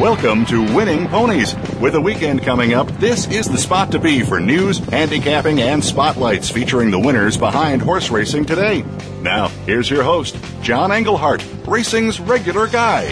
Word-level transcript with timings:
Welcome 0.00 0.44
to 0.46 0.60
Winning 0.74 1.06
Ponies. 1.06 1.54
With 1.78 1.94
a 1.94 2.00
weekend 2.00 2.42
coming 2.42 2.74
up, 2.74 2.88
this 2.98 3.28
is 3.28 3.48
the 3.48 3.56
spot 3.56 3.92
to 3.92 4.00
be 4.00 4.22
for 4.22 4.40
news, 4.40 4.78
handicapping, 4.78 5.60
and 5.60 5.84
spotlights 5.84 6.50
featuring 6.50 6.90
the 6.90 6.98
winners 6.98 7.36
behind 7.36 7.80
horse 7.80 8.10
racing 8.10 8.44
today. 8.44 8.84
Now, 9.22 9.46
here's 9.66 9.88
your 9.88 10.02
host, 10.02 10.36
John 10.62 10.90
Englehart, 10.90 11.46
racing's 11.64 12.18
regular 12.18 12.66
guy. 12.66 13.08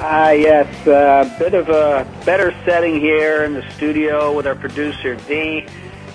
Ah, 0.00 0.30
yes, 0.30 0.86
a 0.86 0.96
uh, 0.96 1.38
bit 1.38 1.52
of 1.52 1.68
a 1.68 2.10
better 2.24 2.54
setting 2.64 2.98
here 2.98 3.44
in 3.44 3.52
the 3.52 3.70
studio 3.72 4.34
with 4.34 4.46
our 4.46 4.56
producer, 4.56 5.16
Dee. 5.28 5.66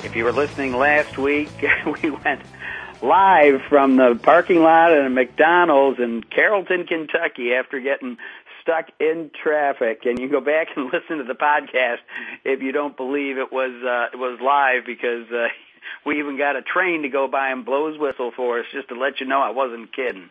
If 0.04 0.16
you 0.16 0.24
were 0.24 0.32
listening 0.32 0.76
last 0.76 1.16
week, 1.20 1.52
we 2.02 2.10
went 2.10 2.42
live 3.02 3.62
from 3.70 3.96
the 3.96 4.20
parking 4.22 4.62
lot 4.62 4.92
at 4.92 5.06
a 5.06 5.10
McDonald's 5.10 6.00
in 6.00 6.24
Carrollton, 6.24 6.86
Kentucky 6.86 7.54
after 7.54 7.80
getting 7.80 8.18
stuck 8.70 8.90
in 9.00 9.32
traffic 9.42 10.02
and 10.06 10.20
you 10.20 10.30
go 10.30 10.42
back 10.42 10.68
and 10.76 10.86
listen 10.94 11.18
to 11.18 11.24
the 11.24 11.34
podcast 11.34 11.98
if 12.46 12.62
you 12.62 12.72
don't 12.72 12.96
believe 12.96 13.38
it 13.38 13.52
was 13.52 13.72
uh, 13.84 14.14
it 14.14 14.18
was 14.18 14.40
live 14.42 14.86
because 14.86 15.26
uh, 15.32 15.48
we 16.06 16.20
even 16.20 16.38
got 16.38 16.56
a 16.56 16.62
train 16.62 17.02
to 17.02 17.10
go 17.10 17.28
by 17.28 17.50
and 17.50 17.66
blow 17.66 17.90
his 17.90 17.98
whistle 18.00 18.32
for 18.36 18.60
us 18.60 18.66
just 18.72 18.90
to 18.90 18.96
let 18.96 19.20
you 19.20 19.26
know 19.26 19.40
I 19.40 19.50
wasn't 19.50 19.94
kidding. 19.96 20.30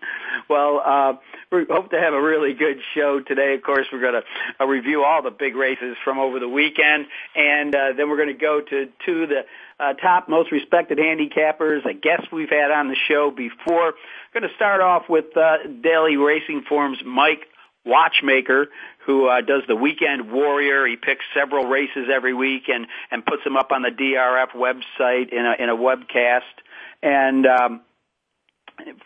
Well, 0.49 0.81
uh, 0.85 1.13
we 1.51 1.67
hope 1.69 1.91
to 1.91 1.99
have 1.99 2.15
a 2.15 2.23
really 2.23 2.55
good 2.55 2.79
show 2.95 3.21
today. 3.21 3.55
Of 3.55 3.63
course, 3.63 3.87
we're 3.93 4.01
going 4.01 4.23
to 4.23 4.65
uh, 4.65 4.67
review 4.67 5.05
all 5.05 5.23
the 5.23 5.31
big 5.31 5.57
races 5.57 5.97
from 6.05 6.19
over 6.19 6.39
the 6.39 6.49
weekend, 6.49 7.07
and 7.35 7.75
uh, 7.75 7.93
then 7.97 8.09
we're 8.09 8.17
going 8.17 8.29
to 8.29 8.35
go 8.35 8.61
to 8.61 8.87
to 9.07 9.27
the 9.27 9.41
uh, 9.81 9.95
top 9.95 10.29
most 10.29 10.53
respected 10.53 10.99
handicappers, 10.99 11.87
I 11.87 11.93
guess 11.93 12.23
we've 12.33 12.51
had 12.51 12.71
on 12.71 12.89
the 12.89 12.97
show 13.09 13.31
before. 13.31 13.95
Going 14.33 14.49
to 14.49 14.55
start 14.57 14.81
off 14.81 15.09
with 15.09 15.37
uh, 15.37 15.59
Daily 15.83 16.17
Racing 16.17 16.65
Form's 16.69 16.99
Mike 17.05 17.48
watchmaker 17.89 18.69
who 19.07 19.27
uh, 19.27 19.41
does 19.41 19.63
the 19.67 19.75
weekend 19.75 20.31
warrior. 20.31 20.87
He 20.87 20.97
picks 20.97 21.25
several 21.35 21.65
races 21.67 22.09
every 22.15 22.35
week 22.35 22.69
and 22.69 22.87
and 23.11 23.25
puts 23.25 23.43
them 23.43 23.57
up 23.57 23.73
on 23.73 23.83
the 23.83 23.91
DRF 23.91 24.51
website 24.55 25.33
in 25.33 25.45
a 25.45 25.63
in 25.63 25.69
a 25.71 25.77
webcast. 25.77 26.43
And 27.03 27.47
um, 27.47 27.81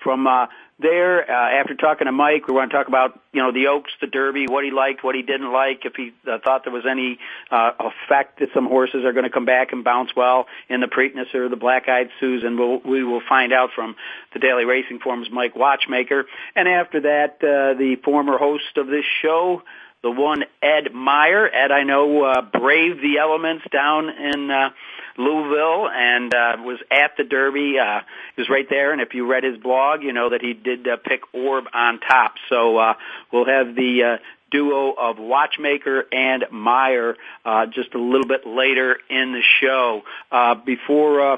from 0.03 0.27
uh, 0.27 0.47
there, 0.79 1.31
uh, 1.31 1.61
after 1.61 1.75
talking 1.75 2.07
to 2.07 2.13
Mike, 2.13 2.47
we 2.49 2.55
want 2.55 2.71
to 2.71 2.77
talk 2.77 2.89
about 2.89 3.19
you 3.33 3.43
know 3.43 3.53
the 3.53 3.69
Oaks, 3.69 3.91
the 4.01 4.07
Derby, 4.07 4.47
what 4.49 4.65
he 4.65 4.71
liked, 4.71 5.05
what 5.05 5.15
he 5.15 5.23
didn't 5.23 5.53
like, 5.53 5.85
if 5.85 5.95
he 5.95 6.13
uh, 6.31 6.39
thought 6.45 6.65
there 6.65 6.73
was 6.73 6.85
any 6.91 7.19
uh, 7.51 7.73
effect 7.79 8.41
that 8.41 8.49
some 8.53 8.67
horses 8.67 9.05
are 9.05 9.13
going 9.13 9.25
to 9.25 9.31
come 9.31 9.45
back 9.45 9.73
and 9.73 9.85
bounce 9.85 10.11
well 10.17 10.47
in 10.69 10.81
the 10.81 10.87
Preakness 10.87 11.35
or 11.35 11.49
the 11.49 11.57
Black 11.57 11.89
Eyed 11.89 12.11
Susan. 12.21 12.59
We'll, 12.59 12.81
we 12.81 13.05
will 13.05 13.23
find 13.29 13.53
out 13.53 13.71
from 13.75 13.97
the 14.33 14.41
Daily 14.41 14.65
Racing 14.65 14.99
Form's 14.99 15.31
Mike 15.31 15.57
Watchmaker, 15.57 16.27
and 16.57 16.69
after 16.69 17.03
that, 17.03 17.37
uh, 17.37 17.79
the 17.79 17.97
former 18.05 18.39
host 18.39 18.77
of 18.77 18.87
this 18.87 19.05
show. 19.23 19.63
The 20.03 20.11
one 20.11 20.43
Ed 20.61 20.93
Meyer. 20.93 21.49
Ed, 21.49 21.71
I 21.71 21.85
know, 21.85 22.25
uh, 22.25 22.43
braved 22.43 23.01
the 23.01 23.19
elements 23.19 23.65
down 23.71 24.09
in 24.09 24.51
uh, 24.51 24.71
Louisville 25.17 25.89
and 25.89 26.35
uh, 26.35 26.57
was 26.59 26.79
at 26.91 27.17
the 27.17 27.25
Derby. 27.25 27.79
Uh, 27.79 28.01
he 28.35 28.43
was 28.43 28.49
right 28.49 28.67
there, 28.69 28.93
and 28.93 29.01
if 29.01 29.15
you 29.15 29.31
read 29.31 29.45
his 29.45 29.59
blog, 29.59 30.03
you 30.03 30.13
know 30.13 30.31
that 30.31 30.41
he 30.41 30.55
did 30.55 30.87
uh, 30.89 30.97
pick 30.97 31.23
Orb 31.35 31.65
on 31.73 32.01
top. 32.01 32.35
So 32.49 32.79
uh, 32.79 32.95
we'll 33.33 33.47
have 33.47 33.75
the 33.75 34.03
uh, 34.03 34.17
duo 34.53 34.93
of 34.93 35.19
Watchmaker 35.19 36.05
and 36.13 36.45
Meyer 36.53 37.17
uh, 37.45 37.67
just 37.67 37.95
a 37.95 37.99
little 37.99 38.29
bit 38.29 38.47
later 38.47 38.99
in 39.11 39.33
the 39.33 39.43
show. 39.61 40.03
Uh, 40.31 40.55
before 40.55 41.33
uh, 41.33 41.37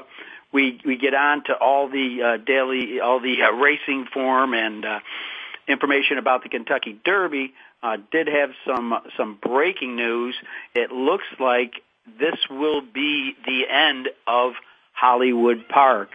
we 0.51 0.79
we 0.85 0.97
get 0.97 1.13
on 1.13 1.43
to 1.45 1.53
all 1.53 1.89
the 1.89 2.21
uh, 2.21 2.43
daily, 2.45 2.99
all 2.99 3.19
the 3.19 3.43
uh, 3.43 3.51
racing 3.51 4.07
form 4.13 4.53
and 4.53 4.85
uh, 4.85 4.99
information 5.67 6.17
about 6.17 6.43
the 6.43 6.49
Kentucky 6.49 6.99
Derby. 7.03 7.53
Uh, 7.81 7.97
did 8.11 8.27
have 8.27 8.51
some 8.65 8.93
some 9.17 9.37
breaking 9.41 9.95
news. 9.95 10.35
It 10.73 10.91
looks 10.91 11.25
like 11.39 11.73
this 12.19 12.35
will 12.49 12.81
be 12.81 13.35
the 13.45 13.63
end 13.69 14.09
of 14.27 14.53
Hollywood 14.93 15.67
Park. 15.67 16.09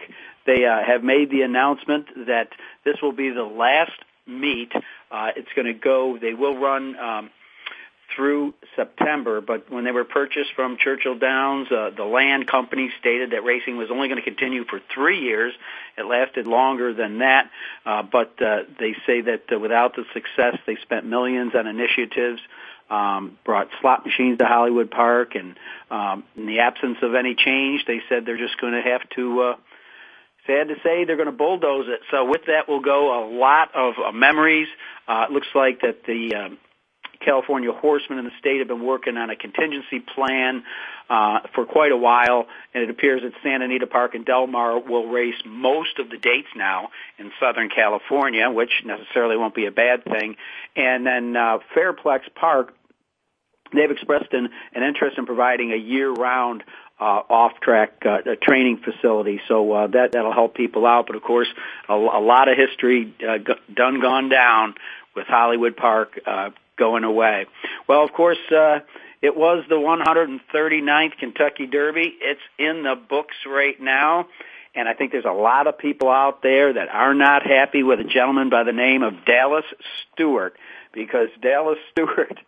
They 0.45 0.65
uh, 0.65 0.83
have 0.83 1.03
made 1.03 1.29
the 1.29 1.41
announcement 1.41 2.07
that 2.27 2.49
this 2.83 2.95
will 3.01 3.11
be 3.11 3.29
the 3.29 3.43
last 3.43 3.91
meet. 4.25 4.71
Uh, 5.11 5.31
it's 5.35 5.51
going 5.55 5.67
to 5.67 5.73
go. 5.73 6.17
They 6.19 6.33
will 6.33 6.57
run 6.57 6.97
um, 6.97 7.29
through 8.15 8.53
September, 8.75 9.41
but 9.41 9.71
when 9.71 9.83
they 9.83 9.91
were 9.91 10.03
purchased 10.03 10.53
from 10.55 10.77
Churchill 10.77 11.17
Downs, 11.17 11.67
uh, 11.71 11.91
the 11.95 12.03
land 12.03 12.47
company 12.47 12.91
stated 12.99 13.31
that 13.31 13.43
racing 13.43 13.77
was 13.77 13.89
only 13.91 14.07
going 14.07 14.21
to 14.21 14.23
continue 14.23 14.65
for 14.65 14.81
three 14.93 15.19
years. 15.19 15.53
It 15.97 16.05
lasted 16.05 16.47
longer 16.47 16.93
than 16.93 17.19
that, 17.19 17.49
uh, 17.85 18.03
but 18.03 18.41
uh, 18.41 18.63
they 18.79 18.95
say 19.05 19.21
that 19.21 19.43
uh, 19.51 19.59
without 19.59 19.95
the 19.95 20.05
success, 20.13 20.57
they 20.65 20.77
spent 20.81 21.05
millions 21.05 21.53
on 21.55 21.67
initiatives 21.67 22.41
um, 22.91 23.37
brought 23.45 23.69
slot 23.79 24.05
machines 24.05 24.37
to 24.39 24.45
Hollywood 24.45 24.91
Park, 24.91 25.35
and 25.35 25.57
um, 25.89 26.23
in 26.35 26.45
the 26.45 26.59
absence 26.59 26.97
of 27.01 27.15
any 27.15 27.35
change, 27.35 27.85
they 27.87 28.01
said 28.09 28.25
they're 28.25 28.37
just 28.37 28.59
going 28.59 28.73
to 28.73 28.81
have 28.81 29.01
to. 29.15 29.41
Uh, 29.41 29.55
sad 30.47 30.69
to 30.69 30.75
say, 30.83 31.05
they're 31.05 31.17
going 31.17 31.27
to 31.27 31.31
bulldoze 31.31 31.85
it. 31.87 31.99
So 32.09 32.25
with 32.25 32.45
that 32.47 32.67
will 32.67 32.81
go 32.81 33.13
a 33.13 33.21
lot 33.29 33.75
of 33.75 33.93
uh, 34.03 34.11
memories. 34.11 34.67
Uh, 35.07 35.25
it 35.29 35.31
looks 35.31 35.47
like 35.53 35.81
that 35.81 36.03
the 36.07 36.33
um, 36.35 36.57
California 37.23 37.71
horsemen 37.71 38.19
in 38.19 38.25
the 38.25 38.31
state 38.39 38.59
have 38.59 38.67
been 38.67 38.83
working 38.83 39.17
on 39.17 39.29
a 39.29 39.35
contingency 39.35 39.99
plan 39.99 40.63
uh, 41.09 41.41
for 41.53 41.65
quite 41.65 41.91
a 41.91 41.97
while, 41.97 42.47
and 42.73 42.83
it 42.83 42.89
appears 42.89 43.21
that 43.21 43.33
Santa 43.43 43.65
Anita 43.65 43.85
Park 43.85 44.15
and 44.15 44.25
Del 44.25 44.47
Mar 44.47 44.79
will 44.79 45.07
race 45.07 45.35
most 45.45 45.99
of 45.99 46.09
the 46.09 46.17
dates 46.17 46.47
now 46.55 46.89
in 47.19 47.31
Southern 47.39 47.69
California, 47.69 48.49
which 48.49 48.71
necessarily 48.83 49.37
won't 49.37 49.55
be 49.55 49.65
a 49.65 49.71
bad 49.71 50.03
thing. 50.03 50.35
And 50.75 51.05
then 51.05 51.35
uh, 51.35 51.59
Fairplex 51.75 52.21
Park 52.33 52.73
they've 53.73 53.91
expressed 53.91 54.33
an, 54.33 54.49
an 54.73 54.83
interest 54.83 55.17
in 55.17 55.25
providing 55.25 55.71
a 55.71 55.75
year-round 55.75 56.63
uh, 56.99 57.03
off-track 57.29 58.05
uh, 58.05 58.19
training 58.41 58.77
facility. 58.77 59.41
So 59.47 59.71
uh, 59.71 59.87
that 59.87 60.11
that'll 60.11 60.33
help 60.33 60.55
people 60.55 60.85
out. 60.85 61.07
But 61.07 61.15
of 61.15 61.23
course, 61.23 61.47
a, 61.89 61.93
a 61.93 62.21
lot 62.21 62.47
of 62.47 62.57
history 62.57 63.13
uh, 63.27 63.39
g- 63.39 63.73
done 63.73 63.99
gone 63.99 64.29
down 64.29 64.75
with 65.15 65.25
Hollywood 65.27 65.75
Park 65.75 66.19
uh, 66.25 66.51
going 66.77 67.03
away. 67.03 67.47
Well, 67.87 68.03
of 68.03 68.13
course. 68.13 68.39
Uh, 68.51 68.79
it 69.21 69.37
was 69.37 69.63
the 69.69 69.75
139th 69.75 71.17
Kentucky 71.19 71.67
Derby. 71.67 72.17
It's 72.19 72.41
in 72.57 72.81
the 72.81 72.95
books 72.95 73.35
right 73.45 73.79
now. 73.79 74.27
And 74.73 74.87
I 74.87 74.93
think 74.93 75.11
there's 75.11 75.25
a 75.25 75.31
lot 75.31 75.67
of 75.67 75.77
people 75.77 76.09
out 76.09 76.41
there 76.41 76.73
that 76.73 76.89
are 76.89 77.13
not 77.13 77.45
happy 77.45 77.83
with 77.83 77.99
a 77.99 78.03
gentleman 78.03 78.49
by 78.49 78.63
the 78.63 78.71
name 78.71 79.03
of 79.03 79.25
Dallas 79.25 79.65
Stewart 80.13 80.55
because 80.93 81.27
Dallas 81.41 81.77
Stewart 81.91 82.39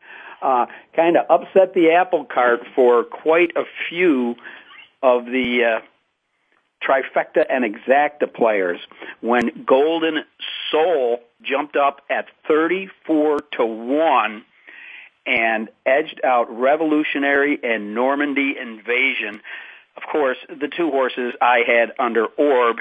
uh, 0.44 0.66
kind 0.96 1.18
of 1.18 1.26
upset 1.30 1.74
the 1.74 1.92
apple 1.92 2.26
cart 2.26 2.60
for 2.76 3.04
quite 3.04 3.56
a 3.56 3.64
few 3.90 4.36
of 5.02 5.26
the 5.26 5.80
uh, 5.80 5.86
trifecta 6.86 7.46
and 7.50 7.64
exacta 7.64 8.32
players 8.32 8.80
when 9.22 9.64
Golden 9.66 10.24
Soul 10.72 11.20
jumped 11.42 11.76
up 11.76 12.02
at 12.10 12.26
34 12.48 13.40
to 13.54 13.66
1 13.66 14.46
and 15.26 15.70
edged 15.86 16.20
out 16.24 16.48
Revolutionary 16.50 17.60
and 17.64 17.96
Normandy 17.96 18.56
Invasion. 18.60 19.42
Of 19.96 20.04
course, 20.12 20.38
the 20.50 20.68
two 20.68 20.92
horses 20.92 21.34
I 21.42 21.60
had 21.66 21.94
under 22.00 22.26
Orb 22.26 22.78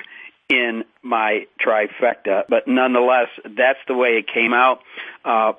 in 0.49 0.85
my 1.03 1.47
trifecta, 1.65 2.45
but 2.49 2.67
nonetheless, 2.67 3.29
that's 3.45 3.79
the 3.87 3.95
way 3.95 4.19
it 4.19 4.27
came 4.27 4.53
out. 4.53 4.81
Uh, 5.25 5.53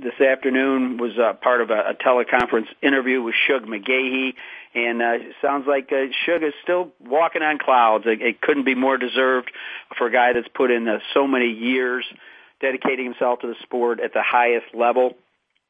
this 0.00 0.20
afternoon 0.20 0.96
was 0.96 1.18
uh, 1.18 1.32
part 1.34 1.60
of 1.60 1.70
a, 1.70 1.90
a 1.90 1.94
teleconference 1.94 2.66
interview 2.82 3.22
with 3.22 3.34
Shug 3.46 3.66
McGaughey, 3.66 4.34
and 4.74 5.02
uh, 5.02 5.12
it 5.14 5.34
sounds 5.42 5.66
like 5.66 5.90
uh, 5.92 6.06
Shug 6.24 6.42
is 6.42 6.54
still 6.62 6.92
walking 7.00 7.42
on 7.42 7.58
clouds. 7.58 8.04
It, 8.06 8.22
it 8.22 8.40
couldn't 8.40 8.64
be 8.64 8.74
more 8.74 8.96
deserved 8.96 9.50
for 9.96 10.06
a 10.06 10.12
guy 10.12 10.32
that's 10.32 10.48
put 10.48 10.70
in 10.70 10.88
uh, 10.88 10.98
so 11.14 11.26
many 11.26 11.50
years 11.50 12.04
dedicating 12.60 13.06
himself 13.06 13.40
to 13.40 13.48
the 13.48 13.56
sport 13.62 14.00
at 14.00 14.12
the 14.12 14.22
highest 14.22 14.74
level. 14.74 15.06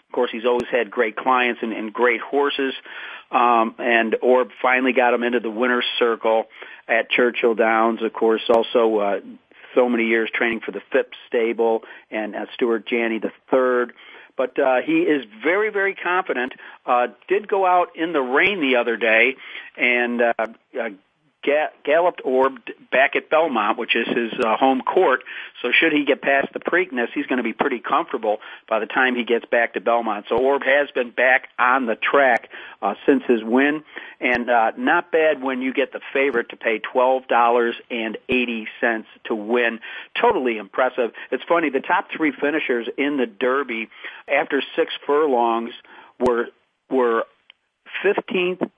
Of 0.08 0.12
course, 0.12 0.30
he's 0.32 0.46
always 0.46 0.68
had 0.70 0.90
great 0.90 1.16
clients 1.16 1.60
and, 1.62 1.72
and 1.72 1.92
great 1.92 2.20
horses. 2.20 2.74
Um, 3.30 3.74
and 3.78 4.16
Orb 4.22 4.50
finally 4.62 4.94
got 4.94 5.12
him 5.12 5.22
into 5.22 5.40
the 5.40 5.50
winner's 5.50 5.84
circle 5.98 6.44
at 6.88 7.10
Churchill 7.10 7.54
Downs. 7.54 8.02
Of 8.02 8.14
course, 8.14 8.40
also 8.48 8.96
uh, 8.98 9.20
so 9.74 9.88
many 9.88 10.04
years 10.04 10.30
training 10.32 10.60
for 10.64 10.72
the 10.72 10.80
Phipps 10.92 11.16
stable 11.26 11.82
and 12.10 12.34
uh, 12.34 12.46
Stuart 12.54 12.86
Janney 12.86 13.18
the 13.18 13.32
third. 13.50 13.92
But 14.38 14.58
uh, 14.58 14.76
he 14.86 15.00
is 15.00 15.24
very, 15.42 15.70
very 15.70 15.94
confident. 15.94 16.54
Uh, 16.86 17.08
did 17.28 17.48
go 17.48 17.66
out 17.66 17.96
in 17.96 18.12
the 18.12 18.20
rain 18.20 18.60
the 18.60 18.76
other 18.76 18.96
day 18.96 19.34
and 19.76 20.22
uh, 20.22 20.32
uh, 20.38 20.88
ga- 21.44 21.70
galloped 21.84 22.22
Orb 22.24 22.58
back 22.90 23.16
at 23.16 23.30
Belmont, 23.30 23.78
which 23.78 23.94
is 23.94 24.06
his 24.08 24.32
uh, 24.44 24.56
home 24.56 24.82
court. 24.82 25.22
So 25.62 25.70
should 25.72 25.92
he 25.92 26.04
get 26.04 26.22
past 26.22 26.52
the 26.52 26.60
Preakness, 26.60 27.08
he's 27.14 27.26
going 27.26 27.38
to 27.38 27.42
be 27.42 27.52
pretty 27.52 27.80
comfortable 27.80 28.38
by 28.68 28.78
the 28.78 28.86
time 28.86 29.14
he 29.14 29.24
gets 29.24 29.44
back 29.44 29.74
to 29.74 29.80
Belmont. 29.80 30.26
So 30.28 30.36
Orb 30.36 30.62
has 30.62 30.90
been 30.90 31.10
back 31.10 31.48
on 31.58 31.86
the 31.86 31.96
track 31.96 32.48
uh, 32.82 32.94
since 33.06 33.22
his 33.26 33.42
win, 33.42 33.82
and 34.20 34.48
uh, 34.50 34.72
not 34.76 35.10
bad 35.10 35.42
when 35.42 35.62
you 35.62 35.72
get 35.72 35.92
the 35.92 36.00
favorite 36.12 36.50
to 36.50 36.56
pay 36.56 36.78
twelve 36.78 37.26
dollars 37.28 37.74
and 37.90 38.18
eighty 38.28 38.66
cents 38.80 39.08
to 39.24 39.34
win. 39.34 39.80
Totally 40.20 40.58
impressive. 40.58 41.12
It's 41.30 41.44
funny. 41.48 41.70
The 41.70 41.80
top 41.80 42.08
three 42.16 42.32
finishers 42.32 42.88
in 42.96 43.16
the 43.16 43.26
Derby 43.26 43.88
after 44.28 44.62
six 44.76 44.92
furlongs 45.06 45.72
were 46.18 46.46
were 46.90 47.24
15th, 48.04 48.70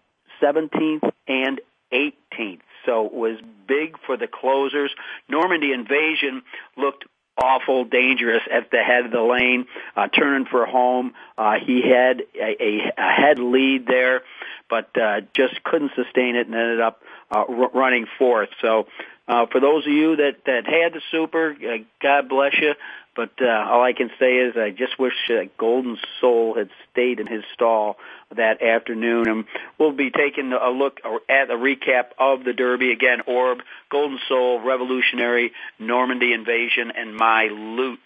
17th, 0.43 1.11
and 1.29 1.61
18th. 1.93 2.61
So 2.87 3.07
it 3.07 3.13
was 3.13 3.39
big 3.67 3.97
for 4.07 4.17
the 4.17 4.27
closers. 4.27 4.91
Normandy 5.29 5.73
Invasion 5.73 6.43
looked 6.77 7.05
awful 7.43 7.85
dangerous 7.85 8.43
at 8.53 8.71
the 8.71 8.79
head 8.79 9.07
of 9.07 9.13
the 9.13 9.21
lane, 9.21 9.67
uh, 9.97 10.09
turning 10.09 10.47
for 10.47 10.67
home. 10.67 11.15
Uh, 11.39 11.55
he 11.65 11.83
had 11.83 12.23
a, 12.35 12.63
a, 12.63 12.93
a 12.99 13.13
head 13.13 13.39
lead 13.39 13.87
there, 13.87 14.23
but 14.69 14.91
uh, 15.01 15.21
just 15.35 15.63
couldn't 15.65 15.93
sustain 15.95 16.37
it 16.37 16.47
and 16.47 16.55
ended 16.55 16.81
up 16.81 17.03
uh, 17.31 17.45
r- 17.49 17.71
running 17.73 18.07
fourth. 18.19 18.51
So 18.61 18.87
uh, 19.31 19.47
for 19.47 19.61
those 19.61 19.87
of 19.87 19.93
you 19.93 20.17
that 20.17 20.45
that 20.47 20.67
had 20.67 20.93
the 20.93 21.01
super, 21.13 21.53
uh, 21.53 21.77
God 22.03 22.29
bless 22.29 22.53
you. 22.61 22.75
But 23.15 23.31
uh, 23.41 23.47
all 23.47 23.83
I 23.83 23.93
can 23.93 24.11
say 24.19 24.39
is 24.39 24.57
I 24.57 24.71
just 24.71 24.99
wish 24.99 25.13
uh, 25.31 25.45
Golden 25.57 25.99
Soul 26.21 26.55
had 26.57 26.69
stayed 26.91 27.21
in 27.21 27.29
his 27.29 27.45
stall 27.55 27.97
that 28.35 28.61
afternoon. 28.61 29.29
And 29.29 29.45
we'll 29.79 29.93
be 29.93 30.11
taking 30.11 30.53
a 30.53 30.71
look 30.71 31.01
at 31.29 31.49
a 31.49 31.55
recap 31.55 32.07
of 32.19 32.43
the 32.43 32.53
Derby 32.53 32.91
again. 32.91 33.21
Orb, 33.27 33.61
Golden 33.89 34.19
Soul, 34.29 34.61
Revolutionary, 34.61 35.53
Normandy 35.79 36.33
Invasion, 36.33 36.91
and 36.97 37.19
Mylute 37.19 37.99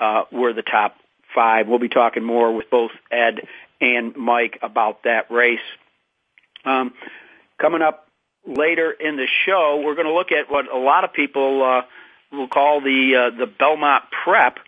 uh, 0.00 0.24
were 0.32 0.52
the 0.52 0.62
top 0.62 0.96
five. 1.34 1.68
We'll 1.68 1.78
be 1.78 1.88
talking 1.88 2.24
more 2.24 2.52
with 2.52 2.68
both 2.68 2.92
Ed 3.12 3.46
and 3.80 4.16
Mike 4.16 4.58
about 4.62 5.04
that 5.04 5.30
race. 5.30 5.58
Um, 6.64 6.94
coming 7.58 7.82
up 7.82 8.08
later 8.46 8.90
in 8.90 9.16
the 9.16 9.26
show, 9.46 9.82
we're 9.84 9.94
going 9.94 10.06
to 10.06 10.14
look 10.14 10.32
at 10.32 10.50
what 10.50 10.72
a 10.72 10.78
lot 10.78 11.04
of 11.04 11.12
people 11.12 11.62
uh, 11.62 11.82
will 12.36 12.48
call 12.48 12.80
the 12.80 13.30
uh, 13.32 13.38
the 13.38 13.46
Belmont 13.46 14.04
Prep 14.24 14.58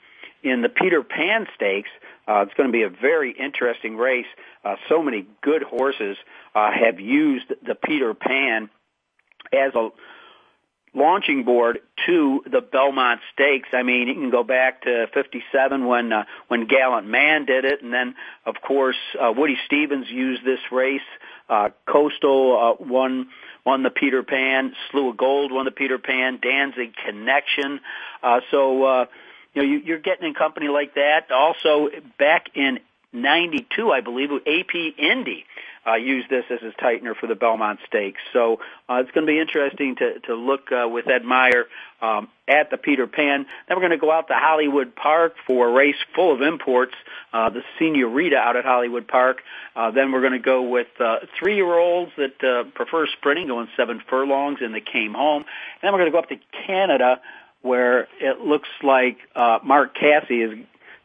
in 0.43 0.63
the 0.63 0.69
Peter 0.69 1.03
Pan 1.03 1.47
Stakes. 1.55 1.91
Uh, 2.29 2.43
it's 2.43 2.55
going 2.55 2.69
to 2.69 2.73
be 2.73 2.83
a 2.83 2.89
very 2.89 3.33
interesting 3.33 3.97
race. 3.97 4.27
Uh, 4.65 4.77
so 4.89 5.03
many 5.03 5.27
good 5.43 5.63
horses 5.63 6.17
uh, 6.55 6.71
have 6.73 6.99
used 6.99 7.53
the 7.65 7.75
Peter 7.75 8.15
Pan 8.15 8.69
as 9.53 9.75
a 9.75 9.91
launching 10.97 11.45
board 11.45 11.79
to 12.07 12.43
the 12.51 12.61
Belmont 12.61 13.21
Stakes. 13.33 13.69
I 13.73 13.83
mean, 13.83 14.09
you 14.09 14.15
can 14.15 14.31
go 14.31 14.43
back 14.43 14.83
to 14.83 15.07
'57 15.13 15.87
when 15.87 16.13
uh, 16.13 16.25
when 16.49 16.67
Gallant 16.67 17.07
Man 17.07 17.45
did 17.45 17.65
it, 17.65 17.83
and 17.83 17.93
then 17.93 18.15
of 18.45 18.57
course 18.61 18.97
uh, 19.21 19.33
Woody 19.37 19.57
Stephens 19.67 20.07
used 20.11 20.45
this 20.45 20.61
race. 20.73 21.01
Uh, 21.49 21.69
Coastal 21.87 22.79
uh, 22.81 22.85
won 22.85 23.29
won 23.65 23.83
the 23.83 23.91
Peter 23.91 24.23
Pan. 24.23 24.75
Slew 24.91 25.11
o' 25.11 25.13
Gold 25.13 25.53
won 25.53 25.67
the 25.67 25.71
Peter 25.71 25.99
Pan. 25.99 26.41
Danzig 26.43 26.95
Connection. 27.05 27.81
Uh, 28.23 28.41
so. 28.51 28.85
Uh, 28.85 29.07
you 29.55 29.63
know, 29.63 29.69
you, 29.69 29.79
you're 29.87 29.99
getting 29.99 30.33
a 30.33 30.39
company 30.39 30.69
like 30.69 30.97
that. 30.97 31.31
Also, 31.31 31.89
back 32.19 32.51
in 32.55 32.79
92, 33.15 33.91
I 33.91 34.03
believe, 34.03 34.29
AP 34.31 34.75
Indy 34.99 35.47
uh, 35.87 35.95
used 35.95 36.29
this 36.29 36.45
as 36.51 36.61
his 36.61 36.75
tightener 36.75 37.15
for 37.15 37.27
the 37.27 37.35
Belmont 37.35 37.79
Stakes. 37.87 38.21
So 38.33 38.61
uh, 38.89 38.97
it's 38.97 39.11
going 39.13 39.27
to 39.27 39.33
be 39.33 39.39
interesting 39.39 39.97
to, 39.97 40.21
to 40.21 40.35
look 40.35 40.73
uh, 40.73 40.89
with 40.89 41.09
Ed 41.09 41.25
Meyer 41.25 41.67
um, 42.03 42.29
at 42.49 42.71
the 42.71 42.77
Peter 42.77 43.07
Pan. 43.07 43.47
Then 43.69 43.77
we're 43.77 43.83
going 43.89 43.91
to 43.93 43.99
go 43.99 44.11
out 44.11 44.29
to 44.29 44.35
Hollywood 44.35 44.95
Park 44.97 45.35
for 45.47 45.69
a 45.69 45.73
race 45.73 45.97
full 46.15 46.35
of 46.35 46.43
imports, 46.43 46.95
uh, 47.33 47.51
the 47.51 47.63
Senorita 47.79 48.37
out 48.37 48.57
at 48.57 48.65
Hollywood 48.65 49.07
Park. 49.07 49.43
Uh, 49.75 49.91
then 49.91 50.13
we're 50.13 50.21
going 50.21 50.33
to 50.33 50.39
go 50.39 50.63
with 50.63 50.89
uh, 51.01 51.19
three-year-olds 51.39 52.13
that 52.17 52.45
uh, 52.45 52.65
prefer 52.75 53.07
sprinting, 53.07 53.49
going 53.49 53.69
seven 53.77 54.03
furlongs, 54.09 54.59
and 54.61 54.75
they 54.75 54.81
came 54.81 55.15
home. 55.15 55.43
And 55.43 55.83
then 55.83 55.93
we're 55.93 56.01
going 56.01 56.13
to 56.13 56.17
go 56.17 56.19
up 56.19 56.29
to 56.29 56.39
Canada 56.67 57.21
where 57.63 58.07
it 58.21 58.41
looks 58.41 58.69
like 58.83 59.19
uh, 59.35 59.59
Mark 59.65 59.95
Casse 59.95 60.29
has 60.29 60.59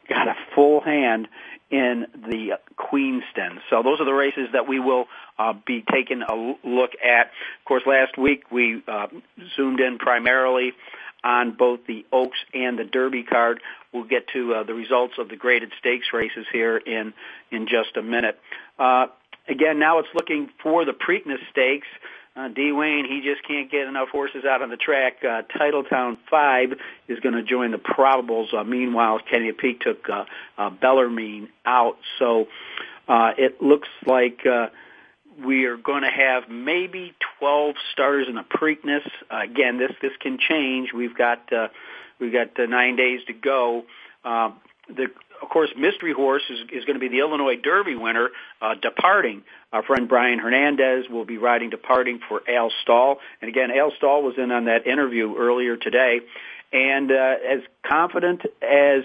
got 0.08 0.28
a 0.28 0.34
full 0.54 0.80
hand 0.80 1.28
in 1.72 2.06
the 2.14 2.58
Queenston. 2.76 3.60
So 3.70 3.82
those 3.82 3.98
are 3.98 4.04
the 4.04 4.12
races 4.12 4.48
that 4.52 4.68
we 4.68 4.78
will 4.78 5.06
uh, 5.38 5.54
be 5.66 5.82
taking 5.90 6.22
a 6.22 6.34
look 6.62 6.90
at. 7.02 7.26
Of 7.26 7.64
course, 7.64 7.82
last 7.86 8.18
week 8.18 8.44
we 8.52 8.82
uh, 8.86 9.06
zoomed 9.56 9.80
in 9.80 9.98
primarily 9.98 10.74
on 11.24 11.52
both 11.52 11.80
the 11.86 12.04
Oaks 12.12 12.38
and 12.52 12.78
the 12.78 12.84
Derby 12.84 13.22
card. 13.22 13.60
We'll 13.92 14.04
get 14.04 14.28
to 14.34 14.54
uh, 14.54 14.62
the 14.64 14.74
results 14.74 15.14
of 15.18 15.30
the 15.30 15.36
graded 15.36 15.72
stakes 15.78 16.08
races 16.12 16.46
here 16.52 16.76
in 16.76 17.14
in 17.50 17.66
just 17.66 17.96
a 17.96 18.02
minute. 18.02 18.38
Uh, 18.78 19.06
again, 19.48 19.78
now 19.78 19.98
it's 19.98 20.08
looking 20.14 20.50
for 20.62 20.84
the 20.84 20.92
Preakness 20.92 21.38
Stakes. 21.50 21.88
Uh, 22.34 22.48
D. 22.48 22.72
Wayne, 22.72 23.04
he 23.04 23.20
just 23.20 23.46
can't 23.46 23.70
get 23.70 23.86
enough 23.86 24.08
horses 24.08 24.44
out 24.48 24.62
on 24.62 24.70
the 24.70 24.76
track. 24.76 25.18
Uh, 25.22 25.42
Titletown 25.58 26.16
5 26.30 26.72
is 27.08 27.20
going 27.20 27.34
to 27.34 27.42
join 27.42 27.72
the 27.72 27.78
probables. 27.78 28.54
Uh, 28.54 28.64
meanwhile, 28.64 29.18
Kenny 29.30 29.52
McPeek 29.52 29.80
took 29.80 30.08
uh, 30.08 30.24
uh, 30.56 30.70
Bellarmine 30.70 31.48
out. 31.66 31.98
So 32.18 32.46
uh, 33.06 33.32
it 33.36 33.60
looks 33.60 33.88
like 34.06 34.46
uh, 34.46 34.68
we 35.44 35.66
are 35.66 35.76
going 35.76 36.02
to 36.02 36.10
have 36.10 36.48
maybe 36.48 37.14
12 37.38 37.74
starters 37.92 38.28
in 38.28 38.36
the 38.36 38.44
Preakness. 38.44 39.06
Uh, 39.30 39.42
again, 39.42 39.78
this 39.78 39.92
this 40.00 40.12
can 40.20 40.38
change. 40.38 40.92
We've 40.94 41.16
got 41.16 41.52
uh, 41.52 41.68
we've 42.18 42.32
got 42.32 42.58
uh, 42.58 42.66
nine 42.66 42.96
days 42.96 43.20
to 43.26 43.32
go. 43.32 43.84
Uh, 44.24 44.52
the 44.88 45.08
of 45.42 45.48
course, 45.48 45.70
Mystery 45.76 46.12
Horse 46.12 46.42
is, 46.48 46.60
is 46.72 46.84
going 46.84 46.94
to 46.94 47.00
be 47.00 47.08
the 47.08 47.18
Illinois 47.18 47.56
Derby 47.56 47.96
winner, 47.96 48.30
uh, 48.60 48.74
departing. 48.80 49.42
Our 49.72 49.82
friend 49.82 50.08
Brian 50.08 50.38
Hernandez 50.38 51.08
will 51.10 51.24
be 51.24 51.38
riding 51.38 51.70
departing 51.70 52.20
for 52.28 52.42
Al 52.48 52.70
Stall. 52.82 53.18
And 53.40 53.48
again, 53.48 53.70
Al 53.70 53.92
Stall 53.96 54.22
was 54.22 54.34
in 54.38 54.52
on 54.52 54.66
that 54.66 54.86
interview 54.86 55.36
earlier 55.36 55.76
today. 55.76 56.20
And 56.72 57.10
uh, 57.10 57.34
as 57.46 57.60
confident 57.86 58.42
as 58.62 59.02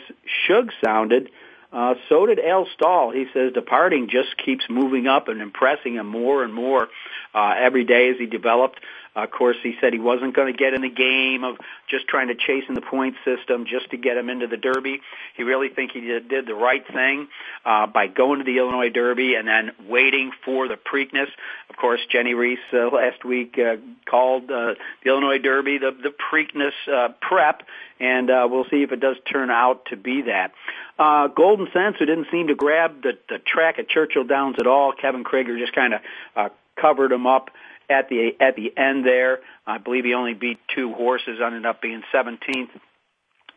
Shug 0.47 0.71
sounded, 0.83 1.29
uh, 1.73 1.95
so 2.07 2.25
did 2.25 2.39
Al 2.39 2.67
Stall. 2.75 3.11
He 3.11 3.25
says 3.33 3.51
departing 3.53 4.07
just 4.09 4.37
keeps 4.37 4.65
moving 4.69 5.07
up 5.07 5.27
and 5.27 5.41
impressing 5.41 5.95
him 5.95 6.07
more 6.07 6.43
and 6.43 6.53
more 6.53 6.87
uh, 7.33 7.55
every 7.57 7.83
day 7.83 8.09
as 8.09 8.17
he 8.17 8.25
developed. 8.25 8.79
Of 9.17 9.31
course, 9.31 9.57
he 9.63 9.75
said 9.81 9.93
he 9.93 9.99
wasn't 9.99 10.35
going 10.35 10.53
to 10.53 10.57
get 10.57 10.75
in 10.75 10.81
the 10.81 10.89
game 10.89 11.43
of 11.43 11.57
just 11.89 12.07
trying 12.07 12.27
to 12.27 12.35
chase 12.35 12.65
in 12.69 12.75
the 12.75 12.81
point 12.81 13.15
system 13.25 13.65
just 13.65 13.89
to 13.89 13.97
get 13.97 14.15
him 14.15 14.29
into 14.29 14.45
the 14.45 14.57
Derby. 14.57 15.01
He 15.35 15.43
really 15.43 15.69
think 15.69 15.91
he 15.91 16.01
did, 16.01 16.45
the 16.45 16.53
right 16.53 16.85
thing 16.87 17.27
uh, 17.65 17.87
by 17.87 18.07
going 18.07 18.39
to 18.39 18.45
the 18.45 18.59
Illinois 18.59 18.89
Derby 18.89 19.33
and 19.33 19.47
then 19.47 19.71
waiting 19.89 20.31
for 20.45 20.67
the 20.67 20.75
Preakness. 20.75 21.29
Of 21.69 21.77
course, 21.77 21.99
Jennie 22.11 22.35
Rees 22.35 22.59
uh, 22.71 22.89
last 22.89 23.25
week 23.25 23.57
uh, 23.57 23.77
called 24.05 24.51
uh, 24.51 24.75
the 25.03 25.09
Illinois 25.09 25.39
Derby 25.39 25.79
the 25.79 25.91
the 25.91 26.13
Preakness 26.31 26.73
uh, 26.87 27.13
prep, 27.19 27.63
and 27.99 28.29
uh, 28.29 28.47
we'll 28.49 28.65
see 28.65 28.83
if 28.83 28.91
it 28.91 28.99
does 28.99 29.17
turn 29.31 29.49
out 29.49 29.85
to 29.87 29.97
be 29.97 30.23
that. 30.23 30.51
Uh, 30.99 31.27
Goldencents, 31.27 31.97
who 31.97 32.05
didn't 32.05 32.27
seem 32.31 32.47
to 32.47 32.55
grab 32.55 33.01
the, 33.03 33.17
the 33.29 33.39
track 33.39 33.79
at 33.79 33.89
Churchill 33.89 34.23
Downs 34.23 34.57
at 34.59 34.67
all, 34.67 34.93
Kevin 34.93 35.23
Krigger 35.23 35.57
just 35.59 35.73
kind 35.73 35.93
of 35.93 36.01
uh, 36.35 36.49
covered 36.75 37.11
him 37.11 37.27
up 37.27 37.49
at 37.89 38.09
the 38.09 38.31
at 38.39 38.55
the 38.55 38.75
end 38.77 39.05
there. 39.05 39.39
I 39.65 39.77
believe 39.77 40.05
he 40.05 40.13
only 40.13 40.33
beat 40.33 40.59
two 40.75 40.93
horses, 40.93 41.39
ended 41.43 41.65
up 41.65 41.81
being 41.81 42.03
17th. 42.13 42.69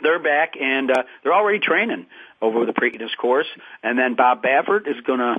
They're 0.03 0.19
back 0.19 0.55
and 0.61 0.91
uh, 0.91 1.03
they're 1.23 1.35
already 1.35 1.59
training 1.59 2.07
over 2.41 2.65
the 2.65 2.73
Preakness 2.73 3.15
course. 3.21 3.47
And 3.83 3.99
then 3.99 4.15
Bob 4.15 4.43
Baffert 4.43 4.89
is 4.89 5.01
going 5.07 5.19
to 5.19 5.37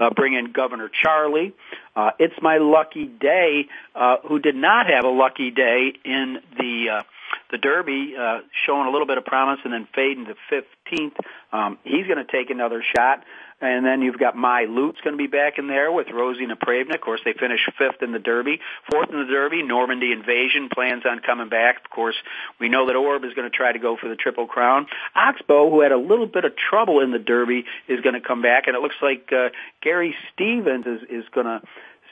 uh, 0.00 0.10
bring 0.10 0.34
in 0.34 0.52
Governor 0.52 0.90
Charlie. 1.02 1.52
Uh, 1.94 2.10
it's 2.18 2.34
my 2.40 2.58
lucky 2.58 3.06
day, 3.06 3.66
uh, 3.94 4.16
who 4.26 4.38
did 4.38 4.54
not 4.54 4.86
have 4.86 5.04
a 5.04 5.08
lucky 5.08 5.50
day 5.50 5.92
in 6.04 6.38
the 6.58 6.98
uh, 6.98 7.02
the 7.50 7.58
Derby, 7.58 8.14
uh, 8.18 8.40
showing 8.66 8.86
a 8.86 8.90
little 8.90 9.06
bit 9.06 9.18
of 9.18 9.24
promise 9.24 9.60
and 9.64 9.72
then 9.72 9.86
fading 9.94 10.26
to 10.26 10.34
15th. 10.50 11.14
Um, 11.52 11.78
he's 11.84 12.06
going 12.06 12.24
to 12.24 12.30
take 12.30 12.50
another 12.50 12.82
shot. 12.96 13.24
And 13.64 13.84
then 13.84 14.02
you've 14.02 14.18
got 14.18 14.36
Mylute's 14.36 15.00
going 15.00 15.16
to 15.16 15.22
be 15.22 15.26
back 15.26 15.58
in 15.58 15.68
there 15.68 15.90
with 15.90 16.08
Rosie 16.12 16.46
Napravnik. 16.46 16.96
Of 16.96 17.00
course, 17.00 17.20
they 17.24 17.32
finished 17.32 17.64
fifth 17.78 18.02
in 18.02 18.12
the 18.12 18.18
Derby. 18.18 18.60
Fourth 18.90 19.08
in 19.10 19.18
the 19.18 19.32
Derby, 19.32 19.62
Normandy 19.62 20.12
Invasion 20.12 20.68
plans 20.72 21.04
on 21.08 21.20
coming 21.20 21.48
back. 21.48 21.82
Of 21.84 21.90
course, 21.90 22.16
we 22.60 22.68
know 22.68 22.86
that 22.86 22.96
Orb 22.96 23.24
is 23.24 23.32
going 23.32 23.50
to 23.50 23.56
try 23.56 23.72
to 23.72 23.78
go 23.78 23.96
for 23.96 24.08
the 24.08 24.16
Triple 24.16 24.46
Crown. 24.46 24.86
Oxbow, 25.14 25.70
who 25.70 25.80
had 25.80 25.92
a 25.92 25.98
little 25.98 26.26
bit 26.26 26.44
of 26.44 26.52
trouble 26.56 27.00
in 27.00 27.10
the 27.10 27.18
Derby, 27.18 27.64
is 27.88 28.00
going 28.02 28.14
to 28.14 28.20
come 28.20 28.42
back. 28.42 28.64
And 28.66 28.76
it 28.76 28.82
looks 28.82 29.00
like 29.00 29.30
uh, 29.32 29.48
Gary 29.82 30.14
Stevens 30.32 30.84
is, 30.86 31.02
is 31.08 31.24
going 31.34 31.46
to 31.46 31.62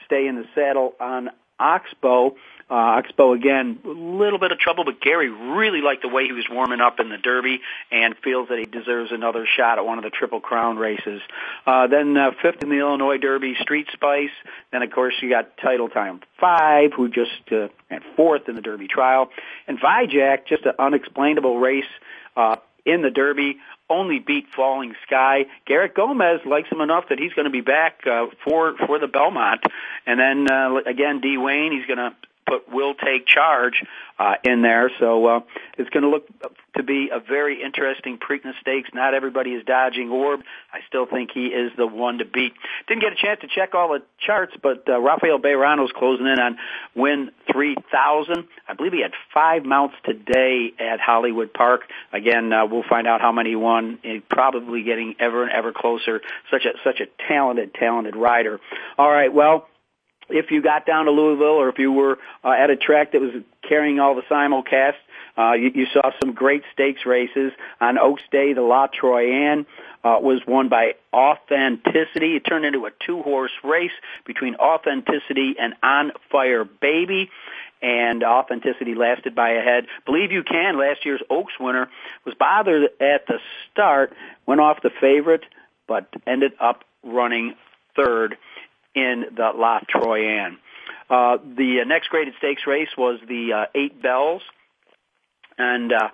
stay 0.05 0.27
in 0.27 0.35
the 0.35 0.45
saddle 0.55 0.93
on 0.99 1.29
Oxbow. 1.63 2.35
Uh, 2.69 2.97
Oxbow 2.97 3.33
again, 3.33 3.79
a 3.83 3.87
little 3.87 4.39
bit 4.39 4.51
of 4.51 4.57
trouble, 4.57 4.83
but 4.83 4.99
Gary 5.01 5.29
really 5.29 5.81
liked 5.81 6.01
the 6.01 6.07
way 6.07 6.25
he 6.25 6.31
was 6.31 6.45
warming 6.49 6.81
up 6.81 6.99
in 6.99 7.09
the 7.09 7.17
Derby 7.17 7.61
and 7.91 8.15
feels 8.23 8.49
that 8.49 8.57
he 8.57 8.65
deserves 8.65 9.11
another 9.11 9.45
shot 9.45 9.77
at 9.77 9.85
one 9.85 9.97
of 9.97 10.03
the 10.03 10.09
Triple 10.09 10.39
Crown 10.39 10.77
races. 10.77 11.21
Uh, 11.67 11.87
then 11.87 12.17
uh, 12.17 12.31
fifth 12.41 12.63
in 12.63 12.69
the 12.69 12.79
Illinois 12.79 13.17
Derby, 13.17 13.55
Street 13.61 13.87
Spice. 13.93 14.31
Then 14.71 14.81
of 14.81 14.91
course 14.91 15.13
you 15.21 15.29
got 15.29 15.57
Titletown 15.57 16.21
Five, 16.39 16.93
who 16.95 17.09
just 17.09 17.51
uh, 17.51 17.67
and 17.89 18.03
fourth 18.15 18.49
in 18.49 18.55
the 18.55 18.61
Derby 18.61 18.87
trial, 18.87 19.29
and 19.67 19.79
Vyjack, 19.79 20.47
just 20.47 20.65
an 20.65 20.73
unexplainable 20.79 21.59
race. 21.59 21.85
Uh, 22.35 22.55
in 22.85 23.01
the 23.01 23.09
Derby, 23.09 23.57
only 23.89 24.19
beat 24.19 24.47
Falling 24.55 24.95
Sky. 25.05 25.45
Garrett 25.65 25.93
Gomez 25.93 26.41
likes 26.45 26.69
him 26.69 26.81
enough 26.81 27.05
that 27.09 27.19
he's 27.19 27.33
going 27.33 27.45
to 27.45 27.51
be 27.51 27.61
back 27.61 28.01
uh, 28.05 28.25
for 28.43 28.75
for 28.85 28.99
the 28.99 29.07
Belmont, 29.07 29.63
and 30.05 30.19
then 30.19 30.51
uh, 30.51 30.75
again 30.85 31.21
D 31.21 31.37
Wayne, 31.37 31.71
he's 31.71 31.85
going 31.85 31.97
to 31.97 32.15
put 32.45 32.71
will 32.71 32.93
take 32.93 33.25
charge 33.25 33.83
uh, 34.19 34.35
in 34.43 34.61
there. 34.61 34.91
So 34.99 35.25
uh, 35.25 35.39
it's 35.77 35.89
going 35.89 36.03
to 36.03 36.09
look 36.09 36.27
to 36.75 36.83
be 36.83 37.09
a 37.13 37.19
very 37.19 37.61
interesting 37.63 38.17
Preakness 38.17 38.59
Stakes. 38.61 38.89
Not 38.93 39.13
everybody 39.13 39.51
is 39.51 39.63
dodging 39.65 40.09
Orb. 40.09 40.41
I 40.71 40.79
still 40.87 41.05
think 41.05 41.31
he 41.33 41.47
is 41.47 41.71
the 41.77 41.87
one 41.87 42.17
to 42.19 42.25
beat. 42.25 42.53
Didn't 42.87 43.01
get 43.01 43.13
a 43.13 43.15
chance 43.15 43.41
to 43.41 43.47
check 43.47 43.75
all 43.75 43.89
the 43.89 44.03
charts, 44.25 44.53
but 44.61 44.87
uh, 44.87 44.99
Rafael 44.99 45.39
Bejarano's 45.39 45.91
closing 45.95 46.27
in 46.27 46.39
on 46.39 46.57
win 46.95 47.31
3,000. 47.51 48.47
I 48.67 48.73
believe 48.73 48.93
he 48.93 49.01
had 49.01 49.13
five 49.33 49.65
mounts 49.65 49.95
today 50.03 50.73
at 50.79 50.99
Hollywood 50.99 51.53
Park. 51.53 51.81
Again, 52.11 52.51
uh, 52.51 52.65
we'll 52.65 52.83
find 52.89 53.07
out 53.07 53.21
how 53.21 53.31
many 53.31 53.51
he 53.51 53.55
won. 53.55 53.99
He's 54.01 54.21
probably 54.29 54.83
getting 54.83 55.15
ever 55.19 55.43
and 55.43 55.51
ever 55.51 55.73
closer. 55.73 56.21
Such 56.49 56.65
a 56.65 56.71
such 56.83 56.99
a 57.01 57.05
talented, 57.27 57.73
talented 57.73 58.15
rider. 58.15 58.59
All 58.97 59.09
right, 59.09 59.31
well 59.33 59.67
if 60.29 60.51
you 60.51 60.61
got 60.61 60.85
down 60.85 61.05
to 61.05 61.11
Louisville 61.11 61.45
or 61.45 61.69
if 61.69 61.79
you 61.79 61.91
were 61.91 62.17
uh, 62.43 62.51
at 62.51 62.69
a 62.69 62.75
track 62.75 63.11
that 63.11 63.21
was 63.21 63.31
carrying 63.67 63.99
all 63.99 64.15
the 64.15 64.21
simulcasts, 64.23 64.95
uh, 65.37 65.53
you, 65.53 65.71
you 65.73 65.85
saw 65.93 66.11
some 66.21 66.33
great 66.33 66.63
stakes 66.73 67.05
races. 67.05 67.51
On 67.81 67.97
Oaks 67.97 68.23
Day, 68.31 68.53
the 68.53 68.61
La 68.61 68.87
Troyenne 68.87 69.65
uh, 70.03 70.17
was 70.21 70.41
won 70.47 70.69
by 70.69 70.93
Authenticity. 71.13 72.35
It 72.35 72.41
turned 72.41 72.65
into 72.65 72.85
a 72.85 72.91
two-horse 73.05 73.51
race 73.63 73.91
between 74.25 74.55
Authenticity 74.55 75.55
and 75.59 75.73
On 75.81 76.11
Fire 76.31 76.65
Baby 76.65 77.29
and 77.81 78.23
authenticity 78.23 78.95
lasted 78.95 79.35
by 79.35 79.51
a 79.51 79.61
head. 79.61 79.87
Believe 80.05 80.31
you 80.31 80.43
can, 80.43 80.79
last 80.79 81.05
year's 81.05 81.21
Oaks 81.29 81.53
winner 81.59 81.89
was 82.25 82.33
bothered 82.33 82.83
at 83.01 83.27
the 83.27 83.39
start, 83.71 84.13
went 84.45 84.61
off 84.61 84.81
the 84.81 84.89
favorite, 85.01 85.43
but 85.85 86.07
ended 86.25 86.53
up 86.61 86.85
running 87.03 87.55
third 87.95 88.37
in 88.95 89.25
the 89.35 89.51
La 89.55 89.79
Troyenne. 89.89 90.57
Uh, 91.09 91.37
the 91.37 91.83
next 91.85 92.09
graded 92.09 92.33
stakes 92.37 92.65
race 92.65 92.89
was 92.97 93.19
the 93.27 93.53
uh, 93.53 93.65
Eight 93.75 94.01
Belles, 94.01 94.41
and 95.57 95.91
uh, 95.91 96.09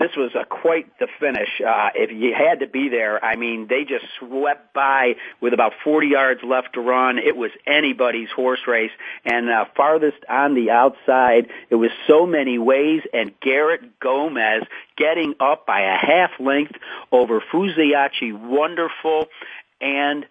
this 0.00 0.16
was 0.16 0.32
a 0.34 0.46
quite 0.46 0.98
the 0.98 1.08
finish. 1.20 1.60
Uh, 1.60 1.90
if 1.94 2.10
you 2.10 2.34
had 2.34 2.60
to 2.60 2.66
be 2.66 2.88
there, 2.88 3.22
I 3.22 3.36
mean, 3.36 3.66
they 3.68 3.84
just 3.84 4.06
swept 4.18 4.72
by 4.72 5.16
with 5.42 5.52
about 5.52 5.72
40 5.84 6.08
yards 6.08 6.40
left 6.42 6.72
to 6.74 6.80
run. 6.80 7.18
It 7.18 7.36
was 7.36 7.50
anybody's 7.66 8.30
horse 8.34 8.66
race, 8.66 8.90
and 9.26 9.50
uh, 9.50 9.66
farthest 9.76 10.24
on 10.26 10.54
the 10.54 10.70
outside, 10.70 11.48
it 11.68 11.74
was 11.74 11.90
so 12.06 12.24
many 12.24 12.58
ways, 12.58 13.02
and 13.12 13.38
Garrett 13.40 14.00
Gomez 14.00 14.62
getting 14.96 15.34
up 15.38 15.66
by 15.66 15.80
a 15.80 15.98
half 15.98 16.30
length 16.40 16.76
over 17.12 17.42
Fuziachi 17.52 18.32
Wonderful 18.32 19.26
and 19.82 20.26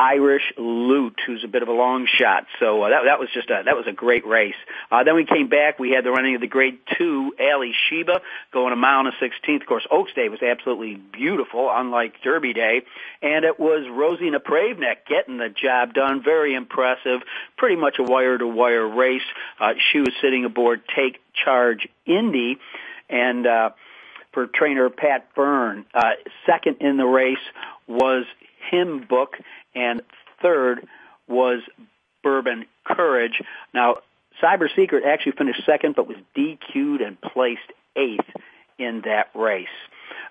Irish 0.00 0.54
Lute, 0.56 1.20
who's 1.26 1.44
a 1.44 1.48
bit 1.48 1.62
of 1.62 1.68
a 1.68 1.72
long 1.72 2.06
shot. 2.06 2.46
So 2.58 2.82
uh, 2.82 2.88
that 2.88 3.02
that 3.04 3.20
was 3.20 3.28
just 3.34 3.50
a 3.50 3.60
that 3.66 3.76
was 3.76 3.84
a 3.86 3.92
great 3.92 4.26
race. 4.26 4.54
Uh, 4.90 5.04
then 5.04 5.14
we 5.14 5.26
came 5.26 5.48
back. 5.48 5.78
We 5.78 5.90
had 5.90 6.04
the 6.04 6.10
running 6.10 6.34
of 6.36 6.40
the 6.40 6.46
Grade 6.46 6.78
Two 6.96 7.34
Alysheba 7.38 8.20
going 8.50 8.72
a 8.72 8.76
mile 8.76 9.00
and 9.00 9.08
a 9.08 9.12
sixteenth. 9.20 9.60
Of 9.60 9.68
course, 9.68 9.86
Oaks 9.90 10.14
Day 10.14 10.30
was 10.30 10.40
absolutely 10.42 10.94
beautiful, 10.94 11.68
unlike 11.70 12.14
Derby 12.24 12.54
Day, 12.54 12.80
and 13.20 13.44
it 13.44 13.60
was 13.60 13.86
Rosie 13.90 14.30
Napravnik 14.30 15.04
getting 15.06 15.36
the 15.36 15.50
job 15.50 15.92
done. 15.92 16.22
Very 16.24 16.54
impressive. 16.54 17.20
Pretty 17.58 17.76
much 17.76 17.96
a 17.98 18.02
wire 18.02 18.38
to 18.38 18.46
wire 18.46 18.88
race. 18.88 19.28
Uh, 19.60 19.74
she 19.92 19.98
was 19.98 20.14
sitting 20.22 20.46
aboard 20.46 20.80
Take 20.96 21.20
Charge 21.44 21.86
Indy, 22.06 22.58
and. 23.10 23.46
Uh, 23.46 23.70
for 24.32 24.46
trainer 24.46 24.88
Pat 24.90 25.34
Byrne. 25.34 25.84
Uh, 25.92 26.10
second 26.46 26.76
in 26.80 26.96
the 26.96 27.04
race 27.04 27.38
was 27.88 28.24
Hymn 28.70 29.06
Book, 29.08 29.36
and 29.74 30.02
third 30.42 30.86
was 31.28 31.60
Bourbon 32.22 32.66
Courage. 32.84 33.42
Now, 33.72 33.96
Cyber 34.42 34.68
Secret 34.74 35.04
actually 35.04 35.32
finished 35.32 35.62
second, 35.66 35.94
but 35.96 36.06
was 36.06 36.16
DQ'd 36.36 37.00
and 37.00 37.20
placed 37.20 37.60
eighth 37.96 38.28
in 38.78 39.02
that 39.04 39.28
race. 39.34 39.68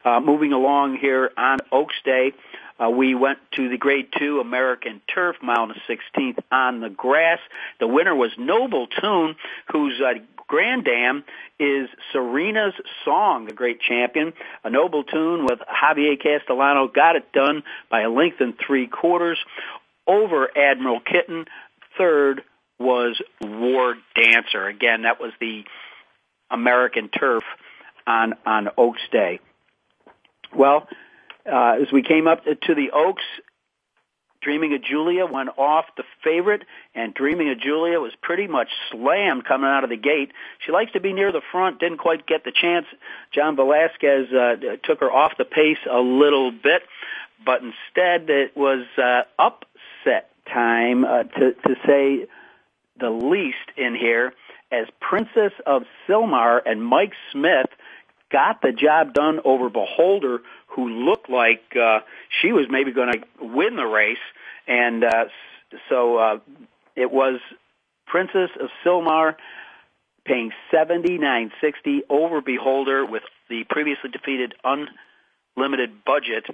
Uh, 0.03 0.19
moving 0.19 0.53
along 0.53 0.97
here 0.97 1.31
on 1.37 1.59
Oaks 1.71 1.95
Day, 2.03 2.33
uh, 2.79 2.89
we 2.89 3.13
went 3.13 3.39
to 3.55 3.69
the 3.69 3.77
Grade 3.77 4.07
2 4.17 4.39
American 4.39 5.01
Turf, 5.13 5.35
mile 5.41 5.63
and 5.63 5.75
16th 5.87 6.39
on 6.51 6.79
the 6.79 6.89
grass. 6.89 7.39
The 7.79 7.87
winner 7.87 8.15
was 8.15 8.31
Noble 8.37 8.87
Tune, 8.87 9.35
whose 9.71 9.99
uh, 10.01 10.19
Grand 10.49 10.83
Dam 10.83 11.23
is 11.59 11.89
Serena's 12.11 12.73
Song, 13.05 13.45
the 13.45 13.53
great 13.53 13.79
champion. 13.79 14.33
A 14.63 14.69
noble 14.71 15.03
tune 15.03 15.45
with 15.45 15.59
Javier 15.59 16.21
Castellano 16.21 16.87
got 16.87 17.15
it 17.15 17.31
done 17.31 17.61
by 17.89 18.01
a 18.01 18.09
length 18.09 18.41
and 18.41 18.55
three 18.57 18.87
quarters 18.87 19.37
over 20.07 20.49
Admiral 20.57 21.01
Kitten. 21.01 21.45
Third 21.99 22.41
was 22.79 23.21
War 23.39 23.95
Dancer. 24.15 24.65
Again, 24.65 25.03
that 25.03 25.21
was 25.21 25.31
the 25.39 25.65
American 26.49 27.09
turf 27.09 27.43
on 28.07 28.33
on 28.43 28.69
Oaks 28.75 29.01
Day. 29.11 29.39
Well, 30.55 30.87
uh, 31.45 31.75
as 31.79 31.91
we 31.91 32.01
came 32.01 32.27
up 32.27 32.43
to 32.43 32.73
the 32.73 32.89
Oaks, 32.91 33.23
Dreaming 34.41 34.73
of 34.73 34.81
Julia 34.83 35.25
went 35.25 35.49
off 35.57 35.85
the 35.97 36.03
favorite, 36.23 36.63
and 36.95 37.13
Dreaming 37.13 37.49
of 37.51 37.59
Julia 37.59 37.99
was 37.99 38.13
pretty 38.21 38.47
much 38.47 38.69
slammed 38.89 39.45
coming 39.45 39.69
out 39.69 39.83
of 39.83 39.89
the 39.89 39.97
gate. 39.97 40.31
She 40.65 40.71
likes 40.71 40.93
to 40.93 41.01
be 41.01 41.11
near 41.11 41.31
the 41.31 41.41
front, 41.51 41.79
didn't 41.79 41.97
quite 41.97 42.25
get 42.25 42.45
the 42.45 42.53
chance. 42.53 42.85
John 43.33 43.57
Velazquez 43.57 44.31
uh, 44.31 44.55
took 44.83 45.01
her 45.01 45.11
off 45.11 45.33
the 45.37 45.45
pace 45.45 45.77
a 45.89 45.99
little 45.99 46.51
bit, 46.51 46.83
but 47.45 47.61
instead 47.61 48.29
it 48.29 48.55
was 48.55 48.85
uh, 48.97 49.23
upset 49.37 50.31
time, 50.45 51.03
uh, 51.03 51.23
to, 51.23 51.53
to 51.53 51.75
say 51.85 52.25
the 52.99 53.09
least 53.09 53.57
in 53.77 53.95
here, 53.95 54.33
as 54.71 54.87
Princess 54.99 55.53
of 55.65 55.83
Sylmar 56.07 56.61
and 56.65 56.83
Mike 56.83 57.13
Smith 57.31 57.67
got 58.31 58.61
the 58.61 58.71
job 58.71 59.13
done 59.13 59.39
over 59.43 59.69
Beholder, 59.69 60.41
who 60.69 60.89
looked 60.89 61.29
like 61.29 61.63
uh, 61.75 61.99
she 62.41 62.51
was 62.51 62.65
maybe 62.69 62.91
going 62.91 63.13
to 63.13 63.21
win 63.41 63.75
the 63.75 63.85
race, 63.85 64.17
and 64.67 65.03
uh, 65.03 65.25
so 65.89 66.17
uh, 66.17 66.39
it 66.95 67.11
was 67.11 67.39
Princess 68.05 68.49
of 68.59 68.69
Sylmar 68.85 69.35
paying 70.25 70.51
seventy 70.71 71.17
nine 71.17 71.51
sixty 71.61 72.01
over 72.09 72.41
Beholder 72.41 73.05
with 73.05 73.23
the 73.49 73.63
previously 73.69 74.09
defeated 74.11 74.53
unlimited 74.63 76.03
budget 76.05 76.45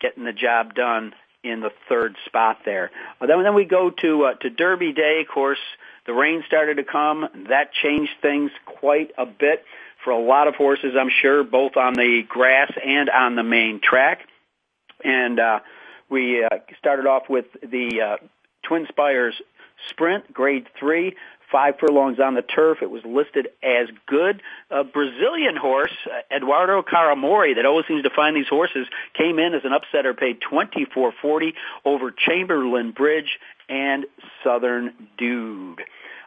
getting 0.00 0.24
the 0.24 0.32
job 0.32 0.74
done 0.74 1.12
in 1.42 1.60
the 1.60 1.70
third 1.88 2.16
spot 2.26 2.58
there. 2.64 2.90
Uh, 3.20 3.26
then, 3.26 3.42
then 3.42 3.54
we 3.54 3.64
go 3.64 3.90
to 3.90 4.24
uh, 4.24 4.34
to 4.34 4.50
Derby 4.50 4.92
Day. 4.92 5.22
Of 5.22 5.32
course, 5.32 5.58
the 6.06 6.12
rain 6.12 6.42
started 6.46 6.76
to 6.76 6.84
come. 6.84 7.26
That 7.48 7.72
changed 7.72 8.12
things 8.20 8.50
quite 8.66 9.12
a 9.16 9.26
bit 9.26 9.64
for 10.04 10.10
a 10.10 10.20
lot 10.20 10.48
of 10.48 10.54
horses, 10.54 10.94
I'm 10.98 11.10
sure, 11.10 11.44
both 11.44 11.76
on 11.76 11.94
the 11.94 12.22
grass 12.28 12.72
and 12.84 13.10
on 13.10 13.36
the 13.36 13.42
main 13.42 13.80
track. 13.82 14.20
And 15.04 15.38
uh, 15.38 15.60
we 16.08 16.44
uh, 16.44 16.48
started 16.78 17.06
off 17.06 17.24
with 17.28 17.46
the 17.62 18.00
uh, 18.00 18.16
Twin 18.62 18.86
Spires 18.88 19.40
Sprint, 19.88 20.32
Grade 20.32 20.66
3, 20.78 21.14
five 21.50 21.74
furlongs 21.78 22.18
on 22.20 22.34
the 22.34 22.42
turf. 22.42 22.78
It 22.82 22.90
was 22.90 23.02
listed 23.04 23.48
as 23.62 23.88
good. 24.06 24.42
A 24.70 24.84
Brazilian 24.84 25.56
horse, 25.56 25.94
Eduardo 26.30 26.82
Caramori, 26.82 27.56
that 27.56 27.66
always 27.66 27.86
seems 27.86 28.02
to 28.04 28.10
find 28.10 28.36
these 28.36 28.48
horses, 28.48 28.86
came 29.14 29.38
in 29.38 29.54
as 29.54 29.62
an 29.64 29.72
upsetter, 29.72 30.16
paid 30.16 30.40
twenty 30.40 30.84
four 30.84 31.12
forty 31.20 31.54
over 31.84 32.10
Chamberlain 32.10 32.92
Bridge 32.92 33.38
and 33.68 34.06
Southern 34.44 34.92
Dude. 35.18 35.82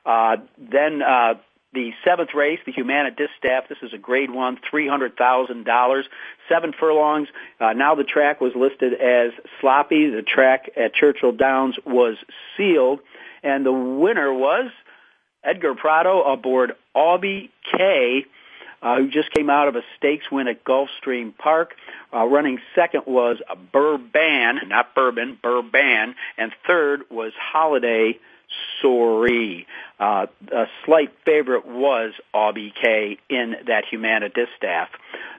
Uh, 0.05 0.37
then 0.57 1.01
uh, 1.01 1.35
the 1.73 1.91
seventh 2.05 2.33
race, 2.35 2.59
the 2.65 2.71
Humana 2.71 3.09
Distaff. 3.11 3.67
This 3.67 3.79
is 3.81 3.93
a 3.93 3.97
Grade 3.97 4.31
One, 4.31 4.59
three 4.69 4.87
hundred 4.87 5.17
thousand 5.17 5.65
dollars, 5.65 6.05
seven 6.47 6.73
furlongs. 6.79 7.27
Uh, 7.59 7.73
now 7.73 7.95
the 7.95 8.03
track 8.03 8.41
was 8.41 8.53
listed 8.55 8.93
as 8.93 9.31
sloppy. 9.59 10.09
The 10.09 10.21
track 10.21 10.69
at 10.77 10.93
Churchill 10.93 11.31
Downs 11.31 11.75
was 11.85 12.17
sealed, 12.55 12.99
and 13.41 13.65
the 13.65 13.71
winner 13.71 14.33
was 14.33 14.71
Edgar 15.43 15.75
Prado 15.75 16.21
aboard 16.21 16.73
Aubby 16.93 17.51
K. 17.71 18.25
Uh, 18.81 18.97
who 18.97 19.09
just 19.09 19.31
came 19.31 19.49
out 19.49 19.69
of 19.69 19.77
a 19.77 19.81
stakes 19.95 20.25
win 20.29 20.49
at 20.49 20.65
Gulfstream 20.65 21.37
Park. 21.37 21.73
Uh, 22.13 22.25
running 22.25 22.59
second 22.75 23.03
was 23.07 23.37
a 23.49 23.55
Burban, 23.55 24.67
not 24.67 24.93
Bourbon, 24.93 25.39
Burban, 25.41 26.15
and 26.37 26.51
third 26.67 27.03
was 27.09 27.31
Holiday 27.39 28.19
Sorry. 28.81 29.67
Uh, 29.99 30.27
a 30.51 30.65
slight 30.85 31.11
favorite 31.23 31.65
was 31.65 32.13
Aubby 32.33 32.73
K 32.81 33.17
in 33.29 33.55
that 33.67 33.85
Humana 33.89 34.29
Distaff. 34.29 34.89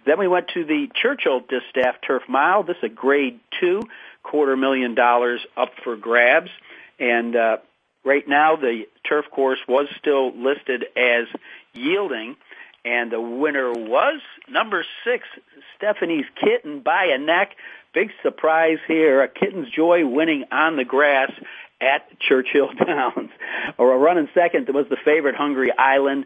Then 0.07 0.19
we 0.19 0.29
went 0.29 0.49
to 0.49 0.65
the 0.65 0.89
Churchill 0.95 1.41
Distaff 1.41 1.97
Turf 2.07 2.23
Mile. 2.29 2.63
This 2.63 2.77
is 2.79 2.85
a 2.85 2.89
grade 2.89 3.41
two, 3.61 3.83
quarter 4.23 4.57
million 4.57 4.95
dollars 4.95 5.45
up 5.57 5.71
for 5.83 5.97
grabs. 5.97 6.51
And 6.99 7.37
uh, 7.37 7.57
right 8.05 8.27
now 8.27 8.57
the 8.57 8.87
turf 9.09 9.27
course 9.31 9.61
was 9.69 9.89
still 9.99 10.35
listed 10.35 10.87
as 10.97 11.27
yielding. 11.73 12.37
And 12.87 13.11
the 13.11 13.21
winner 13.21 13.73
was 13.73 14.21
number 14.49 14.85
six, 15.05 15.27
Stephanie's 15.77 16.27
Kitten 16.39 16.81
by 16.81 17.07
a 17.15 17.19
neck. 17.19 17.57
Big 17.95 18.11
surprise 18.23 18.79
here. 18.87 19.23
A 19.23 19.29
Kitten's 19.29 19.71
Joy 19.71 20.07
winning 20.07 20.45
on 20.53 20.77
the 20.77 20.85
grass 20.85 21.33
at 21.85 22.19
Churchill 22.21 22.71
Downs. 22.87 23.31
Or 23.79 23.93
a 23.93 23.99
running 23.99 24.29
second 24.35 24.69
was 24.69 24.87
the 24.89 24.97
favorite 25.05 25.37
Hungry 25.37 25.71
Island. 25.77 26.25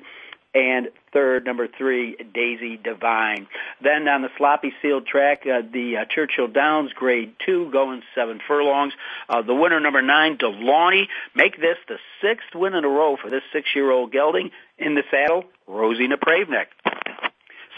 And 0.55 0.89
third, 1.13 1.45
number 1.45 1.69
three, 1.69 2.17
Daisy 2.17 2.79
Divine. 2.79 3.47
Then 3.83 4.09
on 4.09 4.23
the 4.23 4.31
sloppy 4.39 4.73
sealed 4.81 5.07
track, 5.07 5.43
uh, 5.43 5.61
the 5.71 5.99
uh, 5.99 6.05
Churchill 6.07 6.49
Downs 6.49 6.91
grade 6.95 7.35
two 7.45 7.71
going 7.71 8.03
seven 8.15 8.41
furlongs. 8.49 8.95
Uh, 9.29 9.43
the 9.43 9.55
winner, 9.55 9.79
number 9.79 10.01
nine, 10.01 10.39
Delaunay, 10.39 11.07
make 11.35 11.61
this 11.61 11.77
the 11.87 11.99
sixth 12.23 12.55
win 12.55 12.75
in 12.75 12.85
a 12.85 12.89
row 12.89 13.17
for 13.21 13.29
this 13.29 13.43
six-year-old 13.53 14.11
gelding. 14.11 14.51
In 14.79 14.95
the 14.95 15.03
saddle, 15.11 15.45
Rosie 15.67 16.09
Napravnik. 16.09 16.67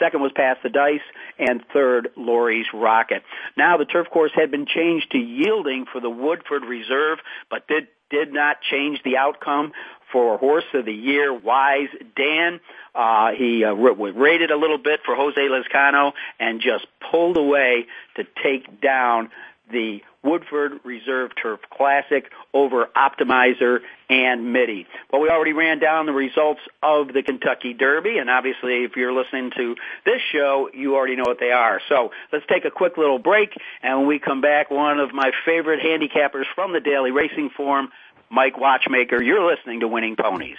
Second 0.01 0.23
was 0.23 0.33
Pass 0.35 0.57
the 0.63 0.71
Dice, 0.71 1.01
and 1.39 1.63
third, 1.73 2.09
Laurie's 2.17 2.67
Rocket. 2.75 3.23
Now 3.57 3.77
the 3.77 3.85
turf 3.85 4.09
course 4.11 4.33
had 4.35 4.51
been 4.51 4.67
changed 4.67 5.13
to 5.13 5.19
yielding 5.19 5.85
for 5.93 6.01
the 6.01 6.11
Woodford 6.11 6.65
Reserve, 6.65 7.19
but 7.51 7.69
did 7.69 7.87
did 8.11 8.33
not 8.33 8.57
change 8.61 9.01
the 9.05 9.17
outcome 9.17 9.73
for 10.11 10.37
horse 10.37 10.65
of 10.75 10.85
the 10.85 10.93
year, 10.93 11.33
Wise 11.33 11.89
Dan. 12.17 12.59
Uh, 12.93 13.31
he 13.33 13.65
uh, 13.65 13.73
rated 13.73 14.51
a 14.51 14.57
little 14.57 14.79
bit 14.79 15.01
for 15.05 15.15
Jose 15.15 15.41
Lezcano 15.41 16.13
and 16.41 16.61
just 16.61 16.87
pulled 17.11 17.37
away 17.37 17.87
to 18.17 18.25
take 18.43 18.81
down 18.81 19.31
the 19.71 20.01
Woodford 20.23 20.81
Reserve 20.85 21.31
Turf 21.41 21.61
Classic 21.71 22.31
over 22.53 22.89
Optimizer 22.97 23.81
and 24.09 24.53
Midi. 24.53 24.87
Well, 25.11 25.23
we 25.23 25.31
already 25.31 25.53
ran 25.53 25.79
down 25.79 26.07
the 26.07 26.13
results 26.13 26.61
of 26.83 27.09
the 27.13 27.23
Kentucky 27.23 27.73
Derby, 27.73 28.19
and 28.19 28.29
obviously 28.29 28.85
if 28.85 28.97
you're 28.97 29.13
listening 29.13 29.51
to 29.57 29.77
this 30.05 30.21
show, 30.33 30.69
you 30.75 30.95
already 30.95 31.17
know 31.17 31.25
what 31.27 31.41
they 31.41 31.53
are. 31.53 31.81
So 31.89 32.11
let's 32.33 32.45
take 32.47 32.65
a 32.65 32.71
quick 32.71 32.97
little 32.97 33.19
break, 33.19 33.51
and 33.83 33.99
when 33.99 34.07
we 34.09 34.19
come 34.19 34.41
back, 34.41 34.71
one 34.71 34.99
of 34.99 35.15
my 35.15 35.31
favorite 35.45 35.81
handicappers 35.81 36.45
from 36.55 36.73
the 36.73 36.81
Daily 36.81 37.11
Racing 37.11 37.51
Form, 37.57 37.89
Mike 38.31 38.59
Watchmaker. 38.59 39.23
You're 39.23 39.51
listening 39.51 39.81
to 39.81 39.89
Winning 39.89 40.17
Ponies. 40.17 40.59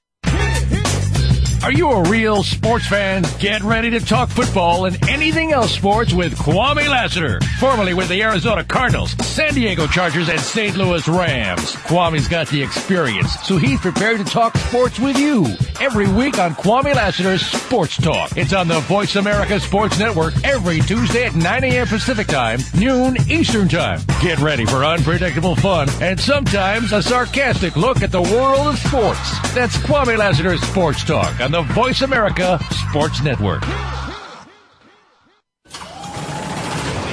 Are 1.63 1.71
you 1.71 1.91
a 1.91 2.09
real 2.09 2.41
sports 2.41 2.87
fan? 2.87 3.23
Get 3.37 3.61
ready 3.61 3.91
to 3.91 3.99
talk 3.99 4.29
football 4.29 4.85
and 4.85 4.97
anything 5.07 5.51
else 5.51 5.71
sports 5.71 6.11
with 6.11 6.35
Kwame 6.35 6.89
Lassiter, 6.89 7.39
formerly 7.59 7.93
with 7.93 8.09
the 8.09 8.23
Arizona 8.23 8.63
Cardinals, 8.63 9.11
San 9.23 9.53
Diego 9.53 9.85
Chargers, 9.85 10.27
and 10.27 10.39
St. 10.39 10.75
Louis 10.75 11.07
Rams. 11.07 11.75
Kwame's 11.85 12.27
got 12.27 12.47
the 12.47 12.63
experience, 12.63 13.35
so 13.43 13.57
he's 13.57 13.79
prepared 13.79 14.17
to 14.17 14.25
talk 14.25 14.57
sports 14.57 14.99
with 14.99 15.19
you 15.19 15.45
every 15.81 16.07
week 16.07 16.37
on 16.37 16.53
Kwame 16.53 16.93
Lassiter's 16.93 17.41
Sports 17.41 17.97
Talk. 17.97 18.37
It's 18.37 18.53
on 18.53 18.67
the 18.67 18.81
Voice 18.81 19.15
America 19.15 19.59
Sports 19.59 19.97
Network 19.97 20.35
every 20.43 20.79
Tuesday 20.81 21.25
at 21.25 21.33
9 21.33 21.63
a.m. 21.63 21.87
Pacific 21.87 22.27
Time, 22.27 22.59
noon 22.77 23.17
Eastern 23.27 23.67
Time. 23.67 23.99
Get 24.21 24.37
ready 24.37 24.63
for 24.65 24.85
unpredictable 24.85 25.55
fun 25.55 25.89
and 25.99 26.19
sometimes 26.19 26.93
a 26.93 27.01
sarcastic 27.01 27.75
look 27.75 28.03
at 28.03 28.11
the 28.11 28.21
world 28.21 28.67
of 28.67 28.77
sports. 28.77 29.53
That's 29.55 29.75
Kwame 29.77 30.19
Lassiter's 30.19 30.61
Sports 30.61 31.03
Talk 31.03 31.41
on 31.41 31.51
the 31.51 31.63
Voice 31.63 32.03
America 32.03 32.59
Sports 32.89 33.23
Network. 33.23 33.61
The 33.61 33.69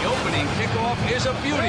opening 0.05 0.47
kickoff 0.47 1.11
is 1.17 1.25
a 1.25 1.33
beauty. 1.43 1.69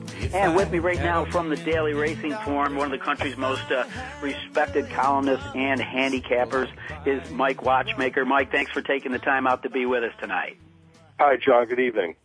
And 0.33 0.55
with 0.55 0.71
me 0.71 0.79
right 0.79 0.99
now 0.99 1.25
from 1.25 1.49
the 1.49 1.55
Daily 1.57 1.93
Racing 1.93 2.35
Form, 2.45 2.75
one 2.75 2.85
of 2.85 2.97
the 2.97 3.03
country's 3.03 3.37
most 3.37 3.71
uh, 3.71 3.85
respected 4.21 4.89
columnists 4.89 5.45
and 5.55 5.81
handicappers 5.81 6.69
is 7.05 7.29
Mike 7.31 7.63
Watchmaker. 7.63 8.23
Mike, 8.25 8.51
thanks 8.51 8.71
for 8.71 8.81
taking 8.81 9.11
the 9.11 9.19
time 9.19 9.47
out 9.47 9.63
to 9.63 9.69
be 9.69 9.85
with 9.85 10.03
us 10.03 10.13
tonight. 10.19 10.57
Hi, 11.19 11.37
John. 11.37 11.67
Good 11.67 11.79
evening. 11.79 12.15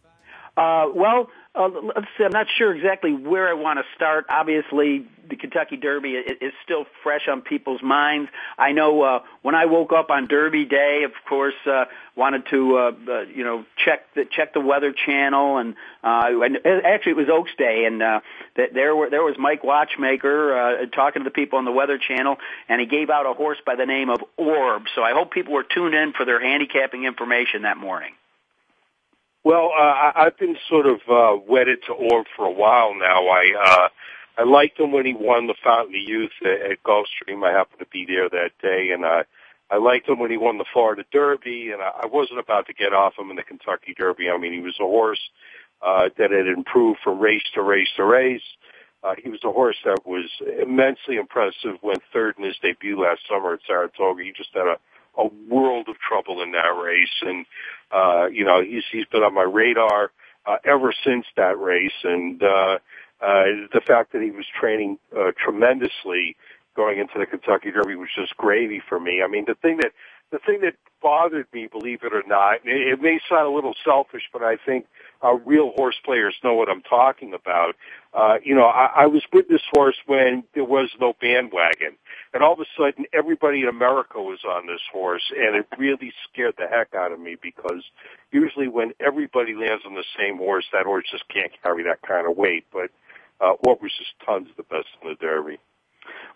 Uh, 0.57 0.87
well, 0.95 1.29
uh, 1.55 1.69
let's 1.69 2.07
see. 2.17 2.25
I'm 2.25 2.33
not 2.33 2.47
sure 2.57 2.75
exactly 2.75 3.13
where 3.13 3.49
I 3.49 3.55
want 3.55 3.79
to 3.79 3.85
start. 3.95 4.27
Obviously, 4.29 5.07
the 5.29 5.37
Kentucky 5.37 5.77
Derby 5.77 6.13
is, 6.13 6.53
still 6.65 6.87
fresh 7.03 7.29
on 7.29 7.43
people's 7.43 7.83
minds. 7.83 8.31
I 8.59 8.73
know 8.73 9.03
uh, 9.03 9.23
when 9.43 9.55
I 9.55 9.67
woke 9.67 9.93
up 9.93 10.11
on 10.11 10.27
Derby 10.27 10.65
Day, 10.65 11.03
of 11.05 11.13
course, 11.29 11.55
uh, 11.67 11.85
wanted 12.17 12.47
to 12.51 12.77
uh, 12.77 12.93
uh, 13.09 13.21
you 13.23 13.45
know 13.45 13.65
check 13.85 14.15
the 14.15 14.25
check 14.25 14.53
the 14.55 14.61
Weather 14.61 14.93
Channel, 14.93 15.59
and 15.59 15.75
uh, 16.03 16.31
and 16.43 16.59
actually 16.67 17.13
it 17.13 17.17
was 17.17 17.29
Oaks 17.31 17.53
Day, 17.57 17.85
and 17.87 18.03
uh, 18.03 18.21
there 18.55 18.97
were 18.97 19.11
there 19.11 19.23
was 19.23 19.37
Mike 19.39 19.63
Watchmaker 19.63 20.59
uh, 20.59 20.87
talking 20.87 21.23
to 21.23 21.25
the 21.25 21.35
people 21.35 21.59
on 21.59 21.65
the 21.65 21.73
Weather 21.73 21.99
Channel, 21.99 22.37
and 22.69 22.81
he 22.81 22.87
gave 22.87 23.11
out 23.11 23.27
a 23.27 23.35
horse 23.35 23.59
by 23.65 23.77
the 23.77 23.87
name 23.87 24.11
of 24.11 24.21
Orb. 24.37 24.85
So 24.95 25.03
I 25.03 25.13
hope 25.13 25.31
people 25.31 25.55
were 25.55 25.65
tuned 25.65 25.95
in 25.95 26.13
for 26.13 26.25
their 26.25 26.41
handicapping 26.41 27.05
information 27.05 27.63
that 27.63 27.77
morning. 27.77 28.13
Well, 29.47 29.71
uh, 29.79 30.11
I've 30.17 30.37
been 30.37 30.57
sort 30.69 30.87
of 30.87 31.01
uh, 31.09 31.41
wedded 31.47 31.79
to 31.87 31.93
Orb 31.93 32.27
for 32.35 32.47
a 32.47 32.51
while 32.51 32.95
now. 32.97 33.29
I 33.29 33.53
uh, 33.65 33.89
I 34.39 34.45
liked 34.45 34.79
him 34.79 34.93
when 34.93 35.07
he 35.07 35.15
won 35.15 35.47
the 35.47 35.55
Fountain 35.65 35.95
of 35.95 36.09
Youth 36.09 36.33
at, 36.43 36.73
at 36.73 36.83
Gulfstream. 36.83 37.45
I 37.45 37.53
happened 37.53 37.81
to 37.81 37.87
be 37.87 38.05
there 38.07 38.29
that 38.29 38.51
day, 38.61 38.91
and 38.93 39.05
I 39.05 39.25
I 39.71 39.79
liked 39.79 40.09
him 40.09 40.21
when 40.21 40.31
he 40.31 40.37
won 40.37 40.59
the 40.59 40.65
Florida 40.73 41.05
Derby, 41.13 41.71
and 41.73 41.83
I, 41.83 42.03
I 42.05 42.07
wasn't 42.07 42.39
about 42.39 42.67
to 42.67 42.73
get 42.73 42.93
off 42.93 43.19
him 43.19 43.31
in 43.31 43.37
the 43.37 43.43
Kentucky 43.43 43.95
Derby. 43.97 44.31
I 44.31 44.39
mean, 44.39 44.53
he 44.53 44.61
was 44.61 44.77
a 44.79 44.85
horse 44.85 45.21
uh, 45.83 46.09
that 46.19 46.31
had 46.31 46.47
improved 46.47 47.01
from 47.03 47.19
race 47.19 47.43
to 47.55 47.63
race 47.63 47.89
to 47.97 48.05
race. 48.05 48.43
Uh, 49.03 49.15
he 49.23 49.29
was 49.29 49.41
a 49.45 49.51
horse 49.51 49.77
that 49.85 50.07
was 50.07 50.31
immensely 50.63 51.17
impressive. 51.17 51.83
Went 51.83 52.03
third 52.13 52.37
in 52.39 52.45
his 52.45 52.57
debut 52.63 53.01
last 53.01 53.23
summer 53.29 53.55
at 53.55 53.61
Saratoga. 53.67 54.23
He 54.23 54.33
just 54.33 54.51
had 54.55 54.67
a 54.67 54.77
a 55.17 55.29
world 55.49 55.89
of 55.89 55.97
trouble 55.99 56.43
in 56.43 56.53
that 56.53 56.77
race, 56.77 57.09
and 57.23 57.47
uh, 57.91 58.27
you 58.27 58.45
know 58.45 58.63
he's 58.63 58.85
he's 58.93 59.07
been 59.07 59.23
on 59.23 59.35
my 59.35 59.43
radar 59.43 60.11
uh, 60.45 60.57
ever 60.65 60.93
since 61.05 61.27
that 61.37 61.59
race, 61.59 62.05
and 62.05 62.43
uh, 62.43 62.79
uh, 63.21 63.69
the 63.73 63.81
fact 63.87 64.13
that 64.13 64.23
he 64.23 64.31
was 64.31 64.47
training 64.59 64.99
uh, 65.17 65.33
tremendously 65.43 66.37
going 66.75 66.99
into 66.99 67.19
the 67.19 67.27
Kentucky 67.27 67.71
Derby 67.71 67.97
was 67.97 68.11
just 68.15 68.37
gravy 68.37 68.83
for 68.87 69.01
me. 69.01 69.23
I 69.23 69.29
mean, 69.29 69.45
the 69.47 69.55
thing 69.55 69.79
that 69.79 69.93
the 70.31 70.39
thing 70.41 70.61
that 70.63 70.75
bothered 71.01 71.47
me, 71.53 71.69
believe 71.69 72.03
it 72.03 72.13
or 72.13 72.25
not, 72.27 72.57
it, 72.65 72.95
it 72.95 73.01
may 73.01 73.21
sound 73.29 73.47
a 73.47 73.51
little 73.51 73.75
selfish, 73.85 74.25
but 74.33 74.43
I 74.43 74.57
think 74.57 74.87
uh, 75.23 75.35
real 75.35 75.73
horse 75.77 75.95
players 76.05 76.35
know 76.43 76.55
what 76.55 76.69
I'm 76.69 76.83
talking 76.83 77.33
about. 77.33 77.77
Uh, 78.13 78.39
you 78.43 78.55
know, 78.55 78.65
I, 78.65 78.91
I 78.97 79.07
was 79.07 79.23
with 79.33 79.49
this 79.49 79.63
horse 79.73 79.97
when 80.07 80.43
there 80.55 80.65
was 80.65 80.91
no 81.01 81.15
bandwagon, 81.21 81.97
and 82.35 82.43
all 82.43 82.55
of 82.55 82.61
a 82.61 82.67
sudden 82.77 83.05
everybody 83.13 83.63
in 83.63 83.69
America 83.69 84.21
was 84.21 84.41
on 84.45 84.67
this 84.67 84.81
horse, 84.93 85.31
and 85.37 85.55
it 85.55 85.67
really 85.79 86.13
scared 86.31 86.55
the 86.59 86.67
heck 86.67 86.95
out 86.95 87.13
of 87.13 87.21
me 87.21 87.37
because 87.41 87.85
usually 88.33 88.69
when 88.69 88.93
everybody 89.01 89.55
lands 89.55 89.85
on 89.87 89.95
the 89.95 90.05
same 90.19 90.39
horse, 90.39 90.65
that 90.73 90.87
horse 90.87 91.05
just 91.11 91.29
can't 91.29 91.53
carry 91.63 91.85
that 91.85 92.03
kind 92.03 92.29
of 92.29 92.37
weight. 92.37 92.67
But 92.73 92.91
uh, 93.41 93.53
what 93.61 93.83
was 93.83 93.93
just 93.99 94.11
tons 94.25 94.49
the 94.57 94.63
best 94.65 94.87
in 95.03 95.09
the 95.11 95.15
Derby. 95.15 95.59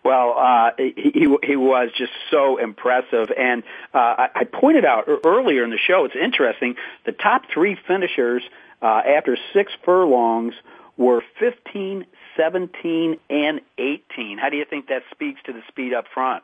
Well, 0.03 0.35
uh, 0.37 0.71
he 0.77 1.27
he 1.43 1.55
was 1.55 1.89
just 1.97 2.11
so 2.29 2.57
impressive, 2.57 3.29
and 3.37 3.63
uh, 3.93 3.97
I, 3.97 4.27
I 4.35 4.43
pointed 4.43 4.83
out 4.83 5.05
earlier 5.25 5.63
in 5.63 5.69
the 5.69 5.77
show. 5.77 6.05
It's 6.05 6.15
interesting. 6.15 6.75
The 7.05 7.11
top 7.11 7.43
three 7.53 7.77
finishers 7.87 8.43
uh, 8.81 9.01
after 9.17 9.37
six 9.53 9.71
furlongs 9.85 10.55
were 10.97 11.23
15, 11.39 12.05
17, 12.35 13.19
and 13.29 13.61
18. 13.77 14.37
How 14.37 14.49
do 14.49 14.57
you 14.57 14.65
think 14.65 14.87
that 14.87 15.03
speaks 15.11 15.39
to 15.45 15.53
the 15.53 15.61
speed 15.67 15.93
up 15.93 16.05
front? 16.13 16.43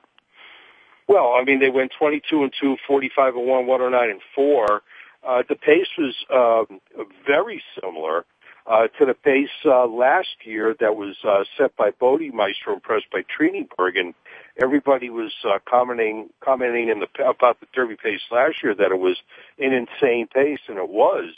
Well, 1.07 1.33
I 1.39 1.43
mean, 1.43 1.59
they 1.59 1.69
went 1.69 1.91
22 1.97 2.43
and 2.43 2.53
2, 2.59 2.77
45 2.87 3.35
and 3.35 3.47
1, 3.47 3.67
109 3.67 4.09
and 4.09 4.21
4. 4.35 4.81
Uh, 5.23 5.43
the 5.47 5.55
pace 5.55 5.87
was 5.97 6.15
um, 6.33 6.79
very 7.25 7.61
similar 7.79 8.25
uh, 8.67 8.88
to 8.99 9.06
the 9.06 9.13
pace 9.13 9.49
uh, 9.65 9.88
last 9.88 10.36
year 10.43 10.75
that 10.80 10.95
was 10.95 11.15
uh, 11.23 11.43
set 11.58 11.75
by 11.77 11.91
Bodemeister 11.91 12.67
and 12.67 12.84
pressed 12.84 13.10
by 13.12 13.23
Trinniberg, 13.23 13.97
and 13.97 14.13
everybody 14.62 15.10
was 15.10 15.34
uh, 15.45 15.60
commenting 15.67 16.30
commenting 16.43 16.89
in 16.89 16.99
the 16.99 17.08
about 17.25 17.60
the 17.60 17.67
Derby 17.73 17.95
pace 17.95 18.21
last 18.32 18.62
year 18.62 18.75
that 18.75 18.91
it 18.91 18.99
was 18.99 19.17
an 19.58 19.73
insane 19.73 20.27
pace, 20.27 20.60
and 20.67 20.77
it 20.77 20.89
was, 20.89 21.34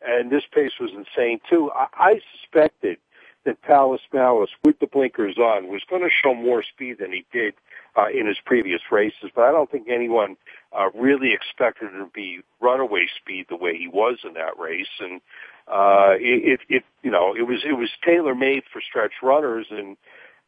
and 0.00 0.30
this 0.30 0.44
pace 0.52 0.72
was 0.80 0.90
insane 0.92 1.40
too. 1.48 1.70
I, 1.74 1.86
I 1.92 2.20
suspected 2.40 2.98
that 3.44 3.62
Palace 3.62 4.02
Malice, 4.12 4.50
with 4.64 4.78
the 4.80 4.86
blinkers 4.86 5.38
on, 5.38 5.68
was 5.68 5.82
going 5.88 6.02
to 6.02 6.10
show 6.10 6.34
more 6.34 6.62
speed 6.62 6.98
than 6.98 7.12
he 7.12 7.24
did 7.32 7.54
uh, 7.96 8.08
in 8.08 8.26
his 8.26 8.36
previous 8.44 8.80
races, 8.90 9.30
but 9.34 9.44
I 9.44 9.50
don't 9.50 9.70
think 9.70 9.88
anyone 9.88 10.36
uh, 10.78 10.90
really 10.94 11.32
expected 11.32 11.90
him 11.90 12.04
to 12.04 12.10
be 12.12 12.40
runaway 12.60 13.06
speed 13.20 13.46
the 13.48 13.56
way 13.56 13.76
he 13.76 13.88
was 13.88 14.18
in 14.24 14.34
that 14.34 14.58
race, 14.58 15.00
and 15.00 15.20
uh, 15.70 16.14
it, 16.18 16.60
it, 16.68 16.84
you 17.02 17.10
know, 17.10 17.34
it 17.36 17.42
was, 17.42 17.62
it 17.64 17.72
was 17.72 17.88
tailor 18.04 18.34
made 18.34 18.62
for 18.72 18.80
stretch 18.80 19.12
runners. 19.22 19.66
And, 19.70 19.96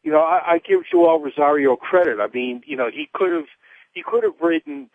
you 0.03 0.11
know, 0.11 0.19
I, 0.19 0.53
I 0.53 0.57
give 0.59 0.81
Joel 0.91 1.19
Rosario 1.19 1.75
credit. 1.75 2.19
I 2.19 2.27
mean, 2.33 2.61
you 2.65 2.75
know, 2.75 2.89
he 2.91 3.09
could 3.13 3.31
have, 3.31 3.47
he 3.93 4.03
could 4.03 4.23
have 4.23 4.33
ridden 4.41 4.89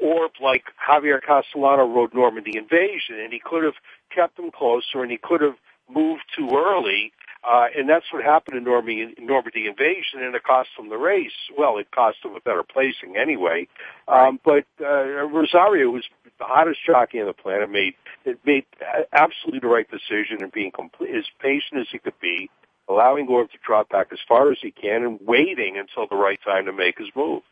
Orb 0.00 0.32
like 0.42 0.64
Javier 0.88 1.20
Castellano 1.22 1.86
rode 1.86 2.14
Normandy 2.14 2.56
Invasion 2.56 3.20
and 3.22 3.32
he 3.32 3.40
could 3.44 3.64
have 3.64 3.74
kept 4.14 4.38
him 4.38 4.50
closer 4.50 5.02
and 5.02 5.10
he 5.10 5.18
could 5.22 5.40
have 5.40 5.56
moved 5.88 6.22
too 6.36 6.50
early. 6.54 7.12
Uh, 7.44 7.66
and 7.76 7.88
that's 7.88 8.06
what 8.12 8.24
happened 8.24 8.56
in 8.56 8.64
Normandy, 8.64 9.14
Normandy 9.20 9.66
Invasion, 9.68 10.20
and 10.20 10.34
it 10.34 10.42
cost 10.42 10.68
him 10.76 10.88
the 10.88 10.96
race. 10.96 11.30
Well, 11.56 11.78
it 11.78 11.88
cost 11.92 12.16
him 12.24 12.34
a 12.34 12.40
better 12.40 12.64
placing 12.64 13.16
anyway. 13.16 13.68
Um, 14.08 14.40
but 14.44 14.64
uh, 14.80 15.04
Rosario 15.28 15.90
was 15.90 16.02
the 16.40 16.44
hottest 16.44 16.80
jockey 16.84 17.20
on 17.20 17.26
the 17.28 17.32
planet. 17.32 17.70
Made 17.70 17.94
it 18.24 18.40
made 18.44 18.64
absolutely 19.12 19.60
the 19.60 19.68
right 19.68 19.86
decision 19.88 20.42
and 20.42 20.50
being 20.50 20.72
complete, 20.72 21.14
as 21.14 21.24
patient 21.40 21.80
as 21.80 21.86
he 21.92 21.98
could 21.98 22.18
be, 22.20 22.50
allowing 22.88 23.28
Orb 23.28 23.52
to 23.52 23.58
drop 23.64 23.90
back 23.90 24.08
as 24.10 24.18
far 24.26 24.50
as 24.50 24.58
he 24.60 24.72
can, 24.72 25.04
and 25.04 25.20
waiting 25.22 25.76
until 25.78 26.08
the 26.08 26.16
right 26.16 26.40
time 26.44 26.66
to 26.66 26.72
make 26.72 26.98
his 26.98 27.08
move. 27.14 27.42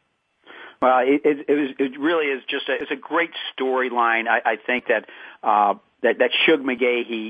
Well, 0.82 0.98
it, 0.98 1.22
it, 1.24 1.46
it, 1.48 1.54
was, 1.54 1.70
it 1.78 2.00
really 2.00 2.26
is 2.26 2.42
just 2.48 2.68
a, 2.68 2.74
it's 2.74 2.90
a 2.90 2.96
great 2.96 3.30
storyline. 3.56 4.26
I, 4.28 4.40
I 4.44 4.56
think 4.56 4.86
that 4.88 5.06
uh, 5.42 5.74
that 6.04 6.18
that 6.20 6.30
Shug 6.46 6.64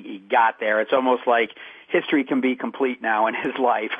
he 0.03 0.19
got 0.31 0.61
there. 0.61 0.81
It's 0.83 0.93
almost 0.93 1.23
like 1.27 1.51
history 1.89 2.25
can 2.25 2.41
be 2.41 2.57
complete 2.57 3.03
now 3.03 3.27
in 3.27 3.35
his 3.35 3.55
life. 3.59 3.93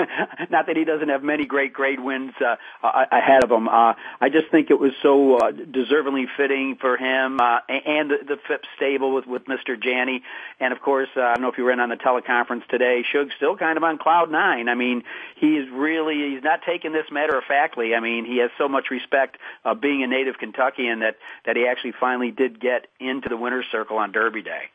Not 0.51 0.67
that 0.67 0.77
he 0.77 0.85
doesn't 0.85 1.09
have 1.09 1.23
many 1.23 1.45
great 1.45 1.73
grade 1.73 2.01
wins 2.01 2.33
uh, 2.41 2.57
uh, 2.83 3.05
ahead 3.11 3.45
of 3.45 3.51
him. 3.51 3.69
Uh, 3.69 3.95
I 4.21 4.29
just 4.31 4.51
think 4.51 4.71
it 4.71 4.79
was 4.79 4.93
so 5.03 5.37
uh, 5.37 5.53
deservingly 5.53 6.27
fitting 6.37 6.77
for 6.81 6.97
him 6.97 7.41
uh, 7.41 7.61
and 7.69 8.11
the, 8.11 8.19
the 8.27 8.37
Phipps 8.49 8.69
stable 8.77 9.15
with 9.15 9.27
with 9.27 9.45
Mr. 9.47 9.81
Janney. 9.81 10.23
And 10.61 10.73
of 10.73 10.81
course, 10.81 11.09
uh, 11.17 11.21
I 11.21 11.35
don't 11.35 11.43
know 11.43 11.51
if 11.51 11.59
you 11.59 11.65
were 11.65 11.73
in 11.73 11.81
on 11.81 11.89
the 11.89 11.97
teleconference 11.97 12.67
today. 12.69 13.05
Shug's 13.11 13.35
still 13.37 13.57
kind 13.57 13.77
of 13.77 13.85
on 13.85 13.99
cloud 13.99 14.31
nine. 14.31 14.69
I 14.69 14.75
mean, 14.75 15.03
he 15.37 15.57
is 15.57 15.69
really 15.71 16.35
he's 16.35 16.43
not 16.43 16.61
taking 16.67 16.93
this 16.93 17.07
matter 17.11 17.37
of 17.37 17.45
factly. 17.45 17.95
I 17.95 18.01
mean, 18.01 18.25
he 18.25 18.39
has 18.39 18.51
so 18.59 18.69
much 18.69 18.91
respect 18.91 19.39
uh, 19.65 19.75
being 19.75 20.03
a 20.03 20.07
native 20.07 20.39
Kentuckian 20.39 21.01
that 21.01 21.17
that 21.47 21.57
he 21.57 21.67
actually 21.67 21.93
finally 21.99 22.31
did 22.31 22.61
get 22.61 22.87
into 23.01 23.29
the 23.29 23.37
winner's 23.37 23.67
circle 23.71 23.99
on 23.99 24.13
Derby 24.13 24.43
Day. 24.43 24.71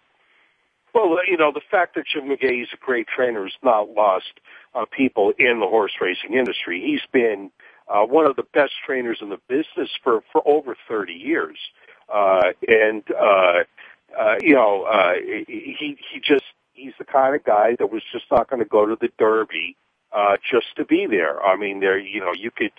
Well, 0.94 1.18
you 1.28 1.38
know, 1.38 1.52
the 1.54 1.62
fact 1.70 1.96
that 1.96 2.06
Jim 2.12 2.30
McGaughey 2.30 2.64
is 2.64 2.70
a 2.74 2.78
great 2.78 3.08
trainer 3.08 3.46
is 3.46 3.54
not 3.64 3.90
lost 3.90 4.40
on 4.74 4.86
people 4.88 5.34
in 5.38 5.60
the 5.60 5.68
horse 5.68 5.94
racing 6.02 6.34
industry. 6.34 6.82
He's 6.82 7.02
been 7.12 7.52
uh, 7.88 8.04
one 8.06 8.26
of 8.26 8.36
the 8.36 8.44
best 8.54 8.74
trainers 8.86 9.20
in 9.22 9.30
the 9.30 9.40
business 9.48 9.90
for, 10.04 10.22
for 10.32 10.42
over 10.48 10.76
30 10.88 11.14
years. 11.14 11.58
Uh, 12.14 12.52
and, 12.68 13.04
uh, 13.12 13.64
uh, 14.20 14.36
you 14.42 14.56
know, 14.56 14.84
uh, 14.84 15.14
he, 15.48 15.98
he 16.12 16.20
just, 16.20 16.46
he's 16.74 16.94
the 16.98 17.06
kind 17.06 17.36
of 17.36 17.44
guy 17.44 17.76
that 17.78 17.92
was 17.92 18.02
just 18.12 18.26
not 18.32 18.50
going 18.50 18.62
to 18.62 18.68
go 18.68 18.86
to 18.86 18.98
the 19.00 19.10
Derby, 19.20 19.76
uh, 20.12 20.38
just 20.52 20.76
to 20.78 20.86
be 20.86 21.06
there. 21.06 21.42
I 21.44 21.56
mean, 21.56 21.80
there, 21.80 22.00
you 22.00 22.20
know, 22.20 22.34
you 22.36 22.50
could, 22.50 22.72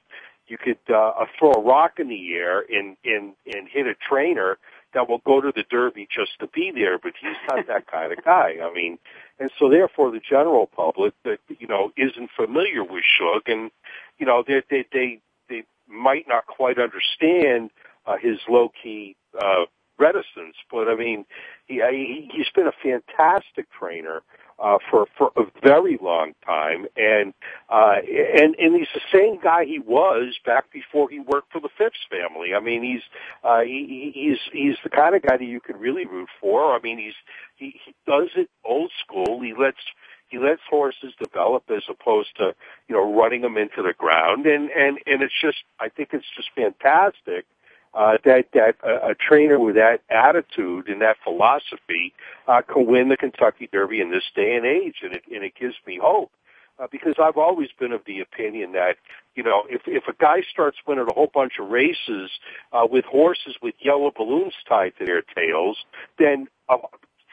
you 0.48 0.58
could, 0.58 0.78
uh, 0.92 1.12
throw 1.38 1.52
a 1.52 1.60
rock 1.60 2.00
in 2.00 2.08
the 2.08 2.34
air 2.34 2.60
and, 2.60 2.96
and, 3.04 3.34
and 3.46 3.68
hit 3.68 3.86
a 3.86 3.94
trainer 3.94 4.58
that 4.94 5.08
will 5.08 5.22
go 5.24 5.40
to 5.40 5.52
the 5.54 5.64
Derby 5.70 6.08
just 6.10 6.38
to 6.40 6.46
be 6.46 6.72
there, 6.74 6.98
but 6.98 7.12
he's 7.20 7.36
not 7.48 7.66
that 7.68 7.86
kind 7.86 8.12
of 8.12 8.24
guy. 8.24 8.56
I 8.62 8.72
mean, 8.72 8.98
and 9.38 9.50
so 9.58 9.68
therefore 9.68 10.10
the 10.10 10.20
general 10.20 10.66
public 10.66 11.14
that, 11.24 11.38
you 11.58 11.66
know, 11.66 11.92
isn't 11.96 12.30
familiar 12.36 12.84
with 12.84 13.04
Shug 13.04 13.48
and, 13.48 13.70
you 14.18 14.26
know, 14.26 14.44
they, 14.46 14.62
they, 14.70 14.84
they, 14.92 15.20
they 15.48 15.64
might 15.88 16.26
not 16.28 16.46
quite 16.46 16.78
understand, 16.78 17.70
uh, 18.06 18.16
his 18.20 18.38
low 18.48 18.70
key, 18.82 19.16
uh, 19.38 19.64
reticence, 20.00 20.56
but 20.70 20.88
I 20.88 20.96
mean, 20.96 21.26
he, 21.66 21.82
he, 21.90 22.30
he's 22.32 22.48
been 22.54 22.66
a 22.66 22.72
fantastic 22.82 23.66
trainer 23.78 24.22
uh, 24.60 24.78
for 24.90 25.06
for 25.16 25.32
a 25.36 25.44
very 25.62 25.98
long 26.02 26.32
time, 26.44 26.86
and 26.96 27.32
uh, 27.70 27.96
and 28.04 28.54
and 28.56 28.76
he's 28.76 28.88
the 28.94 29.00
same 29.12 29.40
guy 29.40 29.64
he 29.64 29.78
was 29.78 30.38
back 30.44 30.70
before 30.72 31.08
he 31.08 31.20
worked 31.20 31.52
for 31.52 31.60
the 31.60 31.70
Phipps 31.78 31.98
family. 32.10 32.54
I 32.54 32.60
mean, 32.60 32.82
he's 32.82 33.02
uh, 33.42 33.60
he, 33.60 34.12
he's 34.14 34.38
he's 34.52 34.76
the 34.84 34.90
kind 34.90 35.14
of 35.14 35.22
guy 35.22 35.38
that 35.38 35.44
you 35.44 35.60
could 35.60 35.80
really 35.80 36.06
root 36.06 36.28
for. 36.40 36.74
I 36.74 36.80
mean, 36.80 36.98
he's 36.98 37.14
he, 37.56 37.80
he 37.84 37.94
does 38.06 38.30
it 38.36 38.50
old 38.64 38.92
school. 39.04 39.40
He 39.40 39.54
lets 39.58 39.80
he 40.28 40.38
lets 40.38 40.60
horses 40.68 41.12
develop 41.22 41.64
as 41.70 41.82
opposed 41.88 42.36
to 42.36 42.54
you 42.88 42.96
know 42.96 43.14
running 43.14 43.42
them 43.42 43.56
into 43.56 43.82
the 43.82 43.94
ground, 43.96 44.46
and 44.46 44.70
and 44.70 44.98
and 45.06 45.22
it's 45.22 45.40
just 45.40 45.58
I 45.80 45.88
think 45.88 46.10
it's 46.12 46.26
just 46.36 46.50
fantastic 46.54 47.46
uh, 47.94 48.18
that 48.24 48.46
that 48.54 48.76
uh, 48.84 49.10
a 49.10 49.14
trainer 49.14 49.58
with 49.58 49.74
that 49.74 50.00
attitude 50.08 50.88
and 50.88 51.00
that 51.00 51.16
philosophy 51.24 52.12
uh, 52.46 52.62
can 52.62 52.86
win 52.86 53.08
the 53.08 53.16
Kentucky 53.16 53.68
Derby 53.72 54.00
in 54.00 54.10
this 54.10 54.24
day 54.34 54.54
and 54.54 54.64
age, 54.64 54.96
and 55.02 55.14
it 55.14 55.22
and 55.32 55.44
it 55.44 55.54
gives 55.58 55.74
me 55.86 55.98
hope. 56.02 56.30
Uh, 56.78 56.86
because 56.90 57.16
I've 57.22 57.36
always 57.36 57.68
been 57.78 57.92
of 57.92 58.00
the 58.06 58.20
opinion 58.20 58.72
that, 58.72 58.96
you 59.34 59.42
know, 59.42 59.64
if 59.68 59.82
if 59.86 60.04
a 60.08 60.14
guy 60.14 60.42
starts 60.50 60.78
winning 60.86 61.06
a 61.10 61.12
whole 61.12 61.30
bunch 61.32 61.54
of 61.60 61.68
races 61.68 62.30
uh, 62.72 62.86
with 62.90 63.04
horses 63.04 63.56
with 63.60 63.74
yellow 63.80 64.10
balloons 64.16 64.54
tied 64.66 64.94
to 64.98 65.04
their 65.04 65.20
tails, 65.20 65.76
then 66.18 66.46
uh, 66.70 66.78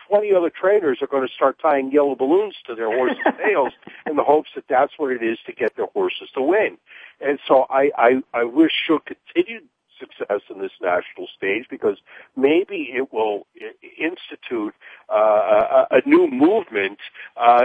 20 0.10 0.34
other 0.34 0.50
trainers 0.50 1.00
are 1.02 1.08
going 1.08 1.26
to 1.26 1.34
start 1.34 1.58
tying 1.62 1.92
yellow 1.92 2.16
balloons 2.16 2.56
to 2.66 2.76
their 2.76 2.94
horses' 2.94 3.18
tails 3.46 3.74
in 4.10 4.16
the 4.16 4.24
hopes 4.24 4.50
that 4.56 4.66
that's 4.68 4.94
what 4.98 5.12
it 5.12 5.24
is 5.24 5.38
to 5.46 5.54
get 5.54 5.76
their 5.76 5.88
horses 5.88 6.30
to 6.34 6.42
win. 6.42 6.78
And 7.22 7.40
so 7.48 7.66
I, 7.70 7.92
I, 7.98 8.24
I 8.34 8.44
wish 8.44 8.72
Shug 8.88 9.06
continued 9.06 9.64
success 10.00 10.42
in 10.50 10.62
this 10.62 10.72
national 10.82 11.28
stage 11.36 11.66
because 11.70 11.98
maybe 12.36 12.90
it 12.94 13.12
will 13.12 13.46
institute 14.00 14.74
uh, 15.10 15.86
a, 15.92 15.98
a 15.98 16.02
new 16.06 16.30
movement 16.30 17.00
uh, 17.36 17.62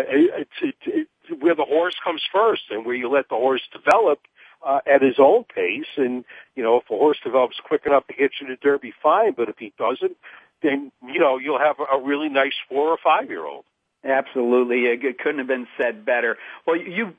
to, 0.60 0.72
to, 0.84 1.06
where 1.40 1.54
the 1.54 1.64
horse 1.64 1.96
comes 2.02 2.22
first 2.32 2.62
and 2.70 2.84
where 2.84 2.94
you 2.94 3.08
let 3.08 3.28
the 3.28 3.36
horse 3.36 3.62
develop 3.72 4.20
uh, 4.66 4.80
at 4.86 5.02
his 5.02 5.16
own 5.18 5.44
pace. 5.44 5.86
And 5.96 6.24
you 6.54 6.62
know, 6.62 6.76
if 6.76 6.84
a 6.84 6.96
horse 6.96 7.18
develops 7.22 7.56
quick 7.64 7.82
enough 7.86 8.06
to 8.08 8.14
get 8.14 8.32
you 8.40 8.48
to 8.48 8.56
Derby, 8.56 8.92
fine. 9.02 9.32
But 9.32 9.48
if 9.48 9.56
he 9.58 9.72
doesn't, 9.78 10.16
then 10.62 10.92
you 11.06 11.20
know 11.20 11.38
you'll 11.38 11.58
have 11.58 11.76
a 11.80 12.00
really 12.00 12.28
nice 12.28 12.54
four 12.68 12.88
or 12.88 12.98
five 13.02 13.28
year 13.28 13.44
old. 13.44 13.64
Absolutely, 14.04 14.86
it 14.86 15.18
couldn't 15.18 15.38
have 15.38 15.46
been 15.46 15.68
said 15.80 16.04
better. 16.04 16.36
Well, 16.66 16.76
you've 16.76 17.14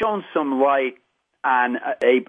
shown 0.00 0.24
some 0.32 0.60
light 0.60 0.96
on 1.44 1.76
a, 1.76 2.24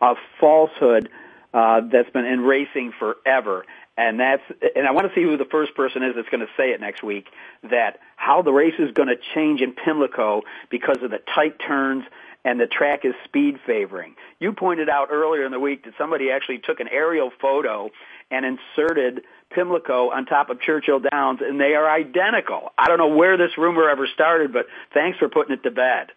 a 0.00 0.14
falsehood 0.40 1.08
uh, 1.56 1.80
that's 1.90 2.10
been 2.10 2.26
in 2.26 2.40
racing 2.40 2.92
forever. 2.98 3.64
And 3.96 4.20
that's, 4.20 4.42
and 4.76 4.86
I 4.86 4.90
want 4.90 5.08
to 5.08 5.14
see 5.14 5.22
who 5.22 5.38
the 5.38 5.46
first 5.46 5.74
person 5.74 6.02
is 6.02 6.14
that's 6.14 6.28
going 6.28 6.46
to 6.46 6.52
say 6.54 6.72
it 6.72 6.82
next 6.82 7.02
week, 7.02 7.28
that 7.62 7.98
how 8.16 8.42
the 8.42 8.52
race 8.52 8.74
is 8.78 8.92
going 8.92 9.08
to 9.08 9.16
change 9.34 9.62
in 9.62 9.72
Pimlico 9.72 10.42
because 10.68 10.98
of 11.02 11.10
the 11.10 11.20
tight 11.34 11.58
turns 11.58 12.04
and 12.44 12.60
the 12.60 12.66
track 12.66 13.06
is 13.06 13.14
speed 13.24 13.58
favoring. 13.66 14.14
You 14.38 14.52
pointed 14.52 14.90
out 14.90 15.08
earlier 15.10 15.46
in 15.46 15.50
the 15.50 15.58
week 15.58 15.84
that 15.84 15.94
somebody 15.96 16.30
actually 16.30 16.58
took 16.58 16.78
an 16.78 16.88
aerial 16.92 17.32
photo 17.40 17.88
and 18.30 18.44
inserted 18.44 19.24
Pimlico 19.48 20.10
on 20.10 20.26
top 20.26 20.50
of 20.50 20.60
Churchill 20.60 21.00
Downs, 21.00 21.40
and 21.42 21.58
they 21.58 21.74
are 21.74 21.90
identical. 21.90 22.72
I 22.76 22.88
don't 22.88 22.98
know 22.98 23.16
where 23.16 23.38
this 23.38 23.56
rumor 23.56 23.88
ever 23.88 24.06
started, 24.12 24.52
but 24.52 24.66
thanks 24.92 25.18
for 25.18 25.30
putting 25.30 25.54
it 25.54 25.62
to 25.62 25.70
bed. 25.70 26.08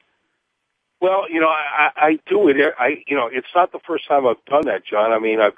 Well, 1.02 1.30
you 1.30 1.40
know, 1.40 1.48
I, 1.48 1.90
I 1.96 2.20
do 2.28 2.50
it. 2.50 2.58
I, 2.78 3.04
you 3.08 3.16
know, 3.16 3.30
it's 3.32 3.48
not 3.56 3.72
the 3.72 3.80
first 3.88 4.08
time 4.08 4.28
I've 4.28 4.44
done 4.46 4.66
that, 4.66 4.86
John. 4.86 5.12
I 5.14 5.20
mean, 5.20 5.40
I've, 5.40 5.54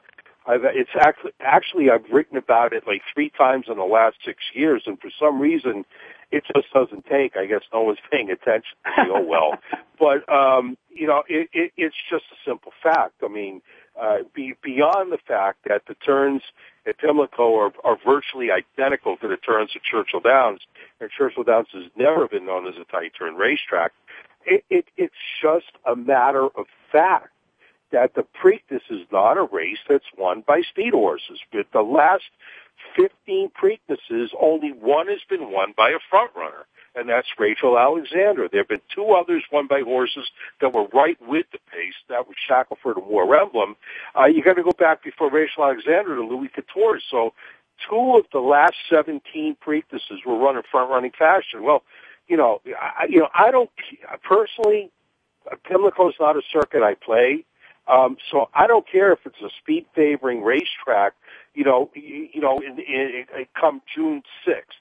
I've, 0.45 0.62
it's 0.65 0.91
actually, 0.99 1.32
actually, 1.39 1.89
I've 1.89 2.06
written 2.12 2.38
about 2.38 2.73
it 2.73 2.84
like 2.86 3.01
three 3.13 3.32
times 3.32 3.65
in 3.67 3.77
the 3.77 3.84
last 3.84 4.17
six 4.23 4.39
years, 4.54 4.84
and 4.86 4.99
for 4.99 5.10
some 5.19 5.39
reason, 5.39 5.86
it 6.32 6.43
just 6.54 6.71
doesn't 6.73 7.06
take. 7.06 7.36
I 7.38 7.45
guess 7.45 7.62
no 7.73 7.82
one's 7.82 7.99
paying 8.12 8.30
attention 8.30 8.75
to 8.97 9.04
me. 9.04 9.10
Oh 9.15 9.21
well, 9.25 9.58
but 9.99 10.32
um, 10.32 10.77
you 10.89 11.08
know, 11.08 11.23
it, 11.27 11.49
it, 11.54 11.71
it's 11.75 11.95
just 12.10 12.25
a 12.32 12.49
simple 12.49 12.71
fact. 12.84 13.15
I 13.23 13.27
mean, 13.27 13.62
uh, 13.99 14.17
be, 14.34 14.54
beyond 14.63 15.12
the 15.12 15.19
fact 15.27 15.60
that 15.67 15.84
the 15.88 15.95
turns 15.95 16.41
at 16.88 16.97
Pimlico 16.99 17.56
are, 17.58 17.71
are 17.84 17.97
virtually 18.06 18.49
identical 18.51 19.17
to 19.17 19.27
the 19.27 19.38
turns 19.38 19.71
at 19.75 19.82
Churchill 19.84 20.21
Downs, 20.21 20.62
and 20.99 21.10
Churchill 21.10 21.43
Downs 21.43 21.67
has 21.73 21.84
never 21.95 22.27
been 22.27 22.45
known 22.45 22.67
as 22.67 22.75
a 22.80 22.86
tight 22.91 23.12
turn 23.17 23.36
racetrack. 23.36 23.91
It, 24.45 24.63
it, 24.69 24.86
it's 24.97 25.13
just 25.41 25.71
a 25.86 25.95
matter 25.95 26.45
of 26.45 26.65
fact 26.91 27.30
that 27.91 28.15
the 28.15 28.25
Preakness 28.41 28.82
is 28.89 29.06
not 29.12 29.38
a 29.38 29.43
race 29.43 29.80
that's 29.88 30.06
won 30.17 30.43
by 30.45 30.62
speed 30.62 30.93
horses. 30.93 31.39
With 31.54 31.67
the 31.73 31.82
last 31.82 32.23
15 32.95 33.51
Preaknesses, 33.51 34.30
only 34.39 34.71
one 34.71 35.08
has 35.08 35.19
been 35.30 35.51
won 35.51 35.73
by 35.75 35.89
a 35.89 35.99
front 36.10 36.32
runner, 36.36 36.65
and 36.95 37.10
that's 37.10 37.27
Rachel 37.38 37.77
Alexandra. 37.77 38.49
There 38.49 38.62
have 38.62 38.69
been 38.69 38.82
two 38.93 39.12
others 39.12 39.43
won 39.51 39.67
by 39.67 39.82
horses 39.82 40.30
that 40.62 40.73
were 40.73 40.88
right 40.93 41.17
with 41.21 41.45
the 41.51 41.60
pace. 41.71 41.93
That 42.10 42.27
was 42.27 42.36
Shackleford 42.49 42.97
and 42.97 43.08
War 43.08 43.36
Emblem. 43.36 43.75
Uh, 44.17 44.25
you 44.25 44.43
got 44.43 44.56
to 44.56 44.63
go 44.63 44.71
back 44.71 45.04
before 45.04 45.30
Rachel 45.30 45.65
Alexandra 45.65 46.15
to 46.15 46.23
Louis 46.23 46.49
Quatorze. 46.49 47.01
So 47.10 47.34
two 47.89 48.15
of 48.17 48.25
the 48.32 48.39
last 48.39 48.75
17 48.89 49.58
Preaknesses 49.65 50.25
were 50.25 50.38
run 50.38 50.56
in 50.58 50.63
front 50.71 50.89
running 50.89 51.12
fashion. 51.17 51.63
Well, 51.63 51.84
you 52.32 52.38
know, 52.38 52.62
I, 52.80 53.08
you 53.10 53.20
know, 53.20 53.28
I 53.36 53.52
don't 53.52 53.70
personally. 54.24 54.89
Pimlico 55.67 56.08
is 56.08 56.15
not 56.17 56.38
a 56.38 56.41
circuit 56.54 56.82
I 56.82 56.94
play, 56.94 57.44
um, 57.89 58.15
so 58.32 58.48
I 58.54 58.67
don't 58.67 58.89
care 58.89 59.12
if 59.12 59.20
it's 59.26 59.41
a 59.44 59.50
speed 59.62 59.86
favoring 59.94 60.41
racetrack. 60.41 61.13
You 61.54 61.65
know, 61.65 61.89
you, 61.94 62.30
you 62.34 62.39
know, 62.39 62.60
in, 62.60 62.80
in, 62.80 63.26
in, 63.38 63.46
come 63.60 63.82
June 63.94 64.24
sixth. 64.46 64.80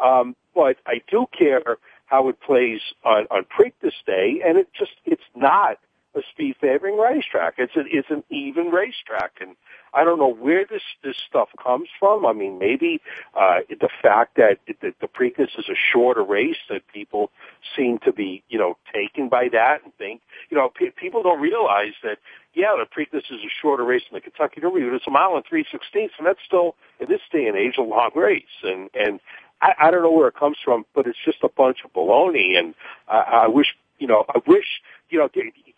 Um, 0.00 0.36
but 0.54 0.76
I 0.86 1.00
do 1.10 1.26
care 1.36 1.78
how 2.06 2.28
it 2.28 2.40
plays 2.40 2.80
on 3.04 3.26
on 3.32 3.46
Preakness 3.46 3.94
Day, 4.06 4.40
and 4.46 4.56
it 4.56 4.68
just 4.78 4.92
it's 5.04 5.28
not 5.34 5.78
a 6.14 6.20
speed 6.32 6.56
favoring 6.60 6.98
racetrack. 6.98 7.54
It's 7.58 7.74
a, 7.76 7.82
it's 7.86 8.10
an 8.10 8.24
even 8.30 8.66
racetrack, 8.66 9.32
and 9.40 9.56
I 9.94 10.04
don't 10.04 10.18
know 10.18 10.32
where 10.32 10.64
this 10.64 10.82
this 11.02 11.16
stuff 11.28 11.48
comes 11.62 11.88
from. 11.98 12.26
I 12.26 12.32
mean, 12.32 12.58
maybe 12.58 13.00
uh, 13.34 13.60
the 13.68 13.88
fact 14.02 14.36
that 14.36 14.58
the, 14.66 14.94
the 15.00 15.08
Preakness 15.08 15.58
is 15.58 15.68
a 15.68 15.76
shorter 15.92 16.22
race 16.22 16.56
that 16.68 16.82
people 16.92 17.30
seem 17.76 17.98
to 18.00 18.12
be 18.12 18.42
you 18.48 18.58
know 18.58 18.76
taken 18.92 19.28
by 19.28 19.48
that 19.52 19.84
and 19.84 19.94
think 19.96 20.20
you 20.50 20.56
know 20.56 20.70
pe- 20.74 20.90
people 20.90 21.22
don't 21.22 21.40
realize 21.40 21.94
that 22.02 22.18
yeah 22.54 22.74
the 22.78 22.86
Preakness 22.86 23.24
is 23.30 23.40
a 23.44 23.52
shorter 23.60 23.84
race 23.84 24.02
than 24.10 24.16
the 24.16 24.22
Kentucky 24.22 24.60
Derby, 24.60 24.82
but 24.82 24.94
it's 24.94 25.06
a 25.06 25.10
mile 25.10 25.36
and 25.36 25.44
three 25.48 25.64
sixteenths, 25.70 26.14
and 26.18 26.26
that's 26.26 26.40
still 26.46 26.74
in 27.00 27.08
this 27.08 27.20
day 27.30 27.46
and 27.46 27.56
age 27.56 27.74
a 27.78 27.82
long 27.82 28.10
race, 28.14 28.42
and 28.62 28.90
and 28.94 29.20
I, 29.62 29.74
I 29.78 29.90
don't 29.90 30.02
know 30.02 30.12
where 30.12 30.28
it 30.28 30.36
comes 30.36 30.56
from, 30.62 30.84
but 30.94 31.06
it's 31.06 31.18
just 31.24 31.38
a 31.42 31.48
bunch 31.48 31.78
of 31.84 31.92
baloney, 31.92 32.58
and 32.58 32.74
I, 33.08 33.44
I 33.44 33.48
wish 33.48 33.68
you 33.98 34.06
know 34.06 34.24
I 34.28 34.40
wish 34.46 34.66
you 35.10 35.18
know 35.18 35.28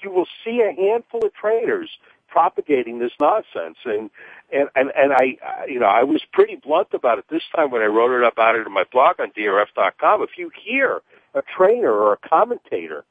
you 0.05 0.11
will 0.11 0.29
see 0.45 0.61
a 0.61 0.73
handful 0.73 1.25
of 1.25 1.35
trainers 1.35 1.91
propagating 2.29 2.99
this 2.99 3.13
nonsense. 3.21 3.79
And, 3.85 4.11
and, 4.53 4.69
and, 4.75 4.93
and 4.97 5.13
I, 5.13 5.39
you 5.69 5.79
know, 5.79 5.87
I 5.87 6.03
was 6.03 6.23
pretty 6.33 6.57
blunt 6.57 6.89
about 6.93 7.19
it 7.19 7.25
this 7.31 7.43
time 7.55 7.71
when 7.71 7.81
I 7.83 7.87
wrote 7.87 8.17
it 8.17 8.25
up 8.25 8.35
about 8.35 8.57
it 8.57 8.67
in 8.67 8.73
my 8.73 8.85
blog 8.91 9.21
on 9.21 9.31
DRF.com. 9.31 10.23
If 10.23 10.31
you 10.37 10.51
hear 10.65 11.01
a 11.35 11.43
trainer 11.43 11.93
or 11.93 12.13
a 12.13 12.29
commentator 12.29 13.05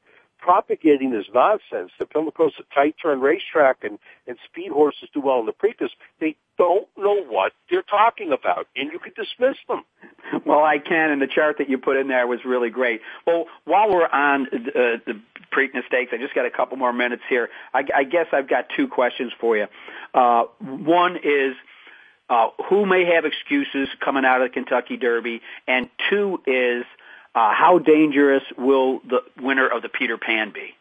propagating 0.44 1.10
this 1.10 1.24
nonsense 1.32 1.90
that 1.98 2.10
Pimlico's 2.10 2.52
a 2.58 2.74
tight 2.74 2.96
turn 3.00 3.20
racetrack 3.20 3.78
and, 3.82 3.98
and 4.26 4.36
speed 4.44 4.70
horses 4.70 5.08
do 5.14 5.20
well 5.22 5.40
in 5.40 5.46
the 5.46 5.52
Preakness, 5.52 5.88
they 6.20 6.36
don't 6.58 6.86
know 6.98 7.24
what 7.24 7.52
they're 7.70 7.80
talking 7.80 8.30
about, 8.30 8.66
and 8.76 8.92
you 8.92 8.98
can 8.98 9.12
dismiss 9.16 9.56
them. 9.66 9.84
Well, 10.44 10.62
I 10.62 10.78
can, 10.78 11.10
and 11.10 11.22
the 11.22 11.26
chart 11.26 11.56
that 11.58 11.70
you 11.70 11.78
put 11.78 11.96
in 11.96 12.08
there 12.08 12.26
was 12.26 12.40
really 12.44 12.68
great. 12.68 13.00
Well, 13.26 13.46
while 13.64 13.90
we're 13.90 14.06
on 14.06 14.46
uh, 14.46 15.00
the 15.06 15.20
Preakness 15.50 15.86
Stakes, 15.86 16.12
I 16.12 16.18
just 16.18 16.34
got 16.34 16.44
a 16.44 16.50
couple 16.50 16.76
more 16.76 16.92
minutes 16.92 17.22
here. 17.28 17.48
I, 17.72 17.84
I 17.96 18.04
guess 18.04 18.26
I've 18.32 18.48
got 18.48 18.66
two 18.76 18.86
questions 18.86 19.32
for 19.40 19.56
you. 19.56 19.66
Uh, 20.12 20.44
one 20.60 21.16
is, 21.16 21.54
uh, 22.28 22.48
who 22.68 22.84
may 22.84 23.06
have 23.14 23.24
excuses 23.24 23.88
coming 24.04 24.26
out 24.26 24.42
of 24.42 24.50
the 24.50 24.52
Kentucky 24.52 24.98
Derby, 24.98 25.40
and 25.66 25.88
two 26.10 26.42
is, 26.46 26.84
uh, 27.34 27.52
how 27.52 27.78
dangerous 27.78 28.42
will 28.56 29.00
the 29.00 29.20
winner 29.40 29.68
of 29.68 29.82
the 29.82 29.88
Peter 29.88 30.18
Pan 30.18 30.52
be? 30.52 30.74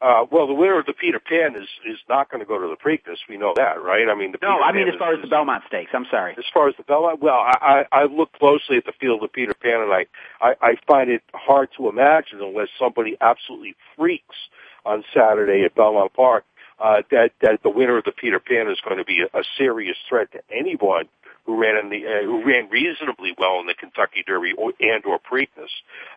Uh, 0.00 0.26
well, 0.30 0.46
the 0.46 0.54
winner 0.54 0.78
of 0.78 0.84
the 0.84 0.92
Peter 0.92 1.18
Pan 1.18 1.56
is 1.56 1.68
is 1.86 1.98
not 2.08 2.30
going 2.30 2.40
to 2.40 2.46
go 2.46 2.60
to 2.60 2.68
the 2.68 2.76
Preakness. 2.76 3.16
We 3.28 3.38
know 3.38 3.54
that, 3.56 3.82
right? 3.82 4.06
I 4.08 4.14
mean, 4.14 4.32
the 4.32 4.38
no, 4.42 4.56
Peter 4.56 4.62
I 4.62 4.72
mean 4.72 4.84
Pan 4.84 4.94
as 4.94 4.98
far 4.98 5.12
is, 5.14 5.18
as 5.18 5.22
the 5.22 5.28
Belmont 5.30 5.64
Stakes. 5.68 5.92
I'm 5.94 6.06
sorry. 6.10 6.34
As 6.36 6.44
far 6.52 6.68
as 6.68 6.74
the 6.76 6.82
Belmont, 6.82 7.22
well, 7.22 7.38
I 7.38 7.84
I, 7.92 8.02
I 8.02 8.04
looked 8.04 8.38
closely 8.38 8.76
at 8.76 8.84
the 8.84 8.92
field 9.00 9.22
of 9.22 9.32
Peter 9.32 9.54
Pan, 9.54 9.80
and 9.80 9.92
I, 9.92 10.06
I 10.42 10.54
I 10.60 10.74
find 10.86 11.10
it 11.10 11.22
hard 11.32 11.70
to 11.78 11.88
imagine 11.88 12.40
unless 12.42 12.68
somebody 12.78 13.16
absolutely 13.20 13.76
freaks 13.96 14.36
on 14.84 15.04
Saturday 15.14 15.64
at 15.64 15.74
Belmont 15.74 16.12
Park 16.12 16.44
uh, 16.78 17.02
that 17.10 17.30
that 17.40 17.62
the 17.62 17.70
winner 17.70 17.96
of 17.96 18.04
the 18.04 18.12
Peter 18.12 18.40
Pan 18.40 18.68
is 18.68 18.80
going 18.86 18.98
to 18.98 19.04
be 19.04 19.22
a, 19.22 19.38
a 19.38 19.42
serious 19.56 19.96
threat 20.08 20.30
to 20.32 20.40
anyone 20.50 21.08
who 21.46 21.60
ran 21.60 21.76
in 21.76 21.90
the 21.90 22.06
uh, 22.06 22.24
who 22.24 22.44
ran 22.44 22.68
reasonably 22.70 23.34
well 23.38 23.60
in 23.60 23.66
the 23.66 23.74
Kentucky 23.74 24.24
Derby 24.26 24.52
or, 24.56 24.72
and 24.80 25.04
or 25.04 25.18
Preakness. 25.18 25.70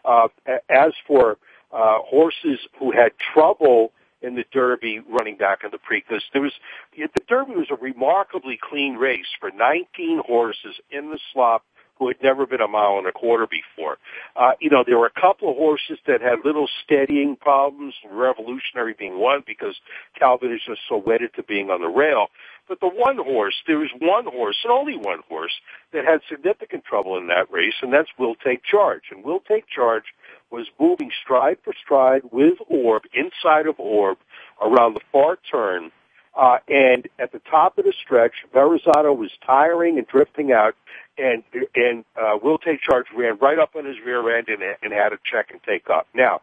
Uh, 0.05 0.27
as 0.69 0.93
for 1.05 1.37
uh, 1.71 1.99
horses 1.99 2.59
who 2.79 2.91
had 2.91 3.11
trouble 3.33 3.91
in 4.21 4.35
the 4.35 4.45
Derby 4.51 4.99
running 4.99 5.37
back 5.37 5.63
in 5.63 5.71
the 5.71 5.77
Preakness. 5.77 6.21
There 6.33 6.41
was 6.41 6.53
the 6.95 7.07
Derby 7.27 7.53
was 7.53 7.67
a 7.69 7.75
remarkably 7.75 8.59
clean 8.61 8.95
race 8.95 9.27
for 9.39 9.51
19 9.51 10.21
horses 10.25 10.75
in 10.89 11.09
the 11.09 11.19
slop 11.33 11.63
who 11.99 12.07
had 12.07 12.17
never 12.21 12.45
been 12.45 12.61
a 12.61 12.67
mile 12.67 12.97
and 12.97 13.07
a 13.07 13.11
quarter 13.11 13.47
before. 13.47 13.97
Uh, 14.35 14.51
you 14.59 14.69
know, 14.69 14.83
there 14.85 14.97
were 14.97 15.07
a 15.07 15.21
couple 15.21 15.49
of 15.49 15.57
horses 15.57 15.97
that 16.05 16.21
had 16.21 16.45
little 16.45 16.67
steadying 16.83 17.35
problems, 17.35 17.95
Revolutionary 18.09 18.93
being 18.97 19.19
one 19.19 19.43
because 19.45 19.75
Calvin 20.17 20.53
is 20.53 20.61
just 20.65 20.81
so 20.87 20.97
wedded 20.97 21.31
to 21.35 21.43
being 21.43 21.69
on 21.69 21.81
the 21.81 21.87
rail. 21.87 22.27
But 22.67 22.79
the 22.81 22.89
one 22.89 23.17
horse, 23.17 23.55
there 23.65 23.79
was 23.79 23.89
one 23.99 24.25
horse 24.25 24.57
and 24.63 24.71
only 24.71 24.97
one 24.97 25.21
horse 25.29 25.53
that 25.93 26.05
had 26.05 26.19
significant 26.29 26.83
trouble 26.83 27.17
in 27.17 27.27
that 27.27 27.51
race, 27.51 27.75
and 27.81 27.93
that's 27.93 28.09
Will 28.17 28.35
Take 28.35 28.63
Charge. 28.63 29.03
And 29.11 29.23
Will 29.23 29.39
Take 29.39 29.67
Charge 29.67 30.03
was 30.51 30.67
moving 30.79 31.11
stride 31.23 31.57
for 31.63 31.73
stride 31.73 32.23
with 32.31 32.57
Orb, 32.67 33.03
inside 33.13 33.67
of 33.67 33.79
Orb, 33.79 34.17
around 34.61 34.95
the 34.95 35.01
far 35.11 35.37
turn. 35.49 35.91
Uh, 36.35 36.57
and 36.67 37.07
at 37.17 37.31
the 37.31 37.41
top 37.49 37.77
of 37.77 37.85
the 37.85 37.93
stretch, 38.03 38.33
Verrazano 38.53 39.11
was 39.13 39.31
tiring 39.45 39.97
and 39.97 40.05
drifting 40.05 40.51
out, 40.51 40.75
and 41.17 41.43
and 41.73 42.05
uh, 42.15 42.37
Will 42.41 42.59
Take 42.59 42.81
Charge 42.81 43.07
ran 43.15 43.37
right 43.39 43.57
up 43.57 43.75
on 43.75 43.85
his 43.85 43.95
rear 44.05 44.37
end 44.37 44.47
and, 44.49 44.61
and 44.83 44.93
had 44.93 45.13
a 45.13 45.17
check 45.25 45.49
and 45.49 45.59
take 45.63 45.89
up. 45.89 46.07
Now, 46.13 46.41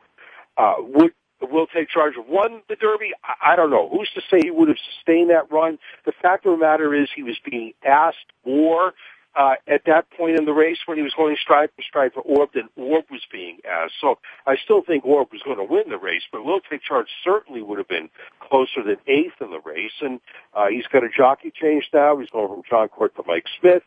uh, 0.56 0.74
would 0.78 1.12
Will 1.50 1.66
Take 1.66 1.88
Charge 1.88 2.14
have 2.16 2.28
won 2.28 2.62
the 2.68 2.76
Derby? 2.76 3.12
I, 3.24 3.52
I 3.52 3.56
don't 3.56 3.70
know. 3.70 3.88
Who's 3.88 4.10
to 4.14 4.22
say 4.30 4.40
he 4.42 4.50
would 4.50 4.68
have 4.68 4.78
sustained 4.94 5.30
that 5.30 5.50
run? 5.50 5.78
The 6.04 6.12
fact 6.22 6.46
of 6.46 6.52
the 6.52 6.64
matter 6.64 6.94
is 6.94 7.08
he 7.14 7.22
was 7.22 7.38
being 7.44 7.72
asked 7.84 8.26
more 8.44 8.92
uh, 9.36 9.54
at 9.66 9.82
that 9.86 10.08
point 10.10 10.38
in 10.38 10.44
the 10.44 10.52
race 10.52 10.78
when 10.86 10.96
he 10.96 11.02
was 11.02 11.12
going 11.14 11.36
stride 11.42 11.70
for 11.74 11.82
stride 11.82 12.12
for 12.12 12.20
Orb 12.20 12.50
than 12.54 12.68
Orb 12.76 13.04
was 13.10 13.22
being 13.32 13.58
asked. 13.68 13.94
So 14.00 14.18
I 14.46 14.56
still 14.62 14.82
think 14.82 15.04
Orb 15.04 15.28
was 15.32 15.42
going 15.42 15.58
to 15.58 15.64
win 15.64 15.88
the 15.88 15.98
race, 15.98 16.22
but 16.30 16.44
Will 16.44 16.60
Take 16.60 16.82
Charge 16.82 17.08
certainly 17.24 17.62
would 17.62 17.78
have 17.78 17.88
been 17.88 18.10
closer 18.40 18.82
than 18.84 18.96
eighth 19.06 19.40
in 19.40 19.50
the 19.50 19.60
race. 19.64 19.92
And 20.00 20.20
uh, 20.54 20.66
he's 20.68 20.86
got 20.86 21.02
a 21.02 21.08
jockey 21.08 21.52
change 21.54 21.88
now. 21.92 22.16
He's 22.18 22.30
going 22.30 22.48
from 22.48 22.62
Jon 22.68 22.88
Court 22.88 23.14
to 23.16 23.22
Mike 23.26 23.46
Smith. 23.60 23.82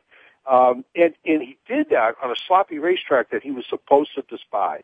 Um, 0.50 0.86
and, 0.96 1.14
and 1.26 1.42
he 1.42 1.58
did 1.68 1.90
that 1.90 2.16
on 2.24 2.32
a 2.32 2.36
sloppy 2.48 2.80
racetrack 2.80 3.32
that 3.32 3.44
he 3.44 3.52
was 3.52 3.66
supposed 3.70 4.12
to 4.16 4.24
despise. 4.30 4.84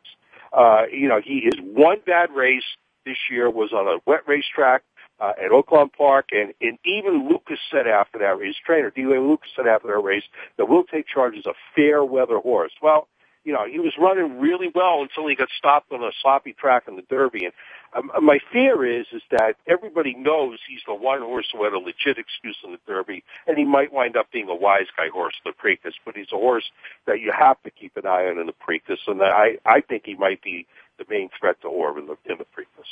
Uh, 0.53 0.83
you 0.91 1.07
know, 1.07 1.19
he, 1.23 1.41
his 1.41 1.59
one 1.59 1.97
bad 2.05 2.31
race 2.31 2.63
this 3.05 3.17
year 3.29 3.49
was 3.49 3.73
on 3.73 3.87
a 3.87 3.99
wet 4.05 4.21
racetrack 4.27 4.83
uh, 5.19 5.31
at 5.43 5.51
Oaklawn 5.51 5.91
Park, 5.91 6.29
and, 6.31 6.53
and 6.61 6.77
even 6.85 7.27
Lukas 7.29 7.59
said 7.71 7.87
after 7.87 8.19
that, 8.19 8.37
race, 8.37 8.55
trainer, 8.65 8.91
D.A. 8.91 9.19
Lukas 9.19 9.49
said 9.55 9.67
after 9.67 9.87
that 9.87 9.99
race, 9.99 10.23
that 10.57 10.67
we'll 10.69 10.83
Take 10.83 11.07
Charge 11.07 11.35
is 11.35 11.45
a 11.45 11.53
fair 11.75 12.03
weather 12.03 12.37
horse. 12.37 12.71
Well, 12.81 13.07
you 13.43 13.51
know, 13.51 13.65
he 13.65 13.79
was 13.79 13.93
running 13.99 14.39
really 14.39 14.69
well 14.73 15.01
until 15.01 15.27
he 15.27 15.35
got 15.35 15.49
stopped 15.57 15.91
on 15.91 16.01
a 16.01 16.11
sloppy 16.21 16.53
track 16.53 16.83
in 16.87 16.95
the 16.95 17.01
Derby. 17.03 17.45
And 17.45 17.53
um, 17.93 18.25
my 18.25 18.39
fear 18.51 18.85
is, 18.85 19.05
is 19.11 19.21
that 19.31 19.55
everybody 19.67 20.15
knows 20.15 20.59
he's 20.67 20.81
the 20.87 20.95
one 20.95 21.21
horse 21.21 21.47
who 21.51 21.63
had 21.63 21.73
a 21.73 21.79
legit 21.79 22.17
excuse 22.17 22.57
in 22.63 22.71
the 22.71 22.79
Derby, 22.87 23.23
and 23.47 23.57
he 23.57 23.65
might 23.65 23.91
wind 23.91 24.15
up 24.15 24.31
being 24.31 24.49
a 24.49 24.55
wise 24.55 24.87
guy 24.95 25.09
horse 25.09 25.33
in 25.45 25.51
the 25.51 25.57
Preakness, 25.57 25.93
but 26.05 26.15
he's 26.15 26.31
a 26.31 26.37
horse 26.37 26.69
that 27.05 27.19
you 27.19 27.31
have 27.37 27.61
to 27.63 27.71
keep 27.71 27.97
an 27.97 28.05
eye 28.05 28.27
on 28.27 28.39
in 28.39 28.47
the 28.47 28.53
Preakness, 28.53 28.99
and 29.07 29.21
I, 29.21 29.57
I 29.65 29.81
think 29.81 30.03
he 30.05 30.15
might 30.15 30.41
be 30.41 30.65
the 30.97 31.05
main 31.09 31.29
threat 31.39 31.61
to 31.61 31.67
Orb 31.67 31.97
in 31.97 32.07
the, 32.07 32.17
in 32.25 32.37
the 32.37 32.45
Preakness. 32.45 32.89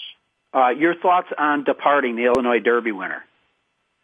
Uh, 0.53 0.69
your 0.69 0.95
thoughts 0.95 1.29
on 1.37 1.63
departing 1.63 2.17
the 2.17 2.25
Illinois 2.25 2.59
Derby 2.59 2.91
winner? 2.91 3.23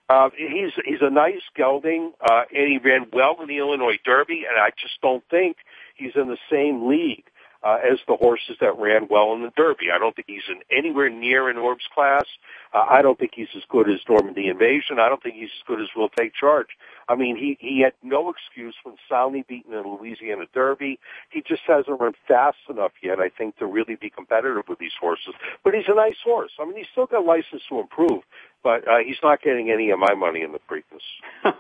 Uh, 0.10 0.30
he's 0.38 0.72
he's 0.86 1.02
a 1.02 1.10
nice 1.10 1.42
gelding, 1.54 2.14
uh, 2.22 2.44
and 2.56 2.72
he 2.72 2.78
ran 2.78 3.08
well 3.12 3.36
in 3.42 3.50
the 3.50 3.58
Illinois 3.58 4.00
Derby, 4.06 4.46
and 4.50 4.58
I 4.58 4.70
just 4.82 5.02
don't 5.02 5.24
think 5.30 5.58
he's 5.98 6.14
in 6.16 6.28
the 6.28 6.38
same 6.52 6.88
league 6.88 7.26
uh, 7.64 7.78
as 7.84 8.00
the 8.08 8.16
horses 8.16 8.58
that 8.62 8.78
ran 8.78 9.08
well 9.10 9.34
in 9.34 9.44
the 9.44 9.52
Derby. 9.56 9.88
I 9.94 10.00
don't 10.00 10.16
think 10.16 10.28
he's 10.28 10.48
in 10.50 10.62
anywhere 10.76 11.10
near 11.10 11.50
an 11.50 11.58
Orbs 11.58 11.86
class. 11.94 12.26
Uh, 12.74 12.86
I 12.90 13.02
don't 13.02 13.18
think 13.18 13.32
he's 13.36 13.48
as 13.56 13.64
good 13.70 13.90
as 13.90 14.00
Normandy 14.10 14.48
Invasion. 14.48 15.00
I 15.00 15.10
don't 15.10 15.22
think 15.22 15.36
he's 15.36 15.50
as 15.50 15.68
good 15.68 15.82
as 15.82 15.88
Will 15.96 16.10
Take 16.10 16.34
Charge. 16.34 16.68
I 17.10 17.16
mean, 17.16 17.38
he 17.38 17.58
he 17.60 17.82
had 17.82 17.94
no 18.04 18.30
excuse 18.30 18.76
when 18.84 18.96
soundly 19.10 19.46
beaten 19.48 19.74
in 19.74 19.84
Louisiana 19.84 20.46
Derby. 20.54 21.00
He 21.30 21.42
just 21.42 21.62
hasn't 21.68 22.00
run 22.00 22.14
fast 22.28 22.58
enough 22.70 22.92
yet, 23.02 23.20
I 23.20 23.30
think, 23.30 23.58
to 23.58 23.66
really 23.66 23.96
be 23.96 24.10
competitive 24.10 24.64
with 24.68 24.80
these 24.80 24.96
horses. 25.00 25.34
But 25.64 25.74
he's 25.74 25.88
a 25.88 25.96
nice 25.96 26.18
horse. 26.24 26.52
I 26.60 26.66
mean, 26.66 26.76
he's 26.76 26.88
still 26.92 27.06
got 27.06 27.26
license 27.26 27.64
to 27.70 27.80
improve 27.80 28.24
but 28.68 28.86
uh, 28.86 28.98
he's 28.98 29.16
not 29.24 29.42
getting 29.42 29.72
any 29.72 29.92
of 29.92 30.00
my 30.00 30.14
money 30.14 30.42
in 30.42 30.52
the 30.52 30.60
Preakness. 30.60 31.00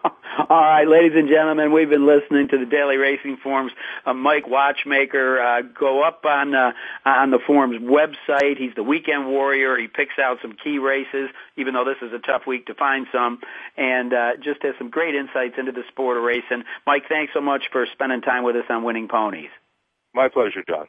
All 0.49 0.61
right, 0.61 0.85
ladies 0.85 1.13
and 1.15 1.29
gentlemen, 1.29 1.71
we've 1.71 1.89
been 1.89 2.05
listening 2.05 2.49
to 2.49 2.57
the 2.57 2.65
Daily 2.65 2.97
Racing 2.97 3.37
Form's. 3.41 3.71
Uh, 4.05 4.13
Mike 4.13 4.45
Watchmaker, 4.45 5.39
uh, 5.39 5.61
go 5.61 5.86
up 5.87 6.25
on 6.25 6.53
uh, 6.53 6.71
on 7.05 7.31
the 7.31 7.39
Form's 7.45 7.81
website. 7.81 8.57
He's 8.57 8.75
the 8.75 8.83
weekend 8.83 9.27
warrior. 9.27 9.77
He 9.77 9.87
picks 9.87 10.17
out 10.19 10.37
some 10.41 10.53
key 10.63 10.79
races, 10.79 11.29
even 11.57 11.73
though 11.73 11.85
this 11.85 11.97
is 12.01 12.13
a 12.13 12.19
tough 12.19 12.43
week 12.45 12.67
to 12.67 12.73
find 12.73 13.07
some, 13.11 13.39
and 13.75 14.13
uh, 14.13 14.31
just 14.37 14.61
has 14.63 14.75
some 14.77 14.89
great 14.89 15.15
insights 15.15 15.55
into 15.57 15.71
the 15.71 15.83
sport 15.89 16.17
of 16.17 16.23
racing. 16.23 16.63
Mike, 16.85 17.03
thanks 17.09 17.33
so 17.33 17.41
much 17.41 17.63
for 17.71 17.85
spending 17.93 18.21
time 18.21 18.43
with 18.43 18.55
us 18.55 18.65
on 18.69 18.83
Winning 18.83 19.07
Ponies. 19.07 19.49
My 20.13 20.29
pleasure, 20.29 20.63
John. 20.67 20.87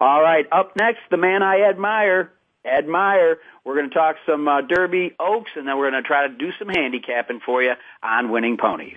All 0.00 0.20
right, 0.20 0.46
up 0.52 0.76
next, 0.76 1.00
the 1.10 1.16
man 1.16 1.42
I 1.42 1.62
admire, 1.62 2.32
Ed 2.64 2.86
Meyer. 2.86 3.38
We're 3.64 3.76
going 3.76 3.88
to 3.88 3.94
talk 3.94 4.16
some 4.26 4.46
uh, 4.46 4.60
Derby 4.62 5.14
Oaks, 5.18 5.52
and 5.56 5.66
then 5.66 5.78
we're 5.78 5.90
going 5.90 6.02
to 6.02 6.06
try 6.06 6.26
to 6.28 6.34
do 6.34 6.50
some 6.58 6.68
handicapping 6.68 7.40
for 7.44 7.62
you 7.62 7.72
on 8.02 8.30
winning 8.30 8.58
ponies. 8.58 8.96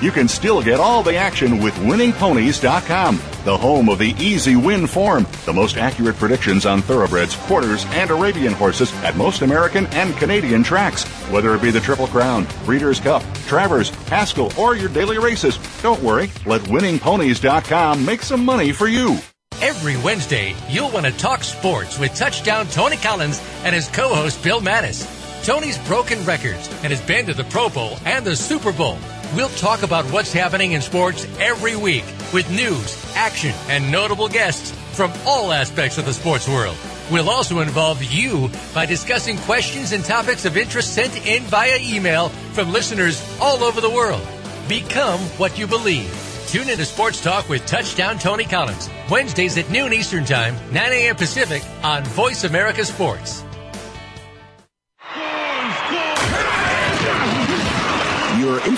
You 0.00 0.10
can 0.10 0.28
still 0.28 0.62
get 0.62 0.80
all 0.80 1.02
the 1.02 1.16
action 1.16 1.58
with 1.58 1.74
winningponies.com, 1.74 3.16
the 3.44 3.56
home 3.56 3.90
of 3.90 3.98
the 3.98 4.14
easy 4.18 4.56
win 4.56 4.86
form, 4.86 5.26
the 5.44 5.52
most 5.52 5.76
accurate 5.76 6.16
predictions 6.16 6.64
on 6.64 6.80
thoroughbreds, 6.80 7.36
quarters, 7.36 7.84
and 7.90 8.10
Arabian 8.10 8.54
horses 8.54 8.94
at 9.02 9.16
most 9.16 9.42
American 9.42 9.84
and 9.88 10.16
Canadian 10.16 10.62
tracks. 10.62 11.04
Whether 11.30 11.54
it 11.54 11.60
be 11.60 11.70
the 11.70 11.80
Triple 11.80 12.06
Crown, 12.06 12.46
Breeders' 12.64 12.98
Cup, 12.98 13.22
Travers, 13.46 13.90
Haskell, 14.06 14.50
or 14.58 14.74
your 14.74 14.88
daily 14.88 15.18
races, 15.18 15.58
don't 15.82 16.02
worry. 16.02 16.30
Let 16.46 16.62
winningponies.com 16.62 18.02
make 18.02 18.22
some 18.22 18.42
money 18.42 18.72
for 18.72 18.88
you. 18.88 19.18
Every 19.60 19.98
Wednesday, 19.98 20.54
you'll 20.70 20.90
want 20.90 21.04
to 21.04 21.12
talk 21.12 21.44
sports 21.44 21.98
with 21.98 22.14
touchdown 22.14 22.66
Tony 22.68 22.96
Collins 22.96 23.42
and 23.64 23.74
his 23.74 23.88
co-host 23.88 24.42
Bill 24.42 24.62
Mattis. 24.62 25.04
Tony's 25.44 25.76
broken 25.86 26.24
records 26.24 26.68
and 26.82 26.90
has 26.90 27.02
been 27.02 27.26
to 27.26 27.34
the 27.34 27.44
Pro 27.44 27.68
Bowl 27.68 27.98
and 28.06 28.24
the 28.24 28.34
Super 28.34 28.72
Bowl. 28.72 28.96
We'll 29.34 29.48
talk 29.50 29.84
about 29.84 30.04
what's 30.06 30.32
happening 30.32 30.72
in 30.72 30.82
sports 30.82 31.24
every 31.38 31.76
week 31.76 32.04
with 32.32 32.50
news, 32.50 33.00
action, 33.14 33.54
and 33.68 33.90
notable 33.92 34.28
guests 34.28 34.72
from 34.96 35.12
all 35.24 35.52
aspects 35.52 35.98
of 35.98 36.04
the 36.04 36.12
sports 36.12 36.48
world. 36.48 36.76
We'll 37.12 37.30
also 37.30 37.60
involve 37.60 38.02
you 38.02 38.50
by 38.74 38.86
discussing 38.86 39.36
questions 39.38 39.92
and 39.92 40.04
topics 40.04 40.46
of 40.46 40.56
interest 40.56 40.94
sent 40.94 41.26
in 41.26 41.44
via 41.44 41.78
email 41.80 42.30
from 42.54 42.72
listeners 42.72 43.22
all 43.40 43.62
over 43.62 43.80
the 43.80 43.90
world. 43.90 44.26
Become 44.68 45.20
what 45.38 45.56
you 45.56 45.68
believe. 45.68 46.12
Tune 46.48 46.68
into 46.68 46.84
Sports 46.84 47.22
Talk 47.22 47.48
with 47.48 47.64
Touchdown 47.66 48.18
Tony 48.18 48.44
Collins, 48.44 48.90
Wednesdays 49.08 49.56
at 49.58 49.70
noon 49.70 49.92
Eastern 49.92 50.24
Time, 50.24 50.56
9 50.72 50.92
a.m. 50.92 51.14
Pacific 51.14 51.62
on 51.84 52.02
Voice 52.02 52.42
America 52.42 52.84
Sports. 52.84 53.44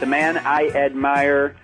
the 0.00 0.06
man 0.06 0.38
I 0.38 0.68
admire, 0.68 1.54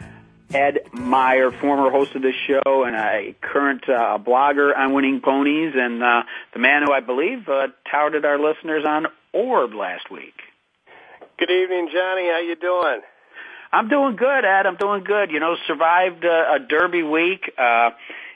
Ed 0.52 0.80
Meyer, 0.92 1.50
former 1.50 1.90
host 1.90 2.14
of 2.14 2.22
this 2.22 2.34
show 2.46 2.84
and 2.84 2.94
a 2.94 3.34
current 3.40 3.88
uh, 3.88 4.18
blogger 4.18 4.76
on 4.76 4.92
Winning 4.92 5.20
Ponies, 5.20 5.72
and 5.74 6.02
uh, 6.02 6.22
the 6.52 6.58
man 6.58 6.82
who 6.86 6.92
I 6.92 7.00
believe 7.00 7.48
uh, 7.48 7.68
touted 7.90 8.24
our 8.24 8.38
listeners 8.38 8.84
on 8.86 9.06
Orb 9.32 9.74
last 9.74 10.10
week. 10.10 10.34
Good 11.38 11.50
evening, 11.50 11.88
Johnny. 11.92 12.28
How 12.28 12.40
you 12.46 12.56
doing? 12.56 13.00
I'm 13.72 13.88
doing 13.88 14.16
good, 14.16 14.44
Ed. 14.44 14.66
I'm 14.66 14.76
doing 14.76 15.02
good. 15.02 15.30
You 15.30 15.40
know, 15.40 15.56
survived 15.66 16.24
uh, 16.24 16.56
a 16.56 16.58
Derby 16.60 17.02
week. 17.02 17.50
Uh, 17.58 17.90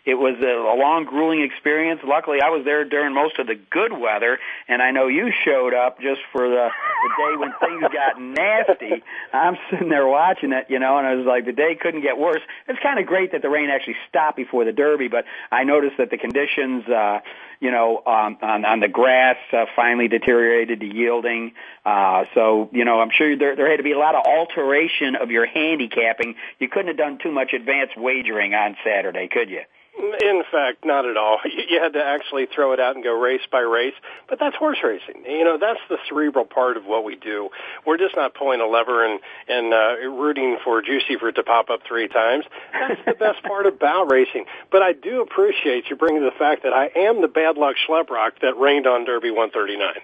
it 0.04 0.14
was 0.14 0.36
a, 0.40 0.80
long, 0.80 1.04
grueling 1.04 1.42
experience. 1.42 2.00
Luckily, 2.04 2.38
I 2.40 2.50
was 2.50 2.64
there 2.64 2.84
during 2.84 3.14
most 3.14 3.38
of 3.38 3.46
the 3.46 3.54
good 3.54 3.92
weather, 3.92 4.38
and 4.68 4.80
I 4.80 4.90
know 4.90 5.08
you 5.08 5.30
showed 5.44 5.74
up 5.74 6.00
just 6.00 6.20
for 6.32 6.48
the, 6.48 6.68
the 6.68 7.10
day 7.18 7.36
when 7.36 7.52
things 7.60 7.82
got 7.92 8.20
nasty. 8.20 9.02
I'm 9.32 9.58
sitting 9.70 9.88
there 9.88 10.06
watching 10.06 10.52
it, 10.52 10.66
you 10.68 10.78
know, 10.78 10.98
and 10.98 11.06
I 11.06 11.14
was 11.14 11.26
like, 11.26 11.44
the 11.44 11.52
day 11.52 11.76
couldn't 11.80 12.02
get 12.02 12.18
worse. 12.18 12.40
It's 12.68 12.78
kind 12.80 12.98
of 12.98 13.06
great 13.06 13.32
that 13.32 13.42
the 13.42 13.50
rain 13.50 13.68
actually 13.68 13.96
stopped 14.08 14.36
before 14.36 14.64
the 14.64 14.72
Derby, 14.72 15.08
but 15.08 15.24
I 15.50 15.64
noticed 15.64 15.98
that 15.98 16.10
the 16.10 16.18
conditions, 16.18 16.88
uh, 16.88 17.20
you 17.60 17.70
know, 17.70 17.98
um, 18.06 18.38
on, 18.40 18.64
on 18.64 18.80
the 18.80 18.88
grass 18.88 19.36
uh, 19.52 19.66
finally 19.76 20.08
deteriorated 20.08 20.80
to 20.80 20.86
yielding. 20.86 21.52
Uh, 21.84 22.24
so, 22.34 22.70
you 22.72 22.84
know, 22.84 23.00
I'm 23.00 23.10
sure 23.10 23.36
there, 23.36 23.54
there 23.54 23.70
had 23.70 23.76
to 23.76 23.82
be 23.82 23.92
a 23.92 23.98
lot 23.98 24.14
of 24.14 24.24
alteration 24.26 25.16
of 25.16 25.30
your 25.30 25.46
handicapping. 25.46 26.36
You 26.58 26.68
couldn't 26.68 26.88
have 26.88 26.96
done 26.96 27.18
too 27.22 27.32
much 27.32 27.52
advanced 27.52 27.98
wagering 27.98 28.54
on 28.54 28.76
Saturday, 28.84 29.28
could 29.28 29.50
you? 29.50 29.60
In 30.00 30.42
fact, 30.50 30.84
not 30.84 31.06
at 31.06 31.16
all. 31.16 31.38
You 31.70 31.80
had 31.80 31.92
to 31.92 32.02
actually 32.02 32.46
throw 32.46 32.72
it 32.72 32.80
out 32.80 32.96
and 32.96 33.04
go 33.04 33.12
race 33.12 33.42
by 33.52 33.60
race. 33.60 33.94
But 34.28 34.38
that's 34.40 34.56
horse 34.56 34.78
racing. 34.82 35.24
You 35.24 35.44
know, 35.44 35.58
that's 35.58 35.78
the 35.88 35.98
cerebral 36.08 36.44
part 36.44 36.76
of 36.76 36.84
what 36.84 37.04
we 37.04 37.16
do. 37.16 37.50
We're 37.86 37.98
just 37.98 38.16
not 38.16 38.34
pulling 38.34 38.60
a 38.60 38.66
lever 38.66 39.04
and 39.04 39.20
and 39.46 39.72
uh, 39.72 40.08
rooting 40.08 40.58
for 40.64 40.82
Juicy 40.82 41.16
Fruit 41.18 41.36
to 41.36 41.42
pop 41.42 41.70
up 41.70 41.80
three 41.86 42.08
times. 42.08 42.44
That's 42.72 43.00
the 43.06 43.14
best 43.14 43.42
part 43.46 43.66
about 43.66 44.10
racing. 44.10 44.46
But 44.72 44.82
I 44.82 44.92
do 44.92 45.22
appreciate 45.22 45.90
you 45.90 45.96
bringing 45.96 46.24
the 46.24 46.34
fact 46.36 46.62
that 46.64 46.72
I 46.72 46.90
am 46.96 47.20
the 47.20 47.28
bad 47.28 47.56
luck 47.56 47.76
schleprock 47.88 48.40
that 48.42 48.58
rained 48.58 48.86
on 48.86 49.04
Derby 49.04 49.30
139. 49.30 50.02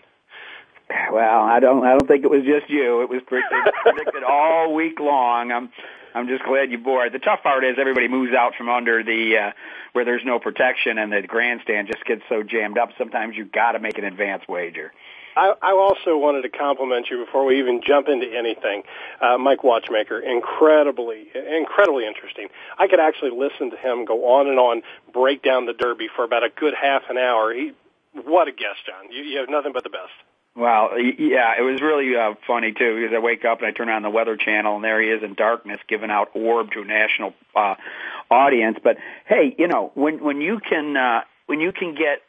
Well, 0.88 1.42
I 1.42 1.60
don't. 1.60 1.84
I 1.84 1.90
don't 1.90 2.06
think 2.06 2.24
it 2.24 2.30
was 2.30 2.44
just 2.44 2.70
you. 2.70 3.02
It 3.02 3.08
was 3.08 3.22
predicted 3.26 4.22
all 4.28 4.74
week 4.74 5.00
long. 5.00 5.52
I'm. 5.52 5.70
I'm 6.14 6.28
just 6.28 6.44
glad 6.44 6.70
you 6.70 6.78
bore 6.78 7.04
it. 7.04 7.12
The 7.12 7.18
tough 7.18 7.42
part 7.42 7.62
is 7.62 7.76
everybody 7.78 8.08
moves 8.08 8.32
out 8.32 8.54
from 8.56 8.70
under 8.70 9.02
the 9.02 9.36
uh, 9.36 9.50
where 9.92 10.06
there's 10.06 10.24
no 10.24 10.38
protection, 10.38 10.96
and 10.96 11.12
the 11.12 11.22
grandstand 11.22 11.88
just 11.88 12.04
gets 12.06 12.22
so 12.28 12.42
jammed 12.42 12.78
up. 12.78 12.90
Sometimes 12.96 13.36
you've 13.36 13.52
got 13.52 13.72
to 13.72 13.80
make 13.80 13.98
an 13.98 14.04
advance 14.04 14.42
wager. 14.48 14.92
I, 15.36 15.52
I 15.60 15.72
also 15.72 16.16
wanted 16.16 16.42
to 16.42 16.48
compliment 16.48 17.08
you 17.10 17.22
before 17.22 17.44
we 17.44 17.58
even 17.58 17.82
jump 17.86 18.08
into 18.08 18.26
anything. 18.26 18.82
Uh, 19.20 19.36
Mike 19.36 19.62
Watchmaker, 19.62 20.18
incredibly, 20.18 21.28
incredibly 21.34 22.06
interesting. 22.06 22.48
I 22.78 22.88
could 22.88 23.00
actually 23.00 23.32
listen 23.32 23.70
to 23.70 23.76
him 23.76 24.06
go 24.06 24.24
on 24.24 24.48
and 24.48 24.58
on, 24.58 24.82
break 25.12 25.42
down 25.42 25.66
the 25.66 25.74
Derby 25.74 26.08
for 26.16 26.24
about 26.24 26.42
a 26.42 26.48
good 26.48 26.72
half 26.72 27.02
an 27.10 27.18
hour. 27.18 27.52
He, 27.52 27.72
what 28.24 28.48
a 28.48 28.52
guest, 28.52 28.86
John. 28.86 29.12
You, 29.12 29.22
you 29.22 29.38
have 29.40 29.50
nothing 29.50 29.72
but 29.74 29.84
the 29.84 29.90
best. 29.90 30.12
Well, 30.56 30.98
yeah, 30.98 31.52
it 31.58 31.62
was 31.62 31.82
really 31.82 32.16
uh, 32.16 32.32
funny 32.46 32.72
too 32.72 32.96
because 32.96 33.14
I 33.14 33.18
wake 33.18 33.44
up 33.44 33.58
and 33.58 33.66
I 33.66 33.72
turn 33.72 33.90
on 33.90 34.00
the 34.00 34.08
Weather 34.08 34.38
Channel 34.38 34.76
and 34.76 34.84
there 34.84 35.02
he 35.02 35.08
is 35.08 35.22
in 35.22 35.34
darkness 35.34 35.78
giving 35.86 36.10
out 36.10 36.30
orb 36.34 36.70
to 36.72 36.80
a 36.80 36.84
national 36.84 37.34
uh, 37.54 37.74
audience. 38.30 38.78
But 38.82 38.96
hey, 39.26 39.54
you 39.58 39.68
know 39.68 39.92
when 39.94 40.24
when 40.24 40.40
you 40.40 40.58
can 40.58 40.96
uh, 40.96 41.20
when 41.44 41.60
you 41.60 41.72
can 41.72 41.94
get 41.94 42.22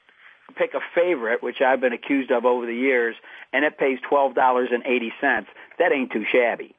pick 0.58 0.74
a 0.74 0.82
favorite, 0.94 1.42
which 1.42 1.62
I've 1.62 1.80
been 1.80 1.94
accused 1.94 2.30
of 2.32 2.44
over 2.46 2.66
the 2.66 2.76
years, 2.76 3.16
and 3.54 3.64
it 3.64 3.78
pays 3.78 3.98
twelve 4.10 4.36
dollars 4.36 4.70
and 4.74 4.86
eighty 4.86 5.14
cents, 5.22 5.48
that 5.80 5.94
ain't 5.94 6.12
too 6.12 6.26
shabby. 6.30 6.76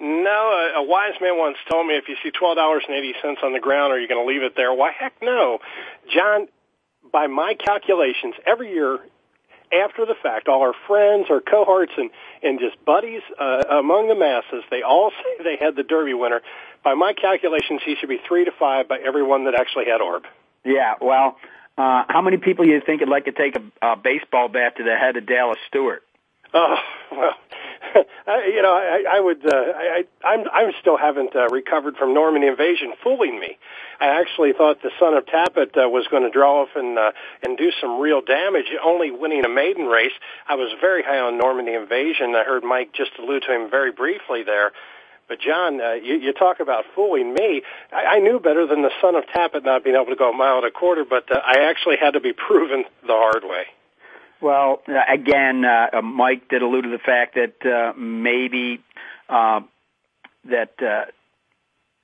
No, 0.00 0.72
a, 0.76 0.80
a 0.80 0.82
wise 0.82 1.14
man 1.20 1.36
once 1.36 1.58
told 1.70 1.86
me 1.86 1.94
if 1.94 2.08
you 2.08 2.16
see 2.22 2.30
twelve 2.30 2.56
dollars 2.56 2.84
and 2.88 2.96
eighty 2.96 3.12
cents 3.20 3.40
on 3.44 3.52
the 3.52 3.60
ground, 3.60 3.92
are 3.92 4.00
you 4.00 4.08
going 4.08 4.24
to 4.24 4.26
leave 4.26 4.42
it 4.42 4.54
there? 4.56 4.72
Why 4.72 4.92
heck 4.98 5.12
no, 5.20 5.58
John. 6.10 6.48
By 7.12 7.26
my 7.26 7.52
calculations, 7.62 8.34
every 8.46 8.72
year 8.72 8.98
after 9.72 10.06
the 10.06 10.14
fact, 10.22 10.48
all 10.48 10.62
our 10.62 10.74
friends, 10.86 11.26
our 11.30 11.40
cohorts, 11.40 11.92
and 11.96 12.10
and 12.42 12.58
just 12.60 12.82
buddies 12.84 13.22
uh, 13.38 13.62
among 13.70 14.08
the 14.08 14.14
masses, 14.14 14.64
they 14.70 14.82
all 14.82 15.10
say 15.22 15.44
they 15.44 15.64
had 15.64 15.76
the 15.76 15.82
Derby 15.82 16.14
winner. 16.14 16.40
By 16.82 16.94
my 16.94 17.14
calculations, 17.14 17.80
he 17.84 17.96
should 17.96 18.08
be 18.08 18.20
three 18.28 18.44
to 18.44 18.52
five 18.58 18.88
by 18.88 18.98
everyone 18.98 19.44
that 19.44 19.54
actually 19.54 19.86
had 19.86 20.00
Orb. 20.00 20.24
Yeah, 20.64 20.94
well, 21.00 21.36
uh, 21.76 22.04
how 22.08 22.22
many 22.22 22.36
people 22.36 22.66
you 22.66 22.80
think 22.84 23.00
would 23.00 23.08
like 23.08 23.24
to 23.24 23.32
take 23.32 23.56
a, 23.56 23.92
a 23.92 23.96
baseball 23.96 24.48
bat 24.48 24.76
to 24.76 24.84
the 24.84 24.96
head 24.96 25.16
of 25.16 25.26
Dallas 25.26 25.58
Stewart? 25.68 26.02
Oh 26.54 26.76
well, 27.12 27.34
I, 28.26 28.46
you 28.46 28.62
know, 28.62 28.72
I, 28.72 29.16
I 29.16 29.20
would. 29.20 29.44
Uh, 29.44 29.56
I, 29.56 30.04
I'm 30.24 30.44
I'm 30.52 30.72
still 30.80 30.96
haven't 30.96 31.34
uh, 31.36 31.48
recovered 31.48 31.96
from 31.96 32.14
Normandy 32.14 32.46
Invasion 32.46 32.92
fooling 33.02 33.38
me. 33.38 33.58
I 34.00 34.20
actually 34.20 34.52
thought 34.52 34.82
the 34.82 34.90
son 34.98 35.14
of 35.14 35.26
Tapit 35.26 35.76
uh, 35.76 35.88
was 35.88 36.06
going 36.10 36.22
to 36.22 36.30
draw 36.30 36.62
off 36.62 36.70
and 36.74 36.98
uh, 36.98 37.12
and 37.42 37.58
do 37.58 37.70
some 37.80 38.00
real 38.00 38.20
damage, 38.20 38.66
only 38.82 39.10
winning 39.10 39.44
a 39.44 39.48
maiden 39.48 39.86
race. 39.86 40.12
I 40.48 40.54
was 40.54 40.72
very 40.80 41.02
high 41.02 41.18
on 41.18 41.38
Normandy 41.38 41.74
Invasion. 41.74 42.34
I 42.34 42.44
heard 42.44 42.64
Mike 42.64 42.92
just 42.92 43.12
allude 43.18 43.44
to 43.46 43.54
him 43.54 43.70
very 43.70 43.92
briefly 43.92 44.42
there. 44.42 44.72
But 45.26 45.40
John, 45.40 45.80
uh, 45.80 45.92
you, 45.94 46.16
you 46.16 46.32
talk 46.34 46.60
about 46.60 46.84
fooling 46.94 47.32
me. 47.32 47.62
I, 47.90 48.16
I 48.16 48.18
knew 48.18 48.38
better 48.38 48.66
than 48.66 48.82
the 48.82 48.90
son 49.00 49.14
of 49.14 49.24
Tapit 49.34 49.64
not 49.64 49.82
being 49.82 49.96
able 49.96 50.12
to 50.12 50.16
go 50.16 50.30
a 50.30 50.36
mile 50.36 50.58
and 50.58 50.66
a 50.66 50.70
quarter, 50.70 51.04
but 51.08 51.30
uh, 51.32 51.40
I 51.42 51.70
actually 51.70 51.96
had 51.96 52.12
to 52.12 52.20
be 52.20 52.32
proven 52.46 52.84
the 53.02 53.14
hard 53.14 53.44
way. 53.44 53.64
Well, 54.40 54.82
uh, 54.88 54.92
again, 55.12 55.64
uh, 55.64 56.02
Mike 56.02 56.48
did 56.48 56.62
allude 56.62 56.84
to 56.84 56.90
the 56.90 56.98
fact 56.98 57.36
that 57.36 57.66
uh, 57.66 57.98
maybe 57.98 58.80
uh, 59.28 59.60
that 60.44 60.74
uh, 60.82 61.10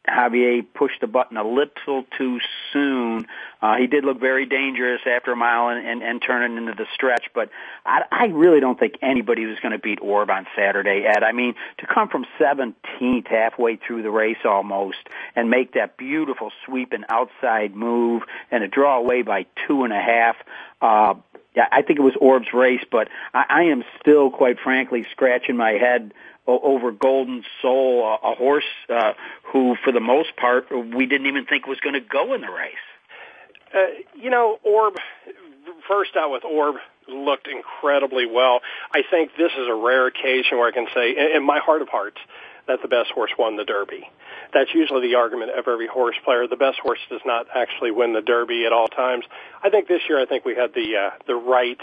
Javier 0.09 0.65
pushed 0.75 1.01
the 1.01 1.07
button 1.07 1.37
a 1.37 1.45
little 1.45 2.05
too 2.17 2.41
soon. 2.73 3.27
Uh, 3.61 3.77
he 3.77 3.87
did 3.87 4.05
look 4.05 4.19
very 4.19 4.47
dangerous 4.47 5.03
after 5.07 5.33
a 5.33 5.37
mile 5.37 5.69
and, 5.69 5.87
and, 5.87 6.03
and 6.03 6.23
turning 6.27 6.57
into 6.57 6.73
the 6.73 6.87
stretch, 6.95 7.27
but 7.35 7.51
I, 7.85 8.03
I 8.11 8.25
really 8.27 8.61
don't 8.61 8.79
think 8.79 8.95
anybody 9.03 9.45
was 9.45 9.59
going 9.61 9.73
to 9.73 9.79
beat 9.79 9.99
Orb 10.01 10.31
on 10.31 10.47
Saturday, 10.57 11.05
Ed. 11.07 11.23
I 11.23 11.33
mean, 11.33 11.55
to 11.79 11.87
come 11.87 12.09
from 12.09 12.25
17th 12.41 13.27
halfway 13.29 13.77
through 13.77 14.03
the 14.03 14.11
race 14.11 14.39
almost 14.45 14.99
and 15.37 15.51
make 15.51 15.75
that 15.75 15.99
beautiful 15.99 16.51
sweep 16.65 16.93
and 16.93 17.05
outside 17.11 17.77
move 17.77 18.23
and 18.51 18.65
a 18.65 18.69
draw 18.69 18.99
away 18.99 19.21
by 19.21 19.45
two 19.67 19.85
and 19.85 19.93
a 19.93 20.01
half, 20.01 20.37
uh, 20.81 21.15
I 21.57 21.83
think 21.83 21.99
it 21.99 22.03
was 22.03 22.15
Orb's 22.21 22.53
race, 22.55 22.85
but 22.91 23.09
I, 23.35 23.45
I 23.49 23.63
am 23.65 23.83
still, 24.01 24.31
quite 24.31 24.59
frankly, 24.61 25.07
scratching 25.11 25.57
my 25.57 25.73
head 25.73 26.13
over 26.47 26.91
Golden 26.91 27.45
Soul, 27.61 28.05
a, 28.05 28.33
a 28.33 28.35
horse 28.35 28.65
uh, 28.89 29.13
who, 29.53 29.77
for 29.85 29.93
the 29.93 30.01
most 30.01 30.37
part, 30.37 30.69
we 30.71 31.07
didn't 31.07 31.27
even 31.27 31.47
think 31.47 31.67
was 31.67 31.81
going 31.81 31.95
to 31.95 32.01
go 32.01 32.35
in 32.35 32.41
the 32.41 32.51
race. 32.51 32.75
Uh, 33.75 33.79
you 34.15 34.31
know, 34.31 34.59
Orb, 34.65 34.95
first 35.87 36.17
out 36.17 36.33
with 36.33 36.45
Orb, 36.45 36.77
looked 37.09 37.49
incredibly 37.49 38.27
well. 38.27 38.61
I 38.93 39.03
think 39.09 39.33
this 39.37 39.53
is 39.53 39.69
a 39.69 39.75
rare 39.75 40.07
occasion 40.07 40.59
where 40.59 40.69
I 40.69 40.73
can 40.73 40.87
say, 40.95 41.35
in 41.35 41.45
my 41.45 41.59
heart 41.59 41.83
of 41.83 41.89
hearts, 41.89 42.19
that 42.67 42.83
the 42.83 42.89
best 42.89 43.11
horse 43.11 43.31
won 43.39 43.57
the 43.57 43.65
Derby. 43.65 44.09
That's 44.53 44.75
usually 44.75 45.09
the 45.09 45.15
argument 45.15 45.53
of 45.57 45.69
every 45.69 45.87
horse 45.87 46.17
player. 46.25 46.47
The 46.47 46.57
best 46.57 46.79
horse 46.81 46.99
does 47.09 47.21
not 47.25 47.47
actually 47.55 47.91
win 47.91 48.13
the 48.13 48.21
Derby 48.21 48.65
at 48.67 48.73
all 48.73 48.89
times. 48.89 49.25
I 49.63 49.71
think 49.71 49.87
this 49.89 50.03
year, 50.09 50.21
I 50.21 50.27
think 50.27 50.45
we 50.45 50.55
had 50.55 50.75
the 50.75 50.97
uh, 50.97 51.11
the 51.27 51.35
right 51.35 51.79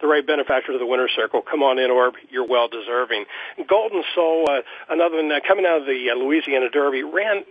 the 0.00 0.06
right 0.06 0.26
benefactor 0.26 0.72
to 0.72 0.78
the 0.78 0.86
winner's 0.86 1.12
circle. 1.14 1.42
Come 1.42 1.62
on 1.62 1.78
in, 1.78 1.90
Orb. 1.90 2.14
You're 2.30 2.46
well 2.46 2.68
deserving. 2.68 3.24
Golden 3.68 4.02
Soul, 4.14 4.46
uh, 4.48 4.62
another 4.88 5.16
one 5.16 5.30
uh, 5.30 5.40
coming 5.46 5.66
out 5.66 5.80
of 5.80 5.86
the 5.86 6.10
uh, 6.10 6.16
Louisiana 6.16 6.70
Derby, 6.70 7.02
ran 7.02 7.44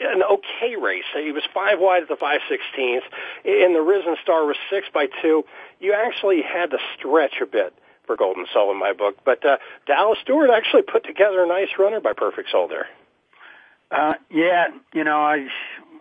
an 0.00 0.22
okay 0.22 0.76
race. 0.76 1.04
He 1.14 1.32
was 1.32 1.44
five 1.54 1.78
wide 1.78 2.02
at 2.02 2.08
the 2.08 2.16
five 2.16 2.40
sixteenth. 2.48 3.04
In 3.44 3.72
the 3.72 3.80
Risen 3.80 4.16
Star 4.22 4.44
was 4.44 4.56
six 4.70 4.86
by 4.92 5.06
two. 5.22 5.44
You 5.80 5.94
actually 5.94 6.42
had 6.42 6.70
to 6.70 6.78
stretch 6.98 7.34
a 7.40 7.46
bit 7.46 7.74
for 8.06 8.16
Golden 8.16 8.46
Soul 8.52 8.70
in 8.72 8.78
my 8.78 8.92
book. 8.92 9.16
But 9.24 9.44
uh, 9.44 9.56
Dallas 9.86 10.18
Stewart 10.22 10.50
actually 10.50 10.82
put 10.82 11.04
together 11.04 11.42
a 11.42 11.46
nice 11.46 11.68
runner 11.78 12.00
by 12.00 12.12
Perfect 12.12 12.50
Soul 12.50 12.68
there. 12.68 12.86
Uh, 13.90 14.14
yeah, 14.30 14.68
you 14.92 15.04
know, 15.04 15.18
I 15.18 15.46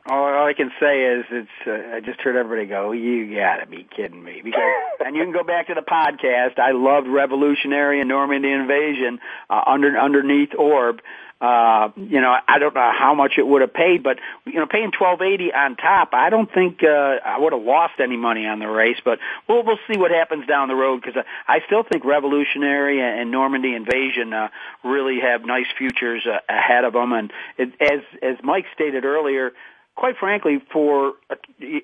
all, 0.05 0.23
all 0.23 0.45
I 0.45 0.53
can 0.53 0.71
say 0.79 1.03
is 1.03 1.25
it's. 1.31 1.49
Uh, 1.65 1.95
I 1.95 1.99
just 2.01 2.19
heard 2.21 2.35
everybody 2.35 2.67
go, 2.67 2.91
"You 2.91 3.35
gotta 3.35 3.65
be 3.65 3.87
kidding 3.95 4.21
me!" 4.21 4.41
Because 4.43 4.61
and 5.05 5.15
you 5.15 5.23
can 5.23 5.31
go 5.31 5.43
back 5.43 5.67
to 5.67 5.73
the 5.73 5.81
podcast. 5.81 6.59
I 6.59 6.71
loved 6.71 7.07
Revolutionary 7.07 7.99
and 7.99 8.09
Normandy 8.09 8.51
Invasion 8.51 9.19
uh, 9.49 9.61
under 9.65 9.97
underneath 9.97 10.53
Orb. 10.57 11.01
Uh, 11.39 11.89
you 11.97 12.21
know, 12.21 12.33
I 12.47 12.57
don't 12.59 12.73
know 12.73 12.91
how 12.97 13.13
much 13.15 13.33
it 13.37 13.45
would 13.45 13.61
have 13.61 13.73
paid, 13.73 14.01
but 14.01 14.17
you 14.45 14.55
know, 14.55 14.65
paying 14.65 14.91
twelve 14.91 15.21
eighty 15.21 15.51
on 15.53 15.75
top, 15.75 16.09
I 16.13 16.29
don't 16.29 16.51
think 16.51 16.83
uh, 16.83 16.87
I 16.87 17.39
would 17.39 17.53
have 17.53 17.63
lost 17.63 17.95
any 17.99 18.17
money 18.17 18.45
on 18.45 18.59
the 18.59 18.67
race. 18.67 18.97
But 19.03 19.19
we'll 19.47 19.63
we'll 19.63 19.79
see 19.91 19.97
what 19.97 20.11
happens 20.11 20.47
down 20.47 20.67
the 20.67 20.75
road 20.75 21.01
because 21.01 21.21
I 21.47 21.59
still 21.65 21.83
think 21.83 22.05
Revolutionary 22.05 23.01
and 23.01 23.31
Normandy 23.31 23.73
Invasion 23.73 24.33
uh, 24.33 24.49
really 24.83 25.19
have 25.21 25.45
nice 25.45 25.67
futures 25.77 26.25
uh, 26.25 26.39
ahead 26.47 26.85
of 26.85 26.93
them. 26.93 27.11
And 27.11 27.33
it, 27.57 27.73
as 27.81 27.99
as 28.21 28.37
Mike 28.41 28.65
stated 28.73 29.03
earlier, 29.03 29.51
quite 29.95 30.17
frankly, 30.17 30.61
for 30.71 31.13
a, 31.29 31.35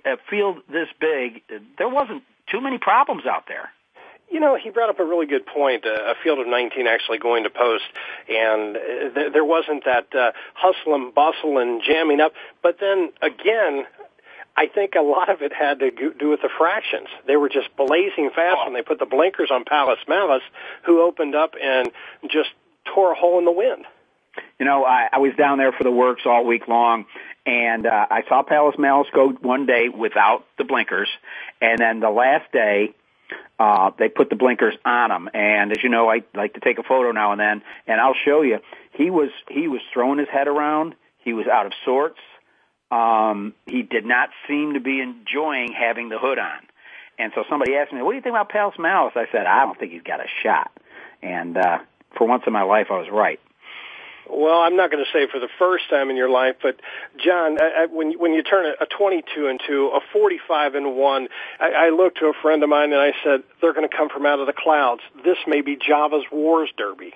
a 0.05 0.17
field 0.29 0.57
this 0.71 0.87
big, 0.99 1.41
there 1.77 1.89
wasn't 1.89 2.23
too 2.51 2.61
many 2.61 2.77
problems 2.77 3.25
out 3.25 3.45
there. 3.47 3.69
You 4.31 4.39
know, 4.39 4.55
he 4.61 4.69
brought 4.69 4.89
up 4.89 4.99
a 4.99 5.03
really 5.03 5.25
good 5.25 5.45
point. 5.45 5.85
Uh, 5.85 6.11
a 6.11 6.13
field 6.23 6.39
of 6.39 6.47
19 6.47 6.85
actually 6.85 7.17
going 7.17 7.43
to 7.43 7.49
post, 7.49 7.85
and 8.29 8.77
uh, 8.77 8.79
th- 9.15 9.33
there 9.33 9.45
wasn't 9.45 9.85
that 9.85 10.13
uh, 10.13 10.31
hustle 10.53 10.93
and 10.93 11.13
bustle 11.13 11.57
and 11.57 11.81
jamming 11.81 12.19
up. 12.19 12.33
But 12.61 12.77
then 12.79 13.11
again, 13.23 13.85
I 14.55 14.67
think 14.67 14.93
a 14.95 15.01
lot 15.01 15.29
of 15.29 15.41
it 15.41 15.53
had 15.53 15.79
to 15.79 15.89
do 15.89 16.29
with 16.29 16.41
the 16.41 16.49
fractions. 16.57 17.07
They 17.25 17.37
were 17.37 17.49
just 17.49 17.75
blazing 17.75 18.29
fast 18.35 18.57
when 18.65 18.73
they 18.73 18.81
put 18.81 18.99
the 18.99 19.05
blinkers 19.05 19.49
on 19.51 19.63
Palace 19.63 19.99
Malice, 20.07 20.43
who 20.85 21.01
opened 21.01 21.33
up 21.33 21.53
and 21.61 21.89
just 22.29 22.49
tore 22.93 23.13
a 23.13 23.15
hole 23.15 23.39
in 23.39 23.45
the 23.45 23.51
wind. 23.51 23.85
You 24.59 24.65
know, 24.65 24.83
I, 24.85 25.07
I 25.13 25.17
was 25.19 25.31
down 25.37 25.57
there 25.57 25.71
for 25.71 25.83
the 25.83 25.91
works 25.91 26.23
all 26.25 26.45
week 26.45 26.67
long, 26.67 27.05
and 27.49 27.87
uh, 27.87 28.05
I 28.11 28.21
saw 28.29 28.43
Palace 28.43 28.75
Malice 28.77 29.07
go 29.11 29.29
one 29.29 29.65
day 29.65 29.89
without 29.89 30.45
the 30.59 30.65
blinkers, 30.65 31.09
and 31.59 31.79
then 31.79 31.99
the 31.99 32.11
last 32.11 32.51
day 32.51 32.93
uh, 33.59 33.89
they 33.97 34.07
put 34.07 34.29
the 34.29 34.35
blinkers 34.35 34.75
on 34.85 35.09
him. 35.09 35.29
And 35.33 35.71
as 35.71 35.79
you 35.81 35.89
know, 35.89 36.07
I 36.07 36.21
like 36.35 36.53
to 36.53 36.59
take 36.59 36.77
a 36.77 36.83
photo 36.83 37.11
now 37.11 37.31
and 37.31 37.41
then, 37.41 37.63
and 37.87 37.99
I'll 37.99 38.13
show 38.23 38.43
you. 38.43 38.59
He 38.93 39.09
was 39.09 39.31
he 39.49 39.67
was 39.67 39.81
throwing 39.91 40.19
his 40.19 40.27
head 40.29 40.47
around. 40.47 40.93
He 41.17 41.33
was 41.33 41.47
out 41.47 41.65
of 41.65 41.71
sorts. 41.85 42.19
Um, 42.91 43.55
he 43.65 43.81
did 43.81 44.05
not 44.05 44.29
seem 44.47 44.73
to 44.75 44.79
be 44.79 45.01
enjoying 45.01 45.73
having 45.73 46.09
the 46.09 46.19
hood 46.19 46.37
on. 46.37 46.59
And 47.17 47.31
so 47.33 47.43
somebody 47.49 47.75
asked 47.75 47.91
me, 47.91 48.03
"What 48.03 48.11
do 48.11 48.17
you 48.17 48.21
think 48.21 48.33
about 48.33 48.49
Palace 48.49 48.77
Malice?" 48.77 49.13
I 49.15 49.25
said, 49.31 49.47
"I 49.47 49.65
don't 49.65 49.77
think 49.77 49.91
he's 49.91 50.03
got 50.03 50.19
a 50.19 50.27
shot." 50.43 50.71
And 51.23 51.57
uh, 51.57 51.79
for 52.15 52.27
once 52.27 52.43
in 52.45 52.53
my 52.53 52.63
life, 52.63 52.87
I 52.91 52.97
was 52.99 53.09
right. 53.11 53.39
Well, 54.29 54.59
I'm 54.59 54.75
not 54.75 54.91
going 54.91 55.03
to 55.03 55.11
say 55.11 55.27
for 55.31 55.39
the 55.39 55.49
first 55.57 55.89
time 55.89 56.09
in 56.09 56.15
your 56.15 56.29
life, 56.29 56.57
but 56.61 56.79
John, 57.17 57.59
I, 57.59 57.83
I, 57.83 57.85
when 57.87 58.13
when 58.19 58.33
you 58.33 58.43
turn 58.43 58.65
a 58.79 58.85
22 58.85 59.47
and 59.47 59.59
two, 59.65 59.91
a 59.93 59.99
45 60.13 60.75
and 60.75 60.95
one, 60.95 61.27
I, 61.59 61.87
I 61.87 61.89
looked 61.89 62.19
to 62.19 62.27
a 62.27 62.33
friend 62.41 62.61
of 62.61 62.69
mine 62.69 62.93
and 62.93 63.01
I 63.01 63.11
said 63.23 63.43
they're 63.61 63.73
going 63.73 63.89
to 63.89 63.95
come 63.95 64.09
from 64.09 64.25
out 64.25 64.39
of 64.39 64.47
the 64.47 64.53
clouds. 64.53 65.01
This 65.25 65.37
may 65.47 65.61
be 65.61 65.75
Java's 65.77 66.25
War's 66.31 66.69
Derby. 66.77 67.13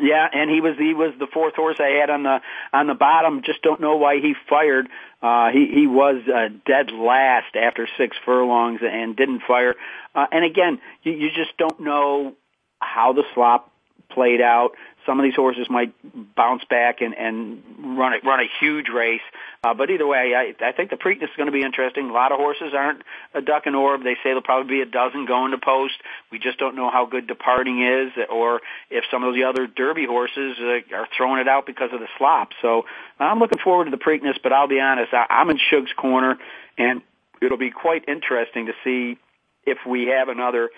Yeah, 0.00 0.26
and 0.30 0.50
he 0.50 0.60
was 0.60 0.76
he 0.78 0.94
was 0.94 1.14
the 1.18 1.26
fourth 1.32 1.54
horse 1.54 1.76
I 1.80 1.98
had 2.00 2.10
on 2.10 2.22
the 2.22 2.40
on 2.72 2.86
the 2.86 2.94
bottom. 2.94 3.42
Just 3.42 3.62
don't 3.62 3.80
know 3.80 3.96
why 3.96 4.16
he 4.16 4.34
fired. 4.48 4.88
Uh, 5.22 5.50
he 5.50 5.68
he 5.72 5.86
was 5.86 6.22
uh, 6.28 6.48
dead 6.66 6.90
last 6.92 7.56
after 7.56 7.88
six 7.96 8.16
furlongs 8.24 8.80
and 8.82 9.16
didn't 9.16 9.42
fire. 9.46 9.74
Uh, 10.14 10.26
and 10.30 10.44
again, 10.44 10.80
you, 11.02 11.12
you 11.12 11.28
just 11.28 11.56
don't 11.58 11.80
know 11.80 12.34
how 12.78 13.12
the 13.12 13.24
slop 13.34 13.72
played 14.10 14.40
out. 14.40 14.72
Some 15.06 15.20
of 15.20 15.24
these 15.24 15.36
horses 15.36 15.68
might 15.70 15.94
bounce 16.34 16.64
back 16.68 17.00
and, 17.00 17.14
and 17.14 17.62
run 17.96 18.12
a, 18.12 18.26
run 18.26 18.40
a 18.40 18.48
huge 18.60 18.88
race. 18.88 19.22
Uh, 19.62 19.72
but 19.72 19.90
either 19.90 20.06
way, 20.06 20.34
I, 20.34 20.54
I 20.64 20.72
think 20.72 20.90
the 20.90 20.96
Preakness 20.96 21.30
is 21.30 21.36
going 21.36 21.46
to 21.46 21.52
be 21.52 21.62
interesting. 21.62 22.10
A 22.10 22.12
lot 22.12 22.32
of 22.32 22.38
horses 22.38 22.72
aren't 22.74 23.02
a 23.32 23.40
duck 23.40 23.66
and 23.66 23.76
orb. 23.76 24.02
They 24.02 24.14
say 24.14 24.30
there'll 24.30 24.42
probably 24.42 24.76
be 24.76 24.82
a 24.82 24.86
dozen 24.86 25.26
going 25.26 25.52
to 25.52 25.58
post. 25.58 25.94
We 26.30 26.38
just 26.38 26.58
don't 26.58 26.74
know 26.74 26.90
how 26.90 27.06
good 27.06 27.26
departing 27.26 27.82
is 27.82 28.12
or 28.28 28.60
if 28.90 29.04
some 29.10 29.22
of 29.22 29.34
the 29.34 29.44
other 29.44 29.66
Derby 29.66 30.06
horses 30.06 30.56
uh, 30.60 30.96
are 30.96 31.08
throwing 31.16 31.40
it 31.40 31.48
out 31.48 31.66
because 31.66 31.90
of 31.92 32.00
the 32.00 32.08
slop. 32.18 32.50
So 32.60 32.84
I'm 33.18 33.38
looking 33.38 33.62
forward 33.62 33.84
to 33.86 33.90
the 33.90 33.96
Preakness, 34.02 34.36
but 34.42 34.52
I'll 34.52 34.68
be 34.68 34.80
honest, 34.80 35.14
I, 35.14 35.26
I'm 35.30 35.50
in 35.50 35.58
Shug's 35.70 35.92
corner 35.96 36.36
and 36.76 37.02
it'll 37.40 37.58
be 37.58 37.70
quite 37.70 38.08
interesting 38.08 38.66
to 38.66 38.72
see 38.84 39.18
if 39.64 39.78
we 39.86 40.06
have 40.06 40.28
another 40.28 40.70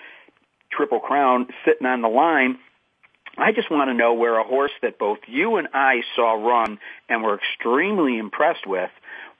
Triple 0.71 0.99
Crown 0.99 1.47
sitting 1.65 1.87
on 1.87 2.01
the 2.01 2.07
line 2.07 2.59
I 3.37 3.51
just 3.51 3.69
want 3.71 3.89
to 3.89 3.93
know 3.93 4.13
where 4.13 4.37
a 4.39 4.43
horse 4.43 4.71
that 4.81 4.97
both 4.99 5.19
you 5.27 5.57
and 5.57 5.69
I 5.73 6.01
saw 6.15 6.33
run 6.33 6.79
and 7.07 7.23
were 7.23 7.35
extremely 7.37 8.17
impressed 8.17 8.67
with, 8.67 8.89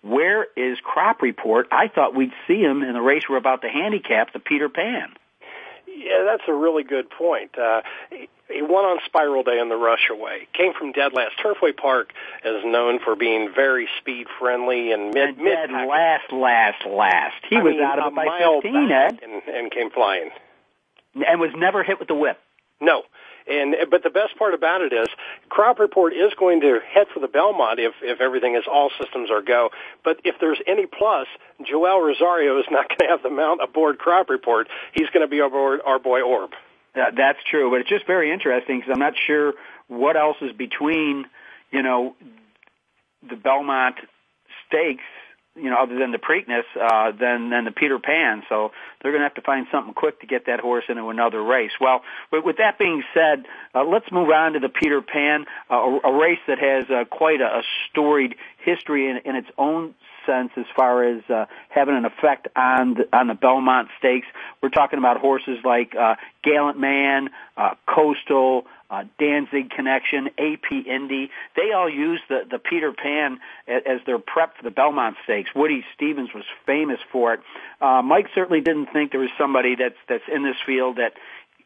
where 0.02 0.48
is 0.56 0.78
Crop 0.82 1.22
Report? 1.22 1.68
I 1.72 1.90
thought 1.90 2.16
we'd 2.16 2.32
see 2.48 2.62
him 2.62 2.82
in 2.84 2.94
the 2.94 3.02
race 3.02 3.24
we're 3.30 3.38
about 3.38 3.62
to 3.64 3.70
handicap, 3.70 4.32
the 4.32 4.40
Peter 4.40 4.70
Pan. 4.70 5.10
Yeah, 5.88 6.24
that's 6.26 6.44
a 6.48 6.54
really 6.54 6.84
good 6.84 7.10
point. 7.10 7.58
Uh, 7.58 7.82
he 8.10 8.62
won 8.62 8.86
on 8.86 9.00
Spiral 9.06 9.44
Day 9.44 9.60
in 9.60 9.68
the 9.68 9.76
Rushaway. 9.76 10.48
Came 10.54 10.74
from 10.74 10.94
dead 10.94 11.12
last. 11.14 11.34
Turfway 11.44 11.76
Park 11.76 12.14
is 12.46 12.64
known 12.64 13.00
for 13.04 13.16
being 13.16 13.52
very 13.54 13.90
speed 14.00 14.28
friendly 14.40 14.92
and 14.94 15.14
mid 15.14 15.38
and 15.38 15.44
mid 15.44 15.72
last, 15.72 16.32
last, 16.32 16.86
last. 16.86 17.36
He 17.50 17.58
I 17.58 17.62
was 17.64 17.74
mean, 17.74 17.84
out 17.84 18.00
of 18.00 18.06
a 18.06 18.08
it 18.08 18.16
by 18.16 18.26
mile 18.26 18.62
fifteen, 18.62 18.92
Ed, 18.92 19.20
and, 19.22 19.44
and 19.44 19.72
came 19.72 19.90
flying. 19.90 20.30
and 21.16 21.40
was 21.42 21.52
never 21.56 21.84
hit 21.84 22.00
with 22.00 22.08
the 22.08 22.16
whip. 22.16 22.40
No. 22.80 23.04
And 23.50 23.76
but 23.90 24.04
the 24.04 24.10
best 24.12 24.38
part 24.38 24.54
about 24.54 24.82
it 24.82 24.94
is, 24.94 25.08
Crop 25.50 25.80
Report 25.80 26.14
is 26.14 26.32
going 26.38 26.62
to 26.62 26.80
head 26.94 27.08
for 27.14 27.20
the 27.20 27.28
Belmont 27.28 27.80
if 27.80 27.94
if 28.02 28.22
everything 28.22 28.56
is 28.56 28.64
all 28.72 28.92
systems 29.02 29.32
are 29.32 29.42
go. 29.42 29.70
But 30.04 30.22
if 30.24 30.36
there's 30.40 30.60
any 30.68 30.86
plus, 30.86 31.28
Joel 31.68 32.00
Rosario 32.02 32.60
is 32.60 32.66
not 32.70 32.88
going 32.90 33.00
to 33.00 33.08
have 33.08 33.24
the 33.24 33.30
mount 33.30 33.62
aboard 33.64 33.98
Crop 33.98 34.30
Report. 34.30 34.68
He's 34.94 35.10
going 35.10 35.26
to 35.26 35.28
be 35.28 35.40
aboard 35.40 35.82
our 35.86 36.00
boy 36.00 36.22
Orb. 36.22 36.52
Uh, 36.96 37.12
that's 37.16 37.40
true, 37.50 37.70
but 37.70 37.82
it's 37.82 37.90
just 37.90 38.06
very 38.08 38.32
interesting 38.32 38.80
because 38.80 38.92
I'm 38.94 39.00
not 39.00 39.14
sure 39.28 39.54
what 39.88 40.18
else 40.18 40.38
is 40.42 40.52
between, 40.54 41.26
you 41.72 41.84
know, 41.84 42.16
the 43.28 43.36
Belmont 43.36 43.96
Stakes 44.68 45.04
you 45.62 45.70
know, 45.70 45.78
other 45.82 45.98
than 45.98 46.12
the 46.12 46.18
Preakness, 46.18 46.64
uh, 46.80 47.12
than 47.12 47.50
than 47.50 47.66
the 47.66 47.72
Peter 47.72 48.00
Pan. 48.00 48.44
So 48.50 48.72
they're 49.02 49.12
going 49.12 49.22
to 49.22 49.28
have 49.28 49.36
to 49.36 49.42
find 49.42 49.68
something 49.72 49.94
quick 49.94 50.22
to 50.22 50.28
get 50.28 50.46
that 50.48 50.60
horse 50.60 50.86
into 50.90 51.10
another 51.10 51.42
race. 51.44 51.72
Well, 51.80 52.02
with, 52.32 52.46
with 52.46 52.58
that 52.58 52.78
being 52.78 53.04
said, 53.14 53.46
uh, 53.76 53.84
let's 53.84 54.12
move 54.12 54.30
on 54.30 54.54
to 54.54 54.60
the 54.60 54.70
Peter 54.70 55.02
Pan, 55.02 55.46
uh, 55.70 55.76
a, 55.76 56.00
a 56.10 56.20
race 56.20 56.40
that 56.48 56.60
has 56.60 56.90
uh, 56.90 57.06
quite 57.06 57.42
a, 57.42 57.60
a 57.60 57.62
storied 57.90 58.36
history 58.64 59.10
in, 59.10 59.18
in 59.26 59.36
its 59.36 59.50
own 59.58 59.96
sense 60.30 60.52
as 60.58 60.66
far 60.76 61.04
as 61.04 61.24
uh, 61.30 61.46
having 61.70 61.96
an 61.96 62.06
effect 62.06 62.48
on 62.56 62.96
the, 62.96 63.18
on 63.18 63.28
the 63.28 63.34
Belmont 63.34 63.90
Stakes. 63.98 64.28
We're 64.62 64.70
talking 64.70 65.00
about 65.00 65.18
horses 65.18 65.58
like 65.64 65.96
uh, 65.96 66.16
Gallant 66.44 66.80
Man, 66.80 67.30
uh, 67.58 67.72
Coastal, 67.88 68.66
uh, 68.90 69.04
Danzig 69.20 69.72
Connection, 69.72 70.28
AP 70.38 70.72
Indy. 70.86 71.30
They 71.56 71.72
all 71.76 71.90
use 71.90 72.22
the, 72.30 72.42
the 72.50 72.60
Peter 72.60 72.92
Pan 72.92 73.40
as, 73.68 73.84
as 73.86 74.00
their 74.06 74.20
prep 74.20 74.58
for 74.58 74.64
the 74.64 74.72
Belmont 74.72 75.16
Stakes. 75.24 75.50
Woody 75.56 75.84
Stephens 75.96 76.30
was 76.34 76.46
famous 76.66 77.00
for 77.12 77.34
it. 77.34 77.40
Uh, 77.82 78.02
Mike 78.04 78.28
certainly 78.36 78.62
didn't 78.62 78.88
think 78.94 79.12
there 79.12 79.22
was 79.22 79.32
somebody 79.38 79.76
that's, 79.76 80.00
that's 80.08 80.24
in 80.34 80.44
this 80.44 80.58
field 80.66 80.98
that 80.98 81.14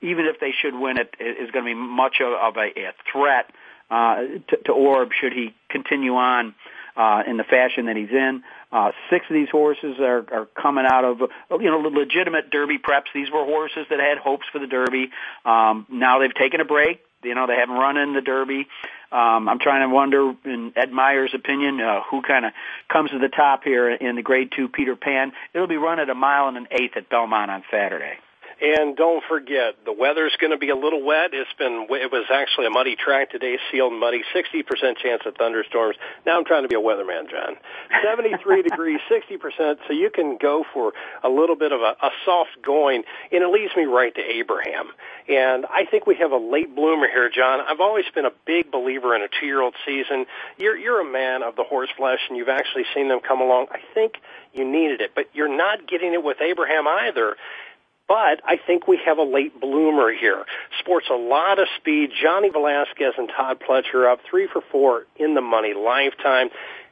even 0.01 0.25
if 0.25 0.39
they 0.39 0.51
should 0.51 0.75
win 0.75 0.97
it, 0.97 1.15
is 1.19 1.49
going 1.51 1.65
to 1.65 1.71
be 1.71 1.75
much 1.75 2.17
of, 2.21 2.33
of 2.33 2.57
a, 2.57 2.87
a 2.87 2.93
threat 3.11 3.51
uh, 3.89 4.15
to, 4.49 4.57
to 4.65 4.71
Orb 4.71 5.09
should 5.19 5.33
he 5.33 5.53
continue 5.69 6.15
on 6.15 6.55
uh, 6.95 7.23
in 7.27 7.37
the 7.37 7.43
fashion 7.43 7.85
that 7.87 7.95
he's 7.95 8.11
in. 8.11 8.43
Uh, 8.71 8.91
six 9.09 9.25
of 9.29 9.33
these 9.33 9.49
horses 9.49 9.99
are, 9.99 10.25
are 10.31 10.47
coming 10.59 10.85
out 10.89 11.05
of, 11.05 11.19
you 11.61 11.69
know, 11.69 11.79
legitimate 11.79 12.49
Derby 12.49 12.77
preps. 12.77 13.11
These 13.13 13.31
were 13.31 13.45
horses 13.45 13.85
that 13.89 13.99
had 13.99 14.17
hopes 14.17 14.45
for 14.51 14.59
the 14.59 14.67
Derby. 14.67 15.09
Um, 15.45 15.85
now 15.89 16.19
they've 16.19 16.33
taken 16.33 16.61
a 16.61 16.65
break. 16.65 17.01
You 17.23 17.35
know, 17.35 17.47
they 17.47 17.55
haven't 17.55 17.75
run 17.75 17.97
in 17.97 18.13
the 18.13 18.21
Derby. 18.21 18.67
Um, 19.11 19.47
I'm 19.47 19.59
trying 19.59 19.87
to 19.87 19.93
wonder, 19.93 20.33
in 20.43 20.73
Ed 20.75 20.91
Meyer's 20.91 21.33
opinion, 21.33 21.79
uh, 21.79 22.01
who 22.09 22.21
kind 22.21 22.45
of 22.45 22.51
comes 22.91 23.11
to 23.11 23.19
the 23.19 23.29
top 23.29 23.63
here 23.63 23.89
in 23.89 24.15
the 24.15 24.23
Grade 24.23 24.51
Two 24.55 24.67
Peter 24.67 24.95
Pan. 24.95 25.31
It'll 25.53 25.67
be 25.67 25.77
run 25.77 25.99
at 25.99 26.09
a 26.09 26.15
mile 26.15 26.47
and 26.47 26.57
an 26.57 26.67
eighth 26.71 26.97
at 26.97 27.09
Belmont 27.09 27.49
on 27.49 27.63
Saturday. 27.71 28.17
And 28.63 28.95
don't 28.95 29.21
forget, 29.27 29.75
the 29.83 29.91
weather's 29.91 30.31
going 30.39 30.51
to 30.51 30.57
be 30.57 30.69
a 30.69 30.75
little 30.75 31.03
wet. 31.03 31.31
It's 31.33 31.51
been, 31.59 31.85
it 31.89 32.09
was 32.09 32.27
actually 32.33 32.67
a 32.67 32.69
muddy 32.69 32.95
track 32.95 33.29
today, 33.29 33.57
sealed 33.69 33.91
muddy, 33.91 34.23
60% 34.33 34.63
chance 34.95 35.23
of 35.25 35.35
thunderstorms. 35.35 35.97
Now 36.25 36.37
I'm 36.37 36.45
trying 36.45 36.63
to 36.63 36.69
be 36.69 36.75
a 36.75 36.79
weatherman, 36.79 37.29
John. 37.29 37.57
73 38.01 38.61
degrees, 38.69 39.01
60%, 39.11 39.79
so 39.85 39.91
you 39.91 40.09
can 40.09 40.37
go 40.37 40.63
for 40.73 40.93
a 41.25 41.27
little 41.27 41.57
bit 41.57 41.73
of 41.73 41.81
a, 41.81 41.97
a 42.01 42.09
soft 42.23 42.51
going, 42.63 43.03
and 43.33 43.43
it 43.43 43.47
leads 43.51 43.75
me 43.75 43.83
right 43.83 44.15
to 44.15 44.21
Abraham. 44.21 44.87
And 45.27 45.65
I 45.65 45.83
think 45.83 46.07
we 46.07 46.15
have 46.15 46.31
a 46.31 46.37
late 46.37 46.73
bloomer 46.73 47.09
here, 47.09 47.29
John. 47.29 47.59
I've 47.59 47.81
always 47.81 48.05
been 48.15 48.25
a 48.25 48.33
big 48.45 48.71
believer 48.71 49.13
in 49.13 49.23
a 49.23 49.27
two-year-old 49.41 49.75
season. 49.85 50.25
You're, 50.57 50.77
you're 50.77 51.01
a 51.01 51.11
man 51.11 51.43
of 51.43 51.57
the 51.57 51.63
horse 51.63 51.89
flesh, 51.97 52.19
and 52.29 52.37
you've 52.37 52.47
actually 52.47 52.85
seen 52.95 53.09
them 53.09 53.19
come 53.19 53.41
along. 53.41 53.67
I 53.71 53.79
think 53.93 54.13
you 54.53 54.63
needed 54.63 55.01
it, 55.01 55.11
but 55.13 55.25
you're 55.33 55.53
not 55.53 55.85
getting 55.85 56.13
it 56.13 56.23
with 56.23 56.37
Abraham 56.39 56.87
either. 56.87 57.35
But 58.07 58.41
I 58.45 58.57
think 58.67 58.87
we 58.87 58.99
have 59.05 59.17
a 59.17 59.23
late 59.23 59.59
bloomer 59.59 60.11
here. 60.13 60.45
Sports 60.79 61.07
a 61.09 61.15
lot 61.15 61.59
of 61.59 61.67
speed. 61.77 62.11
Johnny 62.21 62.49
Velazquez 62.49 63.13
and 63.17 63.29
Todd 63.29 63.61
Pletcher 63.67 64.11
up 64.11 64.19
three 64.29 64.47
for 64.51 64.61
four 64.71 65.05
in 65.15 65.35
the 65.35 65.41
money 65.41 65.73
lifetime. 65.73 66.49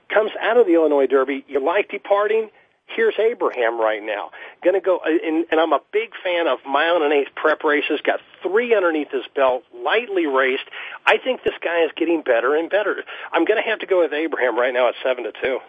Comes 0.09 0.31
out 0.41 0.57
of 0.57 0.67
the 0.67 0.75
Illinois 0.75 1.07
Derby. 1.07 1.45
You 1.47 1.63
like 1.63 1.89
departing? 1.89 2.49
Here's 2.95 3.13
Abraham 3.19 3.79
right 3.79 4.03
now. 4.03 4.31
Going 4.63 4.73
to 4.73 4.81
go, 4.81 4.97
uh, 4.97 5.09
and, 5.09 5.45
and 5.49 5.59
I'm 5.59 5.71
a 5.71 5.79
big 5.93 6.11
fan 6.23 6.47
of 6.47 6.59
mile 6.65 6.95
and 6.95 7.05
an 7.05 7.11
eighth 7.13 7.33
prep 7.35 7.63
races. 7.63 8.01
Got 8.03 8.19
three 8.43 8.75
underneath 8.75 9.11
his 9.11 9.23
belt, 9.33 9.63
lightly 9.73 10.25
raced. 10.25 10.65
I 11.05 11.17
think 11.17 11.43
this 11.43 11.53
guy 11.63 11.85
is 11.85 11.91
getting 11.95 12.21
better 12.21 12.55
and 12.55 12.69
better. 12.69 13.03
I'm 13.31 13.45
going 13.45 13.61
to 13.63 13.69
have 13.69 13.79
to 13.79 13.85
go 13.85 14.01
with 14.01 14.11
Abraham 14.11 14.57
right 14.57 14.73
now 14.73 14.89
at 14.89 14.95
seven 15.03 15.23
to 15.23 15.31
two. 15.41 15.59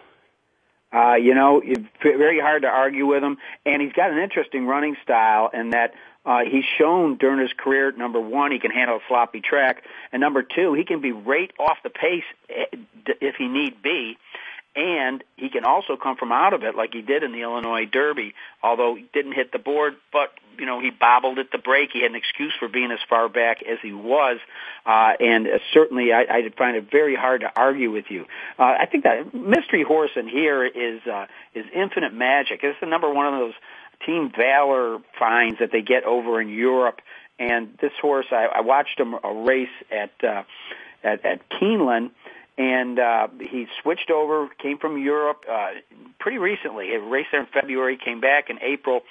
Uh, 0.93 1.15
you 1.15 1.33
know, 1.33 1.61
very 2.01 2.39
hard 2.39 2.61
to 2.61 2.67
argue 2.67 3.07
with 3.07 3.23
him, 3.23 3.37
and 3.65 3.81
he's 3.81 3.93
got 3.93 4.11
an 4.11 4.19
interesting 4.19 4.67
running 4.67 4.95
style 5.03 5.49
in 5.53 5.71
that 5.71 5.93
uh, 6.25 6.41
he's 6.49 6.63
shown 6.77 7.17
during 7.17 7.39
his 7.39 7.51
career, 7.51 7.91
number 7.91 8.19
one, 8.19 8.51
he 8.51 8.59
can 8.59 8.71
handle 8.71 8.97
a 8.97 8.99
sloppy 9.07 9.41
track, 9.41 9.83
and 10.11 10.21
number 10.21 10.43
two, 10.43 10.73
he 10.73 10.85
can 10.85 11.01
be 11.01 11.11
right 11.11 11.51
off 11.59 11.77
the 11.83 11.89
pace 11.89 12.23
eh, 12.49 12.65
if 13.19 13.35
he 13.35 13.47
need 13.47 13.81
be 13.81 14.17
and 14.75 15.23
he 15.37 15.49
can 15.49 15.65
also 15.65 15.97
come 15.97 16.17
from 16.17 16.31
out 16.31 16.53
of 16.53 16.63
it 16.63 16.75
like 16.75 16.93
he 16.93 17.01
did 17.01 17.21
in 17.23 17.31
the 17.31 17.41
Illinois 17.41 17.85
Derby, 17.85 18.33
although 18.63 18.95
he 18.95 19.05
didn't 19.13 19.33
hit 19.33 19.51
the 19.51 19.59
board, 19.59 19.95
but 20.11 20.31
you 20.57 20.65
know 20.65 20.81
he 20.81 20.89
bobbled 20.89 21.37
at 21.37 21.51
the 21.51 21.59
break. 21.59 21.91
He 21.93 22.01
had 22.01 22.11
an 22.11 22.17
excuse 22.17 22.53
for 22.57 22.67
being 22.67 22.91
as 22.91 22.99
far 23.07 23.29
back 23.29 23.61
as 23.63 23.77
he 23.83 23.93
was, 23.93 24.39
uh, 24.85 25.13
and 25.19 25.47
uh, 25.47 25.59
certainly 25.73 26.11
I, 26.11 26.21
I 26.21 26.49
find 26.57 26.75
it 26.75 26.89
very 26.89 27.15
hard 27.15 27.41
to 27.41 27.51
argue 27.55 27.91
with 27.91 28.05
you. 28.09 28.25
Uh, 28.57 28.75
I 28.79 28.87
think 28.87 29.03
that 29.03 29.33
mystery 29.33 29.83
horse 29.83 30.11
in 30.15 30.27
here 30.27 30.65
is 30.65 31.01
uh, 31.05 31.27
is 31.53 31.65
Infinite 31.73 32.13
Magic. 32.13 32.61
It's 32.63 32.79
the 32.79 32.87
number 32.87 33.13
one 33.13 33.31
of 33.31 33.39
those 33.39 33.53
Team 34.05 34.31
Valor 34.35 34.99
finds 35.19 35.59
that 35.59 35.71
they 35.71 35.81
get 35.81 36.03
over 36.03 36.41
in 36.41 36.49
Europe, 36.49 36.99
and 37.37 37.77
this 37.79 37.93
horse 38.01 38.27
I, 38.31 38.45
I 38.45 38.61
watched 38.61 38.99
him 38.99 39.13
a 39.23 39.33
race 39.33 39.69
at 39.91 40.11
uh, 40.23 40.43
at 41.03 41.23
at 41.25 41.49
Keeneland 41.49 42.09
and 42.57 42.99
uh, 42.99 43.27
he 43.39 43.67
switched 43.81 44.11
over, 44.11 44.47
came 44.61 44.77
from 44.77 44.97
Europe 44.97 45.43
uh, 45.49 45.71
pretty 46.19 46.37
recently. 46.37 46.87
He 46.87 46.97
raced 46.97 47.29
there 47.31 47.41
in 47.41 47.47
February, 47.47 47.97
came 47.97 48.21
back 48.21 48.49
in 48.49 48.59
April, 48.61 49.01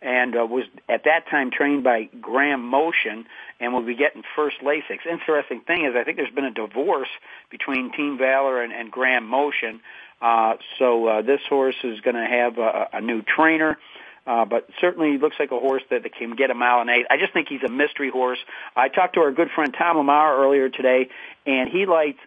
and 0.00 0.36
uh, 0.36 0.46
was 0.46 0.64
at 0.88 1.04
that 1.04 1.26
time 1.28 1.50
trained 1.50 1.82
by 1.82 2.04
Graham 2.20 2.62
Motion, 2.62 3.26
and 3.58 3.72
will 3.72 3.82
be 3.82 3.96
getting 3.96 4.22
first 4.36 4.56
Lasix. 4.62 5.06
Interesting 5.10 5.60
thing 5.60 5.86
is, 5.86 5.94
I 5.96 6.04
think 6.04 6.16
there's 6.18 6.34
been 6.34 6.44
a 6.44 6.50
divorce 6.50 7.08
between 7.50 7.92
Team 7.92 8.18
Valor 8.18 8.62
and, 8.62 8.72
and 8.72 8.90
Graham 8.90 9.26
Motion. 9.26 9.80
Uh, 10.20 10.54
so 10.78 11.06
uh, 11.06 11.22
this 11.22 11.40
horse 11.48 11.76
is 11.82 12.00
going 12.00 12.16
to 12.16 12.26
have 12.26 12.58
a, 12.58 12.88
a 12.94 13.00
new 13.00 13.22
trainer. 13.22 13.78
Uh, 14.26 14.46
but 14.46 14.66
certainly 14.80 15.18
looks 15.18 15.36
like 15.38 15.50
a 15.52 15.58
horse 15.58 15.82
that, 15.90 16.02
that 16.02 16.14
can 16.14 16.34
get 16.34 16.50
a 16.50 16.54
mile 16.54 16.80
and 16.80 16.88
eight. 16.88 17.04
I 17.10 17.18
just 17.18 17.34
think 17.34 17.48
he's 17.48 17.62
a 17.62 17.68
mystery 17.68 18.08
horse. 18.08 18.38
I 18.74 18.88
talked 18.88 19.16
to 19.16 19.20
our 19.20 19.32
good 19.32 19.50
friend 19.54 19.74
Tom 19.76 19.98
Lamar 19.98 20.42
earlier 20.42 20.70
today, 20.70 21.10
and 21.44 21.68
he 21.68 21.84
likes 21.84 22.20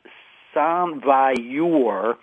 Sans 0.58 1.04
Vailleur, 1.04 2.18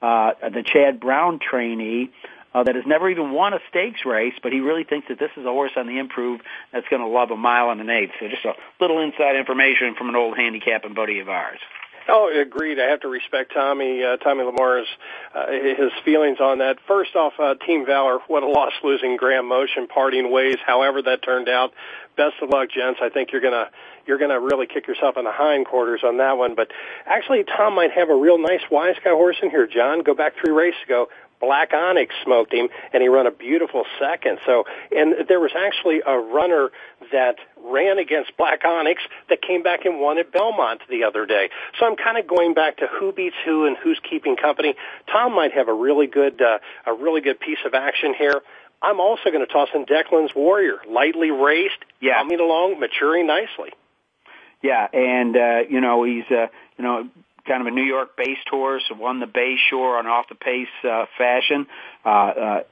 uh, 0.00 0.30
the 0.48 0.62
Chad 0.64 1.00
Brown 1.00 1.40
trainee, 1.40 2.10
uh, 2.54 2.62
that 2.62 2.74
has 2.74 2.84
never 2.86 3.10
even 3.10 3.32
won 3.32 3.52
a 3.52 3.58
stakes 3.68 4.04
race, 4.04 4.34
but 4.42 4.52
he 4.52 4.60
really 4.60 4.84
thinks 4.84 5.08
that 5.08 5.18
this 5.18 5.30
is 5.36 5.44
a 5.44 5.50
horse 5.50 5.72
on 5.76 5.86
the 5.86 5.98
improve 5.98 6.40
that's 6.72 6.86
going 6.88 7.02
to 7.02 7.08
love 7.08 7.30
a 7.30 7.36
mile 7.36 7.70
and 7.70 7.80
an 7.80 7.90
eighth. 7.90 8.12
So 8.18 8.28
just 8.28 8.44
a 8.44 8.54
little 8.80 9.00
inside 9.00 9.36
information 9.36 9.94
from 9.96 10.08
an 10.08 10.16
old 10.16 10.36
handicapping 10.36 10.94
buddy 10.94 11.20
of 11.20 11.28
ours. 11.28 11.58
Oh, 12.08 12.30
agreed. 12.40 12.80
I 12.80 12.90
have 12.90 13.00
to 13.00 13.08
respect 13.08 13.52
Tommy 13.54 14.02
uh, 14.02 14.16
Tommy 14.16 14.42
Lamar's 14.42 14.86
uh, 15.34 15.46
his 15.50 15.92
feelings 16.04 16.38
on 16.40 16.58
that. 16.58 16.78
First 16.86 17.14
off, 17.14 17.34
uh, 17.38 17.54
Team 17.66 17.86
Valor, 17.86 18.18
what 18.26 18.42
a 18.42 18.48
loss 18.48 18.72
losing 18.82 19.16
Graham 19.16 19.46
Motion, 19.46 19.86
parting 19.86 20.32
ways. 20.32 20.56
However 20.64 21.02
that 21.02 21.22
turned 21.22 21.48
out. 21.48 21.72
Best 22.16 22.34
of 22.42 22.50
luck, 22.50 22.70
gents. 22.70 23.00
I 23.02 23.08
think 23.08 23.32
you're 23.32 23.40
gonna 23.40 23.70
you're 24.06 24.18
gonna 24.18 24.40
really 24.40 24.66
kick 24.66 24.88
yourself 24.88 25.16
in 25.16 25.24
the 25.24 25.32
hindquarters 25.32 26.00
on 26.04 26.18
that 26.18 26.36
one. 26.36 26.54
But 26.54 26.68
actually, 27.06 27.44
Tom 27.44 27.74
might 27.74 27.92
have 27.92 28.10
a 28.10 28.16
real 28.16 28.38
nice 28.38 28.62
wise 28.70 28.96
guy 29.04 29.10
horse 29.10 29.36
in 29.42 29.50
here. 29.50 29.66
John, 29.66 30.02
go 30.02 30.14
back 30.14 30.34
three 30.42 30.52
races 30.52 30.80
ago. 30.84 31.08
Black 31.40 31.72
Onyx 31.72 32.14
smoked 32.22 32.52
him, 32.52 32.68
and 32.92 33.02
he 33.02 33.08
ran 33.08 33.26
a 33.26 33.30
beautiful 33.30 33.84
second. 33.98 34.38
So, 34.44 34.64
and 34.94 35.26
there 35.28 35.40
was 35.40 35.52
actually 35.56 36.02
a 36.06 36.18
runner 36.18 36.70
that 37.12 37.36
ran 37.64 37.98
against 37.98 38.36
Black 38.36 38.64
Onyx 38.64 39.02
that 39.28 39.40
came 39.42 39.62
back 39.62 39.84
and 39.84 40.00
won 40.00 40.18
at 40.18 40.32
Belmont 40.32 40.82
the 40.88 41.04
other 41.04 41.26
day. 41.26 41.50
So 41.78 41.86
I'm 41.86 41.96
kind 41.96 42.18
of 42.18 42.26
going 42.26 42.54
back 42.54 42.78
to 42.78 42.86
who 42.86 43.12
beats 43.12 43.36
who 43.44 43.66
and 43.66 43.76
who's 43.76 44.00
keeping 44.08 44.36
company. 44.36 44.74
Tom 45.10 45.34
might 45.34 45.52
have 45.52 45.68
a 45.68 45.74
really 45.74 46.06
good, 46.06 46.40
uh, 46.40 46.58
a 46.86 46.92
really 46.92 47.20
good 47.20 47.40
piece 47.40 47.58
of 47.64 47.74
action 47.74 48.14
here. 48.14 48.42
I'm 48.82 49.00
also 49.00 49.30
going 49.30 49.44
to 49.44 49.52
toss 49.52 49.68
in 49.74 49.84
Declan's 49.84 50.34
Warrior, 50.34 50.78
lightly 50.88 51.30
raced, 51.30 51.78
yeah. 52.00 52.18
coming 52.18 52.40
along, 52.40 52.80
maturing 52.80 53.26
nicely. 53.26 53.72
Yeah, 54.62 54.86
and 54.92 55.36
uh, 55.36 55.60
you 55.68 55.80
know 55.80 56.04
he's 56.04 56.24
uh, 56.30 56.48
you 56.76 56.84
know 56.84 57.08
kind 57.50 57.60
of 57.60 57.66
a 57.66 57.74
New 57.74 57.82
York 57.84 58.16
based 58.16 58.48
horse, 58.48 58.84
won 58.96 59.18
the 59.18 59.26
Bay 59.26 59.56
Shore 59.68 59.98
on 59.98 60.06
off 60.06 60.26
the 60.28 60.36
pace 60.36 60.68
uh, 60.84 61.06
fashion. 61.18 61.66
Uh, 62.06 62.08
uh, 62.08 62.62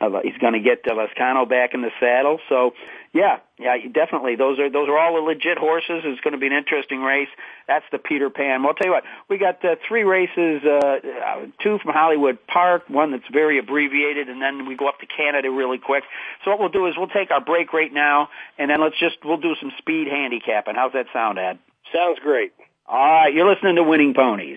uh, 0.00 0.20
he's 0.22 0.38
going 0.38 0.54
to 0.54 0.60
get 0.60 0.84
Lezcano 0.84 1.48
back 1.48 1.74
in 1.74 1.82
the 1.82 1.90
saddle. 2.00 2.38
So, 2.48 2.72
yeah, 3.12 3.38
yeah, 3.58 3.74
definitely. 3.92 4.36
Those 4.36 4.58
are 4.58 4.70
those 4.70 4.88
are 4.88 4.98
all 4.98 5.14
the 5.14 5.20
legit 5.20 5.58
horses. 5.58 6.02
It's 6.04 6.20
going 6.20 6.34
to 6.34 6.38
be 6.38 6.46
an 6.46 6.52
interesting 6.52 7.00
race. 7.00 7.28
That's 7.66 7.84
the 7.90 7.98
Peter 7.98 8.28
Pan. 8.30 8.62
Well, 8.62 8.70
I'll 8.70 8.74
tell 8.74 8.88
you 8.88 8.92
what, 8.92 9.04
we 9.28 9.38
got 9.38 9.64
uh, 9.64 9.76
three 9.88 10.02
races, 10.02 10.62
uh, 10.64 10.78
uh, 10.78 11.46
two 11.62 11.78
from 11.82 11.94
Hollywood 11.94 12.38
Park, 12.46 12.88
one 12.88 13.12
that's 13.12 13.26
very 13.32 13.58
abbreviated, 13.58 14.28
and 14.28 14.42
then 14.42 14.66
we 14.66 14.76
go 14.76 14.88
up 14.88 14.98
to 15.00 15.06
Canada 15.06 15.50
really 15.50 15.78
quick. 15.78 16.04
So 16.44 16.50
what 16.50 16.60
we'll 16.60 16.74
do 16.74 16.86
is 16.86 16.94
we'll 16.96 17.08
take 17.08 17.30
our 17.30 17.40
break 17.40 17.72
right 17.72 17.92
now, 17.92 18.28
and 18.58 18.70
then 18.70 18.80
let's 18.80 18.98
just 18.98 19.16
we'll 19.24 19.38
do 19.40 19.54
some 19.60 19.72
speed 19.78 20.06
handicapping. 20.08 20.74
How's 20.74 20.92
that 20.92 21.06
sound, 21.12 21.38
Ed? 21.38 21.58
Sounds 21.94 22.18
great. 22.22 22.52
All 22.90 22.96
right, 22.96 23.34
you're 23.34 23.46
listening 23.46 23.76
to 23.76 23.82
Winning 23.82 24.14
Ponies. 24.14 24.56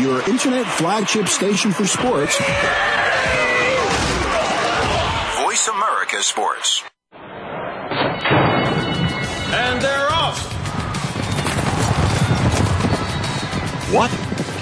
Your 0.00 0.20
internet 0.30 0.66
flagship 0.66 1.26
station 1.26 1.72
for 1.72 1.84
sports. 1.88 2.38
Voice 5.42 5.66
America 5.66 6.22
Sports. 6.22 6.84
And 9.52 9.82
they're 9.82 10.12
off. 10.12 10.38
What? 13.92 14.23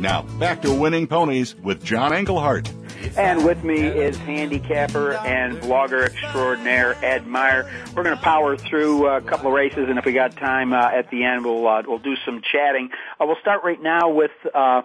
Now, 0.00 0.22
back 0.38 0.62
to 0.62 0.72
Winning 0.72 1.06
Ponies 1.06 1.54
with 1.56 1.84
John 1.84 2.14
Englehart. 2.14 2.72
And 3.18 3.44
with 3.44 3.62
me 3.64 3.80
is 3.80 4.16
handicapper 4.16 5.12
and 5.12 5.58
blogger 5.58 6.06
extraordinaire 6.06 6.96
Ed 7.04 7.26
Meyer. 7.26 7.70
We're 7.94 8.04
going 8.04 8.16
to 8.16 8.22
power 8.22 8.56
through 8.56 9.06
a 9.08 9.20
couple 9.20 9.48
of 9.48 9.52
races, 9.52 9.90
and 9.90 9.98
if 9.98 10.06
we 10.06 10.14
got 10.14 10.34
time 10.38 10.72
uh, 10.72 10.88
at 10.88 11.10
the 11.10 11.24
end, 11.24 11.44
we'll 11.44 11.68
uh, 11.68 11.82
we'll 11.86 11.98
do 11.98 12.14
some 12.24 12.40
chatting. 12.40 12.88
Uh, 13.20 13.26
we'll 13.26 13.40
start 13.42 13.62
right 13.62 13.80
now 13.80 14.08
with 14.08 14.30
uh, 14.54 14.82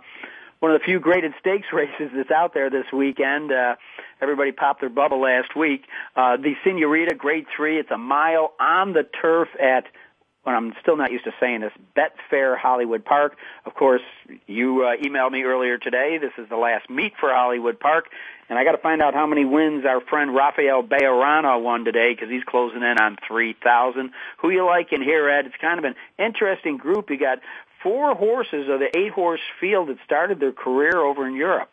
one 0.59 0.73
of 0.73 0.81
the 0.81 0.83
few 0.83 0.99
graded 0.99 1.31
stakes 1.39 1.67
races 1.73 2.11
that's 2.13 2.31
out 2.31 2.53
there 2.53 2.69
this 2.69 2.85
weekend. 2.91 3.53
Uh, 3.53 3.75
everybody 4.21 4.51
popped 4.51 4.81
their 4.81 4.89
bubble 4.89 5.21
last 5.21 5.55
week. 5.55 5.85
Uh, 6.17 6.35
the 6.35 6.55
Senorita 6.65 7.15
Grade 7.15 7.45
Three. 7.55 7.79
It's 7.79 7.91
a 7.91 7.97
mile 7.97 8.53
on 8.59 8.91
the 8.91 9.03
turf 9.21 9.47
at 9.61 9.85
when 10.45 10.55
I'm 10.55 10.73
still 10.79 10.95
not 10.95 11.11
used 11.11 11.25
to 11.25 11.33
saying 11.39 11.61
this, 11.61 11.71
Betfair 11.97 12.55
Hollywood 12.55 13.03
Park. 13.03 13.35
Of 13.65 13.73
course, 13.73 14.03
you 14.45 14.83
uh, 14.83 14.95
emailed 15.03 15.31
me 15.31 15.41
earlier 15.41 15.79
today. 15.79 16.19
This 16.19 16.33
is 16.37 16.47
the 16.49 16.55
last 16.55 16.87
meet 16.87 17.13
for 17.19 17.33
Hollywood 17.33 17.79
Park, 17.79 18.05
and 18.47 18.59
I 18.59 18.63
got 18.63 18.73
to 18.73 18.77
find 18.77 19.01
out 19.01 19.15
how 19.15 19.25
many 19.25 19.43
wins 19.43 19.85
our 19.85 20.01
friend 20.01 20.35
Rafael 20.35 20.83
Bejarano 20.83 21.61
won 21.61 21.83
today 21.83 22.13
because 22.13 22.29
he's 22.29 22.43
closing 22.43 22.83
in 22.83 22.99
on 22.99 23.17
3,000. 23.27 24.11
Who 24.37 24.51
you 24.51 24.63
like 24.65 24.93
in 24.93 25.01
here, 25.01 25.27
Ed? 25.27 25.47
It's 25.47 25.55
kind 25.59 25.79
of 25.79 25.85
an 25.85 25.95
interesting 26.19 26.77
group. 26.77 27.09
You 27.09 27.17
got 27.17 27.39
four 27.81 28.13
horses 28.13 28.69
of 28.69 28.79
the 28.79 28.95
eight 28.95 29.13
horse 29.13 29.41
field 29.59 29.89
that 29.89 29.97
started 30.05 30.39
their 30.39 30.51
career 30.51 30.97
over 30.97 31.27
in 31.27 31.35
Europe. 31.35 31.69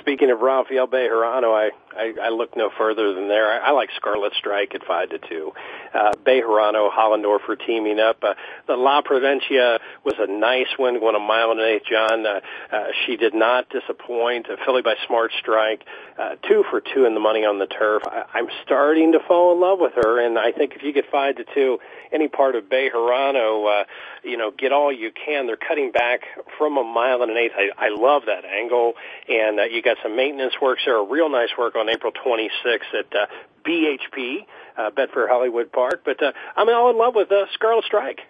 Speaking 0.00 0.30
of 0.30 0.40
Rafael 0.40 0.86
Bejarano, 0.86 1.54
I, 1.54 1.70
I, 1.96 2.14
I 2.26 2.28
look 2.30 2.56
no 2.56 2.70
further 2.76 3.14
than 3.14 3.28
there. 3.28 3.50
I, 3.52 3.68
I 3.68 3.70
like 3.72 3.90
Scarlet 3.96 4.32
Strike 4.38 4.74
at 4.74 4.84
five 4.84 5.10
to 5.10 5.18
two. 5.18 5.52
Uh, 5.94 6.12
Bejarano, 6.24 6.90
Hollendorfer 6.90 7.56
teaming 7.66 8.00
up. 8.00 8.18
Uh, 8.22 8.34
the 8.66 8.76
La 8.76 9.02
Provincia 9.02 9.78
was 10.04 10.14
a 10.18 10.26
nice 10.26 10.68
one, 10.76 10.98
going 10.98 11.14
a 11.14 11.20
mile 11.20 11.50
and 11.50 11.60
an 11.60 11.66
eighth. 11.66 11.86
John, 11.90 12.26
uh, 12.26 12.40
uh, 12.72 12.84
she 13.06 13.16
did 13.16 13.34
not 13.34 13.68
disappoint. 13.68 14.46
A 14.48 14.56
filly 14.64 14.82
by 14.82 14.94
Smart 15.06 15.32
Strike, 15.38 15.84
uh, 16.18 16.36
two 16.48 16.64
for 16.70 16.80
two 16.80 17.04
in 17.04 17.14
the 17.14 17.20
money 17.20 17.44
on 17.44 17.58
the 17.58 17.66
turf. 17.66 18.02
I, 18.06 18.24
I'm 18.34 18.48
starting 18.64 19.12
to 19.12 19.20
fall 19.26 19.52
in 19.54 19.60
love 19.60 19.78
with 19.80 19.92
her, 19.94 20.24
and 20.24 20.38
I 20.38 20.52
think 20.52 20.72
if 20.74 20.82
you 20.82 20.92
get 20.92 21.04
five 21.10 21.36
to 21.36 21.44
two, 21.54 21.78
any 22.12 22.28
part 22.28 22.54
of 22.54 22.64
Bejarano, 22.64 23.82
uh, 23.82 23.84
you 24.22 24.36
know, 24.36 24.50
get 24.50 24.72
all 24.72 24.92
you 24.92 25.10
can. 25.12 25.46
They're 25.46 25.56
cutting 25.56 25.92
back 25.92 26.20
from 26.58 26.76
a 26.76 26.84
mile 26.84 27.22
and 27.22 27.30
an 27.30 27.36
eighth. 27.36 27.52
I, 27.56 27.86
I 27.86 27.88
love 27.88 28.22
that 28.26 28.44
angle, 28.44 28.94
and 29.28 29.60
uh, 29.60 29.64
you 29.64 29.82
got 29.82 29.96
some 30.02 30.16
maintenance 30.16 30.54
works 30.60 30.82
there. 30.84 30.96
A 30.96 31.04
real 31.04 31.30
nice 31.30 31.50
work 31.56 31.76
on 31.76 31.88
April 31.88 32.12
26th 32.12 32.94
at 32.98 33.14
uh, 33.14 33.26
BHP, 33.66 34.46
uh, 34.76 34.90
Betfair 34.90 35.28
Hollywood 35.28 35.72
Park. 35.72 36.02
But 36.04 36.22
uh, 36.22 36.32
I'm 36.56 36.68
all 36.68 36.90
in 36.90 36.98
love 36.98 37.14
with 37.14 37.30
uh, 37.32 37.46
Scarlet 37.54 37.84
Strike. 37.84 38.20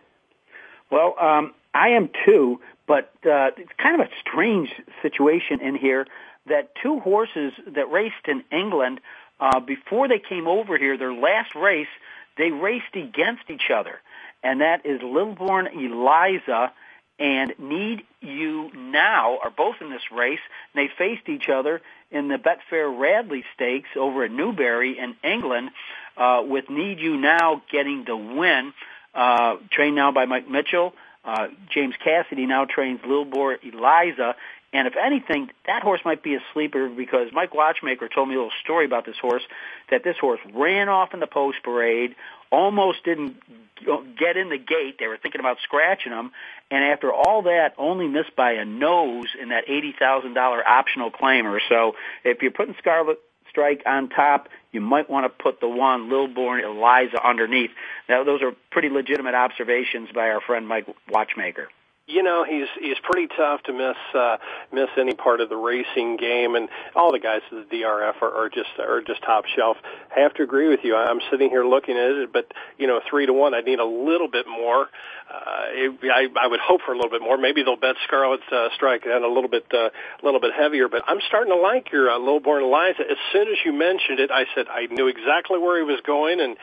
Well, 0.90 1.14
um, 1.18 1.54
I 1.74 1.90
am 1.90 2.10
too, 2.26 2.60
but 2.86 3.12
uh, 3.24 3.50
it's 3.56 3.72
kind 3.82 4.00
of 4.00 4.06
a 4.06 4.10
strange 4.20 4.70
situation 5.00 5.60
in 5.60 5.74
here 5.74 6.06
that 6.46 6.72
two 6.82 6.98
horses 7.00 7.52
that 7.74 7.90
raced 7.90 8.26
in 8.26 8.44
England 8.50 9.00
uh, 9.40 9.60
before 9.60 10.08
they 10.08 10.18
came 10.18 10.46
over 10.46 10.76
here, 10.78 10.96
their 10.98 11.12
last 11.12 11.54
race, 11.54 11.88
they 12.36 12.50
raced 12.50 12.94
against 12.94 13.50
each 13.50 13.70
other, 13.74 14.00
and 14.42 14.60
that 14.60 14.86
is 14.86 15.00
Lilbourne 15.02 15.68
Eliza 15.68 16.72
and 17.18 17.54
Need 17.58 18.02
You 18.20 18.70
Now 18.74 19.38
are 19.42 19.50
both 19.50 19.76
in 19.80 19.90
this 19.90 20.10
race. 20.10 20.40
And 20.74 20.82
they 20.88 20.92
faced 20.96 21.28
each 21.28 21.48
other 21.48 21.80
in 22.10 22.28
the 22.28 22.36
Betfair 22.36 22.98
Radley 22.98 23.44
Stakes 23.54 23.90
over 23.96 24.24
at 24.24 24.30
Newbury 24.30 24.98
in 24.98 25.14
England, 25.22 25.70
uh, 26.16 26.42
with 26.44 26.68
Need 26.68 26.98
You 26.98 27.16
Now 27.16 27.62
getting 27.70 28.04
the 28.04 28.16
win. 28.16 28.72
Uh, 29.14 29.56
trained 29.70 29.94
now 29.94 30.10
by 30.10 30.24
Mike 30.24 30.48
Mitchell. 30.48 30.94
Uh, 31.24 31.48
James 31.70 31.94
Cassidy 32.02 32.46
now 32.46 32.64
trains 32.64 33.00
Lilbourne 33.06 33.58
Eliza, 33.62 34.34
and 34.72 34.88
if 34.88 34.94
anything, 34.96 35.50
that 35.66 35.82
horse 35.82 36.00
might 36.04 36.22
be 36.22 36.34
a 36.34 36.40
sleeper 36.54 36.88
because 36.88 37.28
Mike 37.32 37.54
Watchmaker 37.54 38.08
told 38.08 38.28
me 38.28 38.34
a 38.34 38.38
little 38.38 38.52
story 38.64 38.86
about 38.86 39.04
this 39.04 39.18
horse, 39.20 39.42
that 39.90 40.02
this 40.02 40.16
horse 40.18 40.40
ran 40.54 40.88
off 40.88 41.12
in 41.12 41.20
the 41.20 41.26
post 41.26 41.58
parade, 41.62 42.14
almost 42.50 43.04
didn't 43.04 43.36
get 44.18 44.36
in 44.36 44.48
the 44.48 44.58
gate. 44.58 44.96
They 44.98 45.08
were 45.08 45.18
thinking 45.18 45.40
about 45.40 45.58
scratching 45.62 46.12
him. 46.12 46.30
And 46.70 46.84
after 46.84 47.12
all 47.12 47.42
that, 47.42 47.74
only 47.76 48.08
missed 48.08 48.34
by 48.34 48.52
a 48.52 48.64
nose 48.64 49.26
in 49.40 49.50
that 49.50 49.66
$80,000 49.66 50.36
optional 50.64 51.10
claimer. 51.10 51.58
So 51.68 51.92
if 52.24 52.40
you're 52.40 52.50
putting 52.50 52.74
Scarlet 52.78 53.18
Strike 53.50 53.82
on 53.84 54.08
top, 54.08 54.48
you 54.72 54.80
might 54.80 55.10
want 55.10 55.26
to 55.26 55.42
put 55.42 55.60
the 55.60 55.68
one 55.68 56.08
Lilbourne 56.08 56.64
Eliza 56.64 57.22
underneath. 57.22 57.70
Now, 58.08 58.24
those 58.24 58.40
are 58.40 58.52
pretty 58.70 58.88
legitimate 58.88 59.34
observations 59.34 60.08
by 60.14 60.30
our 60.30 60.40
friend 60.40 60.66
Mike 60.66 60.86
Watchmaker 61.10 61.68
you 62.12 62.22
know 62.22 62.44
he's 62.44 62.68
he's 62.78 62.98
pretty 63.02 63.28
tough 63.34 63.62
to 63.64 63.72
miss 63.72 63.96
uh 64.14 64.36
miss 64.72 64.88
any 64.98 65.14
part 65.14 65.40
of 65.40 65.48
the 65.48 65.56
racing 65.56 66.16
game. 66.16 66.54
And 66.54 66.68
all 66.94 67.10
the 67.10 67.18
guys 67.18 67.40
at 67.50 67.68
the 67.70 67.76
DRF 67.76 68.20
are, 68.20 68.44
are 68.44 68.48
just 68.48 68.70
are 68.78 69.00
just 69.00 69.22
top 69.22 69.44
shelf. 69.46 69.76
I 70.14 70.20
have 70.20 70.34
to 70.34 70.42
agree 70.42 70.68
with 70.68 70.80
you. 70.82 70.94
I'm 70.94 71.20
sitting 71.30 71.48
here 71.48 71.64
looking 71.64 71.96
at 71.96 72.10
it 72.10 72.32
but 72.32 72.52
you 72.78 72.86
know 72.86 73.00
3 73.08 73.26
to 73.26 73.32
1 73.32 73.54
I 73.54 73.60
need 73.60 73.78
a 73.78 73.84
little 73.84 74.28
bit 74.28 74.46
more. 74.46 74.88
Uh 75.32 75.64
it, 75.72 75.98
I 76.04 76.28
I 76.38 76.46
would 76.46 76.60
hope 76.60 76.82
for 76.84 76.92
a 76.92 76.96
little 76.96 77.10
bit 77.10 77.22
more. 77.22 77.38
Maybe 77.38 77.62
they'll 77.62 77.76
bet 77.76 77.96
Scarlet 78.06 78.40
uh, 78.52 78.68
Strike 78.74 79.06
and 79.06 79.24
a 79.24 79.28
little 79.28 79.50
bit 79.50 79.66
uh, 79.72 79.88
a 79.88 80.22
little 80.22 80.40
bit 80.40 80.52
heavier 80.54 80.88
but 80.88 81.02
I'm 81.06 81.20
starting 81.26 81.52
to 81.52 81.60
like 81.60 81.90
your 81.90 82.10
uh, 82.10 82.18
Lilbourne 82.18 82.62
Eliza. 82.62 83.02
As 83.10 83.18
soon 83.32 83.48
as 83.48 83.56
you 83.64 83.72
mentioned 83.72 84.20
it 84.20 84.30
I 84.30 84.44
said 84.54 84.66
I 84.68 84.86
knew 84.86 85.08
exactly 85.08 85.58
where 85.58 85.78
he 85.78 85.84
was 85.84 86.00
going 86.04 86.40
and 86.40 86.56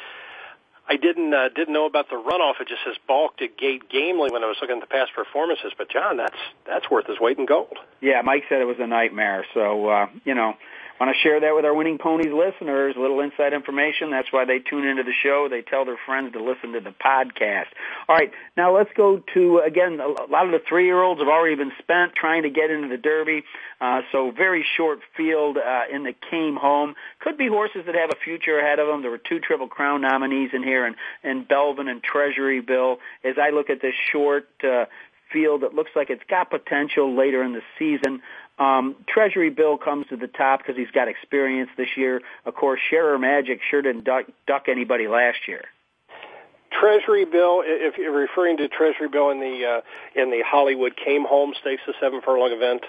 I 0.89 0.95
didn't 0.97 1.33
uh, 1.33 1.49
didn't 1.55 1.73
know 1.73 1.85
about 1.85 2.09
the 2.09 2.15
runoff. 2.15 2.59
It 2.59 2.67
just 2.67 2.81
says 2.83 2.95
balked 3.07 3.43
at 3.43 3.57
Gate 3.57 3.89
Gamely 3.89 4.31
when 4.31 4.43
I 4.43 4.47
was 4.47 4.57
looking 4.59 4.77
at 4.77 4.81
the 4.81 4.87
past 4.87 5.11
performances. 5.15 5.71
But 5.77 5.91
John, 5.91 6.17
that's 6.17 6.37
that's 6.65 6.89
worth 6.89 7.05
his 7.05 7.19
weight 7.19 7.37
in 7.37 7.45
gold. 7.45 7.77
Yeah, 8.01 8.21
Mike 8.23 8.43
said 8.49 8.59
it 8.59 8.65
was 8.65 8.77
a 8.79 8.87
nightmare. 8.87 9.45
So 9.53 9.87
uh, 9.87 10.07
you 10.25 10.33
know, 10.33 10.55
want 10.99 11.15
to 11.15 11.21
share 11.21 11.39
that 11.39 11.55
with 11.55 11.63
our 11.63 11.73
Winning 11.73 11.97
Ponies 11.97 12.33
listeners, 12.33 12.95
little 12.97 13.21
inside 13.21 13.53
information. 13.53 14.11
That's 14.11 14.31
why 14.31 14.45
they 14.45 14.59
tune 14.59 14.85
into 14.85 15.03
the 15.03 15.13
show. 15.23 15.47
They 15.49 15.61
tell 15.61 15.85
their 15.85 15.99
friends 16.05 16.33
to 16.33 16.43
listen 16.43 16.73
to 16.73 16.81
the 16.81 16.91
podcast. 16.91 17.67
All 18.07 18.15
right, 18.15 18.31
now 18.57 18.75
let's 18.75 18.89
go 18.95 19.23
to, 19.33 19.59
again, 19.65 19.99
a 19.99 20.31
lot 20.31 20.45
of 20.45 20.51
the 20.51 20.61
three-year-olds 20.67 21.21
have 21.21 21.29
already 21.29 21.55
been 21.55 21.71
spent 21.79 22.15
trying 22.15 22.43
to 22.43 22.49
get 22.49 22.69
into 22.69 22.89
the 22.89 22.97
Derby, 22.97 23.43
uh, 23.79 24.01
so 24.11 24.31
very 24.31 24.65
short 24.75 24.99
field 25.15 25.57
uh, 25.57 25.83
in 25.93 26.03
the 26.03 26.13
came 26.29 26.57
home. 26.57 26.95
Could 27.19 27.37
be 27.37 27.47
horses 27.47 27.83
that 27.85 27.95
have 27.95 28.09
a 28.09 28.19
future 28.23 28.59
ahead 28.59 28.79
of 28.79 28.87
them. 28.87 29.01
There 29.01 29.11
were 29.11 29.17
two 29.17 29.39
Triple 29.39 29.67
Crown 29.67 30.01
nominees 30.01 30.51
in 30.53 30.63
here, 30.63 30.85
and, 30.85 30.95
and 31.23 31.47
Belvin 31.47 31.89
and 31.89 32.03
Treasury 32.03 32.59
Bill. 32.59 32.97
As 33.23 33.35
I 33.41 33.51
look 33.51 33.69
at 33.69 33.81
this 33.81 33.95
short 34.11 34.49
uh, 34.63 34.85
field 35.31 35.61
that 35.61 35.73
looks 35.73 35.91
like 35.95 36.09
it's 36.09 36.23
got 36.29 36.49
potential 36.49 37.15
later 37.15 37.43
in 37.43 37.53
the 37.53 37.61
season. 37.77 38.21
Um, 38.59 38.97
Treasury 39.07 39.49
Bill 39.49 39.77
comes 39.77 40.07
to 40.07 40.17
the 40.17 40.27
top 40.27 40.59
because 40.59 40.75
he's 40.75 40.91
got 40.91 41.07
experience 41.07 41.69
this 41.77 41.95
year. 41.95 42.21
Of 42.45 42.55
course, 42.55 42.79
Sharer 42.89 43.17
Magic 43.17 43.61
sure 43.69 43.81
didn't 43.81 44.03
duck, 44.03 44.25
duck 44.45 44.65
anybody 44.67 45.07
last 45.07 45.47
year. 45.47 45.63
Treasury 46.71 47.25
Bill, 47.25 47.63
if 47.65 47.97
you're 47.97 48.11
referring 48.11 48.57
to 48.57 48.67
Treasury 48.67 49.09
Bill 49.09 49.31
in 49.31 49.39
the 49.39 49.65
uh, 49.65 50.21
in 50.21 50.29
the 50.29 50.43
Hollywood 50.45 50.95
Came 50.95 51.25
Home 51.25 51.53
Stakes, 51.59 51.81
the 51.87 51.93
seven 51.99 52.21
furlong 52.21 52.51
event, 52.51 52.83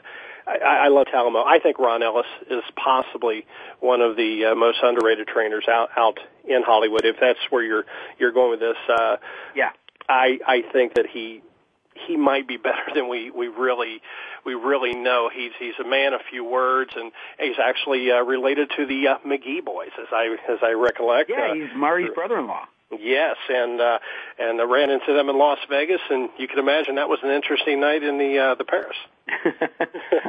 I, 0.46 0.84
I 0.84 0.88
love 0.88 1.06
Talamo. 1.06 1.44
I 1.46 1.60
think 1.60 1.78
Ron 1.78 2.02
Ellis 2.02 2.26
is 2.50 2.62
possibly 2.76 3.46
one 3.80 4.00
of 4.00 4.16
the 4.16 4.46
uh, 4.46 4.54
most 4.54 4.78
underrated 4.82 5.28
trainers 5.28 5.66
out 5.68 5.90
out 5.96 6.18
in 6.44 6.62
Hollywood. 6.62 7.04
If 7.04 7.16
that's 7.20 7.38
where 7.48 7.62
you're 7.62 7.84
you're 8.18 8.32
going 8.32 8.50
with 8.50 8.60
this, 8.60 8.76
uh, 8.88 9.16
yeah, 9.54 9.70
I 10.08 10.38
I 10.46 10.62
think 10.72 10.94
that 10.94 11.06
he 11.06 11.42
he 12.06 12.16
might 12.16 12.46
be 12.46 12.56
better 12.56 12.92
than 12.94 13.08
we 13.08 13.30
we 13.30 13.48
really 13.48 14.00
we 14.44 14.54
really 14.54 14.94
know. 14.94 15.30
He's 15.32 15.52
he's 15.58 15.74
a 15.84 15.88
man 15.88 16.12
of 16.14 16.20
few 16.30 16.44
words, 16.44 16.92
and 16.96 17.12
he's 17.38 17.58
actually 17.62 18.10
uh, 18.10 18.22
related 18.22 18.70
to 18.76 18.86
the 18.86 19.08
uh, 19.08 19.18
McGee 19.26 19.64
boys, 19.64 19.90
as 19.98 20.08
I 20.12 20.36
as 20.48 20.58
I 20.62 20.72
recollect. 20.72 21.30
Yeah, 21.30 21.50
uh, 21.50 21.54
he's 21.54 21.70
Marty's 21.74 22.10
brother-in-law. 22.14 22.66
Yes, 22.98 23.36
and 23.48 23.80
uh, 23.80 23.98
and 24.38 24.60
I 24.60 24.64
ran 24.64 24.90
into 24.90 25.14
them 25.14 25.28
in 25.28 25.38
Las 25.38 25.58
Vegas, 25.68 26.00
and 26.10 26.28
you 26.38 26.48
can 26.48 26.58
imagine 26.58 26.96
that 26.96 27.08
was 27.08 27.20
an 27.22 27.30
interesting 27.30 27.80
night 27.80 28.02
in 28.02 28.18
the 28.18 28.38
uh, 28.38 28.54
the 28.56 28.64
Paris. 28.64 28.96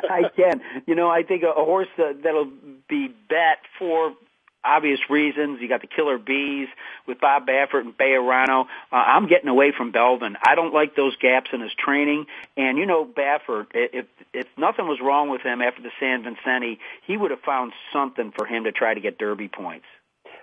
I 0.09 0.29
can. 0.35 0.61
You 0.85 0.93
know, 0.93 1.09
I 1.09 1.23
think 1.23 1.41
a, 1.41 1.49
a 1.49 1.65
horse 1.65 1.87
that, 1.97 2.21
that'll 2.23 2.51
be 2.87 3.07
bet 3.07 3.59
for 3.79 4.13
obvious 4.63 4.99
reasons. 5.09 5.59
You 5.61 5.67
got 5.67 5.81
the 5.81 5.87
Killer 5.87 6.17
Bees 6.17 6.67
with 7.07 7.19
Bob 7.19 7.47
Baffert 7.47 7.81
and 7.81 7.97
Bejarano. 7.97 8.65
Uh, 8.91 8.95
I'm 8.95 9.27
getting 9.27 9.49
away 9.49 9.73
from 9.75 9.91
Belvin. 9.91 10.35
I 10.45 10.55
don't 10.55 10.73
like 10.73 10.95
those 10.95 11.15
gaps 11.17 11.49
in 11.53 11.61
his 11.61 11.71
training. 11.73 12.25
And 12.57 12.77
you 12.77 12.85
know, 12.85 13.05
Baffert, 13.05 13.67
if 13.73 14.05
if 14.33 14.47
nothing 14.57 14.87
was 14.87 14.99
wrong 15.01 15.29
with 15.29 15.41
him 15.41 15.61
after 15.61 15.81
the 15.81 15.91
San 15.99 16.23
Vicente, 16.23 16.79
he 17.05 17.17
would 17.17 17.31
have 17.31 17.41
found 17.41 17.73
something 17.91 18.31
for 18.37 18.45
him 18.45 18.63
to 18.65 18.71
try 18.71 18.93
to 18.93 18.99
get 18.99 19.17
Derby 19.17 19.47
points. 19.47 19.85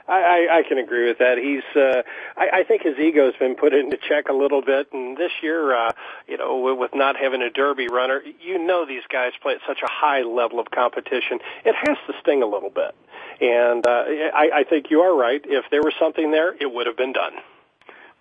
I, 0.09 0.49
I, 0.49 0.59
I 0.59 0.63
can 0.67 0.79
agree 0.79 1.07
with 1.07 1.19
that. 1.19 1.37
He's, 1.37 1.63
uh, 1.77 2.03
I, 2.37 2.61
I 2.61 2.65
think 2.65 2.83
his 2.83 2.99
ego's 2.99 3.35
been 3.39 3.55
put 3.55 3.75
into 3.75 3.99
check 3.99 4.29
a 4.31 4.33
little 4.33 4.63
bit, 4.63 4.89
and 4.93 5.17
this 5.17 5.33
year, 5.43 5.77
uh, 5.77 5.93
you 6.27 6.39
know, 6.39 6.75
with 6.75 6.93
not 6.95 7.17
having 7.17 7.43
a 7.43 7.51
Derby 7.51 7.89
runner, 7.89 8.23
you 8.41 8.59
know 8.59 8.87
these 8.87 9.03
guys 9.13 9.33
play 9.43 9.55
at 9.55 9.61
such 9.67 9.81
a 9.83 9.91
high 9.91 10.23
level 10.23 10.61
of 10.61 10.71
competition. 10.71 11.41
It 11.65 11.75
has 11.75 11.99
to 12.07 12.15
sting 12.23 12.43
a 12.43 12.47
little 12.47 12.71
bit, 12.71 12.95
and 13.41 13.87
uh, 13.87 13.91
I, 14.35 14.61
I 14.61 14.65
think 14.69 14.87
you 14.91 15.01
are 15.01 15.17
right. 15.17 15.41
If 15.45 15.67
there 15.71 15.83
was 15.83 15.95
something 15.99 16.31
there, 16.31 16.55
it 16.55 16.73
would 16.73 16.87
have 16.87 16.97
been 16.97 17.13
done. 17.13 17.33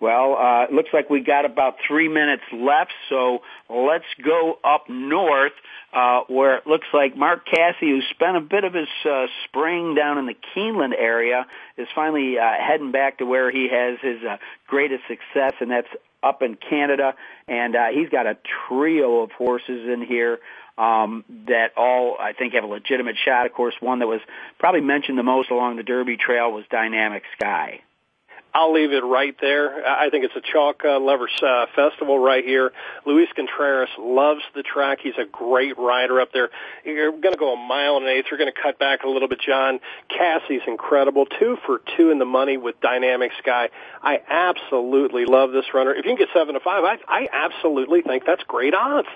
Well, 0.00 0.36
uh, 0.38 0.64
it 0.64 0.72
looks 0.72 0.90
like 0.92 1.10
we 1.10 1.20
got 1.20 1.44
about 1.44 1.76
three 1.86 2.08
minutes 2.08 2.44
left, 2.52 2.92
so 3.08 3.40
let's 3.68 4.04
go 4.24 4.58
up 4.62 4.88
north 4.88 5.52
uh, 5.92 6.20
where 6.28 6.56
it 6.56 6.66
looks 6.68 6.86
like 6.94 7.16
Mark 7.16 7.46
Casse, 7.46 7.74
who 7.80 8.00
spent 8.10 8.36
a 8.36 8.40
bit 8.40 8.62
of 8.62 8.74
his 8.74 8.88
uh, 9.04 9.26
spring 9.44 9.96
down 9.96 10.18
in 10.18 10.26
the 10.26 10.36
Keeneland 10.54 10.94
area, 10.96 11.46
is 11.76 11.88
finally 11.96 12.38
uh, 12.38 12.48
heading 12.60 12.92
back 12.92 13.18
to 13.18 13.26
where 13.26 13.50
he 13.50 13.68
has 13.72 13.98
his 14.00 14.22
uh, 14.22 14.36
greatest 14.68 15.02
success, 15.08 15.54
and 15.60 15.70
that's 15.70 15.88
up 16.22 16.42
in 16.42 16.56
Canada. 16.56 17.14
And 17.46 17.76
uh, 17.76 17.86
he's 17.92 18.08
got 18.08 18.26
a 18.26 18.36
trio 18.68 19.22
of 19.22 19.32
horses 19.32 19.88
in 19.88 20.04
here 20.06 20.38
um, 20.76 21.24
that 21.46 21.72
all 21.76 22.16
I 22.18 22.32
think 22.32 22.54
have 22.54 22.64
a 22.64 22.68
legitimate 22.68 23.16
shot. 23.24 23.46
Of 23.46 23.52
course, 23.52 23.74
one 23.80 23.98
that 23.98 24.06
was 24.06 24.20
probably 24.58 24.80
mentioned 24.80 25.18
the 25.18 25.24
most 25.24 25.50
along 25.50 25.76
the 25.76 25.82
Derby 25.82 26.16
Trail 26.16 26.52
was 26.52 26.64
Dynamic 26.70 27.24
Sky. 27.38 27.80
I'll 28.54 28.72
leave 28.72 28.92
it 28.92 29.04
right 29.04 29.36
there. 29.40 29.86
I 29.86 30.10
think 30.10 30.24
it's 30.24 30.34
a 30.34 30.40
chalk 30.40 30.82
uh, 30.84 30.98
lovers 30.98 31.36
uh, 31.42 31.66
festival 31.76 32.18
right 32.18 32.44
here. 32.44 32.72
Luis 33.04 33.28
Contreras 33.36 33.90
loves 33.98 34.40
the 34.54 34.62
track. 34.62 34.98
He's 35.02 35.18
a 35.18 35.26
great 35.26 35.78
rider 35.78 36.20
up 36.20 36.32
there. 36.32 36.48
You're 36.84 37.12
going 37.12 37.34
to 37.34 37.38
go 37.38 37.52
a 37.52 37.56
mile 37.56 37.98
and 37.98 38.06
an 38.06 38.10
eighth. 38.10 38.26
You're 38.30 38.38
going 38.38 38.52
to 38.52 38.60
cut 38.60 38.78
back 38.78 39.04
a 39.04 39.08
little 39.08 39.28
bit, 39.28 39.40
John. 39.40 39.80
Casse's 40.08 40.62
incredible. 40.66 41.26
Two 41.26 41.58
for 41.66 41.82
two 41.96 42.10
in 42.10 42.18
the 42.18 42.24
money 42.24 42.56
with 42.56 42.80
Dynamic 42.80 43.32
Sky. 43.38 43.68
I 44.02 44.20
absolutely 44.28 45.26
love 45.26 45.52
this 45.52 45.66
runner. 45.74 45.92
If 45.92 46.04
you 46.04 46.16
can 46.16 46.18
get 46.18 46.28
seven 46.32 46.54
to 46.54 46.60
five, 46.60 46.84
I, 46.84 46.98
I 47.06 47.28
absolutely 47.30 48.02
think 48.02 48.24
that's 48.26 48.42
great 48.44 48.74
odds. 48.74 49.08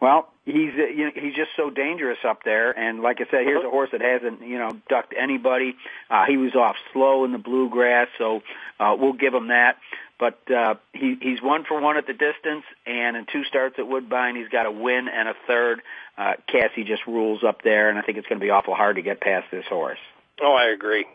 Well, 0.00 0.28
he's 0.44 0.72
uh, 0.78 0.86
you 0.86 1.06
know, 1.06 1.10
he's 1.14 1.34
just 1.34 1.50
so 1.56 1.70
dangerous 1.70 2.18
up 2.24 2.44
there, 2.44 2.70
and 2.70 3.00
like 3.00 3.20
I 3.20 3.24
said, 3.30 3.44
here's 3.44 3.64
a 3.64 3.70
horse 3.70 3.90
that 3.92 4.00
hasn't 4.00 4.42
you 4.42 4.58
know 4.58 4.70
ducked 4.88 5.14
anybody. 5.18 5.76
Uh, 6.08 6.24
he 6.26 6.36
was 6.36 6.54
off 6.54 6.76
slow 6.92 7.24
in 7.24 7.32
the 7.32 7.38
bluegrass, 7.38 8.08
so 8.16 8.42
uh, 8.78 8.96
we'll 8.98 9.12
give 9.12 9.34
him 9.34 9.48
that. 9.48 9.76
But 10.18 10.38
uh, 10.50 10.74
he 10.92 11.16
he's 11.20 11.42
one 11.42 11.64
for 11.64 11.80
one 11.80 11.96
at 11.96 12.06
the 12.06 12.12
distance, 12.12 12.64
and 12.86 13.16
in 13.16 13.26
two 13.32 13.44
starts 13.44 13.76
at 13.78 13.88
Woodbine, 13.88 14.36
he's 14.36 14.48
got 14.48 14.66
a 14.66 14.70
win 14.70 15.08
and 15.08 15.28
a 15.28 15.34
third. 15.46 15.82
Uh, 16.16 16.34
Casse 16.46 16.86
just 16.86 17.06
rules 17.06 17.42
up 17.44 17.62
there, 17.62 17.88
and 17.88 17.98
I 17.98 18.02
think 18.02 18.18
it's 18.18 18.26
going 18.26 18.40
to 18.40 18.44
be 18.44 18.50
awful 18.50 18.74
hard 18.74 18.96
to 18.96 19.02
get 19.02 19.20
past 19.20 19.46
this 19.50 19.64
horse. 19.66 19.98
Oh, 20.40 20.54
I 20.54 20.72
agree. 20.72 21.06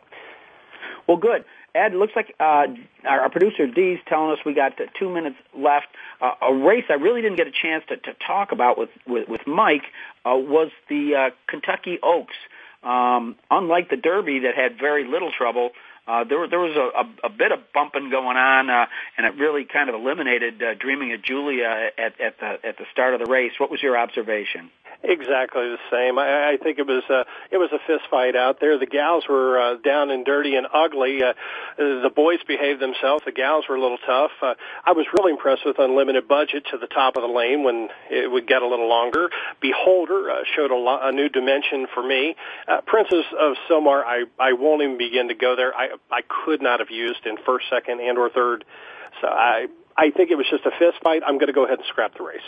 Well, 1.07 1.17
good. 1.17 1.43
Ed, 1.75 1.95
looks 1.95 2.13
like 2.15 2.35
uh, 2.39 2.67
our, 3.05 3.21
our 3.21 3.29
producer 3.29 3.65
Dee's 3.65 3.99
telling 4.07 4.31
us 4.31 4.37
we 4.45 4.53
got 4.53 4.79
two 4.99 5.09
minutes 5.09 5.37
left. 5.57 5.87
Uh, 6.21 6.33
a 6.41 6.53
race 6.53 6.85
I 6.89 6.93
really 6.93 7.21
didn't 7.21 7.37
get 7.37 7.47
a 7.47 7.51
chance 7.51 7.83
to, 7.89 7.97
to 7.97 8.13
talk 8.25 8.51
about 8.51 8.77
with 8.77 8.89
with, 9.07 9.27
with 9.27 9.41
Mike 9.47 9.83
uh, 10.25 10.35
was 10.35 10.69
the 10.89 11.15
uh, 11.15 11.29
Kentucky 11.47 11.99
Oaks. 12.03 12.35
Um, 12.83 13.37
unlike 13.49 13.89
the 13.89 13.95
Derby 13.95 14.39
that 14.39 14.55
had 14.55 14.77
very 14.77 15.07
little 15.07 15.31
trouble, 15.31 15.71
uh, 16.07 16.23
there, 16.25 16.47
there 16.47 16.59
was 16.59 16.75
a, 16.75 17.25
a, 17.25 17.27
a 17.27 17.29
bit 17.29 17.51
of 17.51 17.59
bumping 17.73 18.09
going 18.09 18.37
on, 18.37 18.69
uh, 18.69 18.85
and 19.17 19.25
it 19.25 19.35
really 19.37 19.65
kind 19.65 19.89
of 19.89 19.95
eliminated 19.95 20.61
uh, 20.61 20.73
Dreaming 20.75 21.13
of 21.13 21.21
Julia 21.21 21.91
at, 21.97 22.19
at 22.19 22.39
the 22.39 22.67
at 22.67 22.77
the 22.77 22.85
start 22.91 23.13
of 23.13 23.19
the 23.19 23.25
race. 23.25 23.53
What 23.57 23.71
was 23.71 23.81
your 23.81 23.97
observation? 23.97 24.69
Exactly 25.05 25.63
the 25.67 25.79
same. 25.91 26.17
I, 26.17 26.53
I 26.53 26.57
think 26.63 26.79
it 26.79 26.87
was 26.87 27.03
uh, 27.09 27.23
it 27.51 27.57
was 27.57 27.69
a 27.73 27.79
fist 27.87 28.05
fight 28.09 28.37
out 28.37 28.61
there. 28.61 28.77
The 28.79 28.85
gals 28.85 29.25
were 29.27 29.59
uh, 29.59 29.75
down 29.83 30.11
and 30.11 30.25
dirty 30.25 30.55
and 30.55 30.65
ugly. 30.73 31.21
Uh, 31.21 31.33
the 31.77 32.11
boys 32.13 32.39
behaved 32.47 32.79
themselves. 32.79 33.25
The 33.25 33.33
gals 33.33 33.65
were 33.67 33.75
a 33.75 33.81
little 33.81 33.97
tough. 33.97 34.31
Uh, 34.41 34.53
I 34.85 34.93
was 34.93 35.05
really 35.17 35.31
impressed 35.31 35.65
with 35.65 35.77
Unlimited 35.77 36.27
Budget 36.29 36.67
to 36.71 36.77
the 36.77 36.87
top 36.87 37.17
of 37.17 37.21
the 37.21 37.27
lane 37.27 37.63
when 37.63 37.89
it 38.09 38.31
would 38.31 38.47
get 38.47 38.61
a 38.61 38.67
little 38.67 38.87
longer. 38.87 39.29
Beholder 39.59 40.31
uh, 40.31 40.35
showed 40.55 40.71
a, 40.71 40.75
lo- 40.75 40.99
a 41.01 41.11
new 41.11 41.27
dimension 41.27 41.87
for 41.93 42.01
me. 42.01 42.35
Uh, 42.65 42.79
Princess 42.85 43.25
of 43.37 43.57
Sylmar, 43.69 44.03
I 44.05 44.23
I 44.39 44.53
won't 44.53 44.83
even 44.83 44.97
begin 44.97 45.27
to 45.27 45.35
go 45.35 45.57
there. 45.57 45.75
I 45.75 45.92
I 46.11 46.21
could 46.45 46.61
not 46.61 46.79
have 46.79 46.91
used 46.91 47.25
in 47.25 47.37
first, 47.45 47.65
second, 47.69 47.99
and 47.99 48.17
or 48.17 48.29
third. 48.29 48.65
So 49.21 49.27
I 49.27 49.67
I 49.95 50.11
think 50.11 50.31
it 50.31 50.35
was 50.35 50.47
just 50.49 50.65
a 50.65 50.71
fist 50.71 51.01
fight. 51.03 51.21
I'm 51.25 51.37
going 51.37 51.47
to 51.47 51.53
go 51.53 51.65
ahead 51.65 51.79
and 51.79 51.87
scrap 51.87 52.17
the 52.17 52.23
race. 52.23 52.41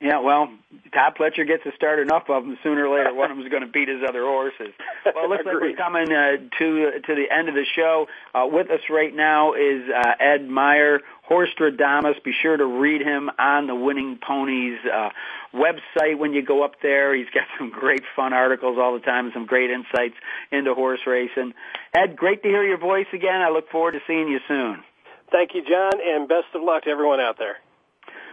Yeah, 0.00 0.20
well, 0.20 0.48
Todd 0.94 1.14
Pletcher 1.20 1.46
gets 1.46 1.62
to 1.64 1.72
start 1.76 1.98
enough 1.98 2.30
of 2.30 2.42
them. 2.42 2.56
Sooner 2.62 2.86
or 2.86 2.96
later, 2.96 3.12
one 3.12 3.30
of 3.30 3.36
them 3.36 3.44
is 3.44 3.50
going 3.50 3.66
to 3.66 3.68
beat 3.68 3.88
his 3.88 4.00
other 4.06 4.22
horses. 4.22 4.72
Well, 5.04 5.24
it 5.24 5.28
looks 5.28 5.44
like 5.44 5.60
we're 5.60 5.76
coming 5.76 6.10
uh, 6.10 6.36
to 6.58 7.00
to 7.06 7.14
the 7.14 7.26
end 7.30 7.50
of 7.50 7.54
the 7.54 7.66
show. 7.76 8.06
Uh, 8.34 8.46
with 8.50 8.70
us 8.70 8.80
right 8.88 9.14
now 9.14 9.52
is 9.52 9.82
uh, 9.94 10.12
Ed 10.18 10.48
Meyer, 10.48 11.00
Horstradamus. 11.28 12.22
Be 12.24 12.32
sure 12.32 12.56
to 12.56 12.64
read 12.64 13.02
him 13.02 13.30
on 13.38 13.66
the 13.66 13.74
Winning 13.74 14.18
Ponies 14.26 14.78
uh, 14.90 15.10
website 15.54 16.18
when 16.18 16.32
you 16.32 16.44
go 16.44 16.64
up 16.64 16.74
there. 16.82 17.14
He's 17.14 17.30
got 17.34 17.44
some 17.58 17.70
great 17.70 18.02
fun 18.16 18.32
articles 18.32 18.78
all 18.80 18.94
the 18.94 19.04
time 19.04 19.26
and 19.26 19.34
some 19.34 19.46
great 19.46 19.70
insights 19.70 20.14
into 20.50 20.74
horse 20.74 21.00
racing. 21.06 21.54
Ed, 21.94 22.16
great 22.16 22.42
to 22.42 22.48
hear 22.48 22.64
your 22.64 22.78
voice 22.78 23.08
again. 23.12 23.40
I 23.40 23.50
look 23.50 23.70
forward 23.70 23.92
to 23.92 24.00
seeing 24.06 24.28
you 24.28 24.38
soon. 24.48 24.82
Thank 25.30 25.50
you, 25.54 25.62
John, 25.62 25.92
and 26.04 26.28
best 26.28 26.54
of 26.54 26.62
luck 26.62 26.84
to 26.84 26.90
everyone 26.90 27.20
out 27.20 27.38
there. 27.38 27.56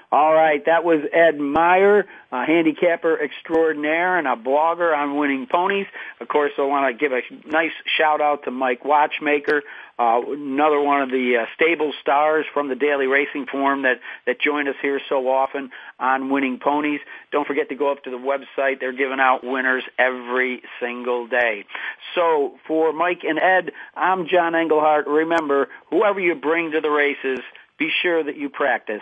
All 0.09 0.33
right, 0.33 0.63
that 0.65 0.85
was 0.85 1.01
Ed 1.11 1.37
Meyer, 1.37 2.05
a 2.31 2.45
handicapper 2.45 3.21
extraordinaire 3.21 4.17
and 4.17 4.25
a 4.25 4.37
blogger 4.37 4.95
on 4.95 5.17
winning 5.17 5.47
ponies. 5.47 5.87
Of 6.21 6.29
course, 6.29 6.53
I 6.57 6.61
want 6.61 6.97
to 6.97 6.97
give 6.97 7.11
a 7.11 7.19
nice 7.45 7.73
shout 7.97 8.21
out 8.21 8.45
to 8.45 8.51
Mike 8.51 8.85
Watchmaker, 8.85 9.63
uh, 9.99 10.21
another 10.25 10.79
one 10.79 11.01
of 11.01 11.09
the 11.09 11.39
uh, 11.41 11.45
stable 11.55 11.91
stars 11.99 12.45
from 12.53 12.69
the 12.69 12.75
Daily 12.75 13.07
Racing 13.07 13.47
Form 13.47 13.81
that 13.81 13.99
that 14.25 14.39
join 14.39 14.69
us 14.69 14.75
here 14.81 15.01
so 15.09 15.27
often 15.27 15.71
on 15.99 16.29
winning 16.29 16.59
ponies. 16.59 17.01
Don't 17.33 17.45
forget 17.45 17.67
to 17.67 17.75
go 17.75 17.91
up 17.91 18.05
to 18.05 18.09
the 18.09 18.17
website; 18.17 18.79
they're 18.79 18.93
giving 18.93 19.19
out 19.19 19.43
winners 19.43 19.83
every 19.99 20.61
single 20.79 21.27
day. 21.27 21.65
So 22.15 22.53
for 22.65 22.93
Mike 22.93 23.23
and 23.27 23.39
Ed, 23.39 23.73
I'm 23.93 24.29
John 24.29 24.55
Englehart. 24.55 25.05
Remember, 25.05 25.67
whoever 25.89 26.21
you 26.21 26.35
bring 26.35 26.71
to 26.71 26.79
the 26.79 26.89
races, 26.89 27.43
be 27.77 27.89
sure 28.01 28.23
that 28.23 28.37
you 28.37 28.47
practice 28.47 29.01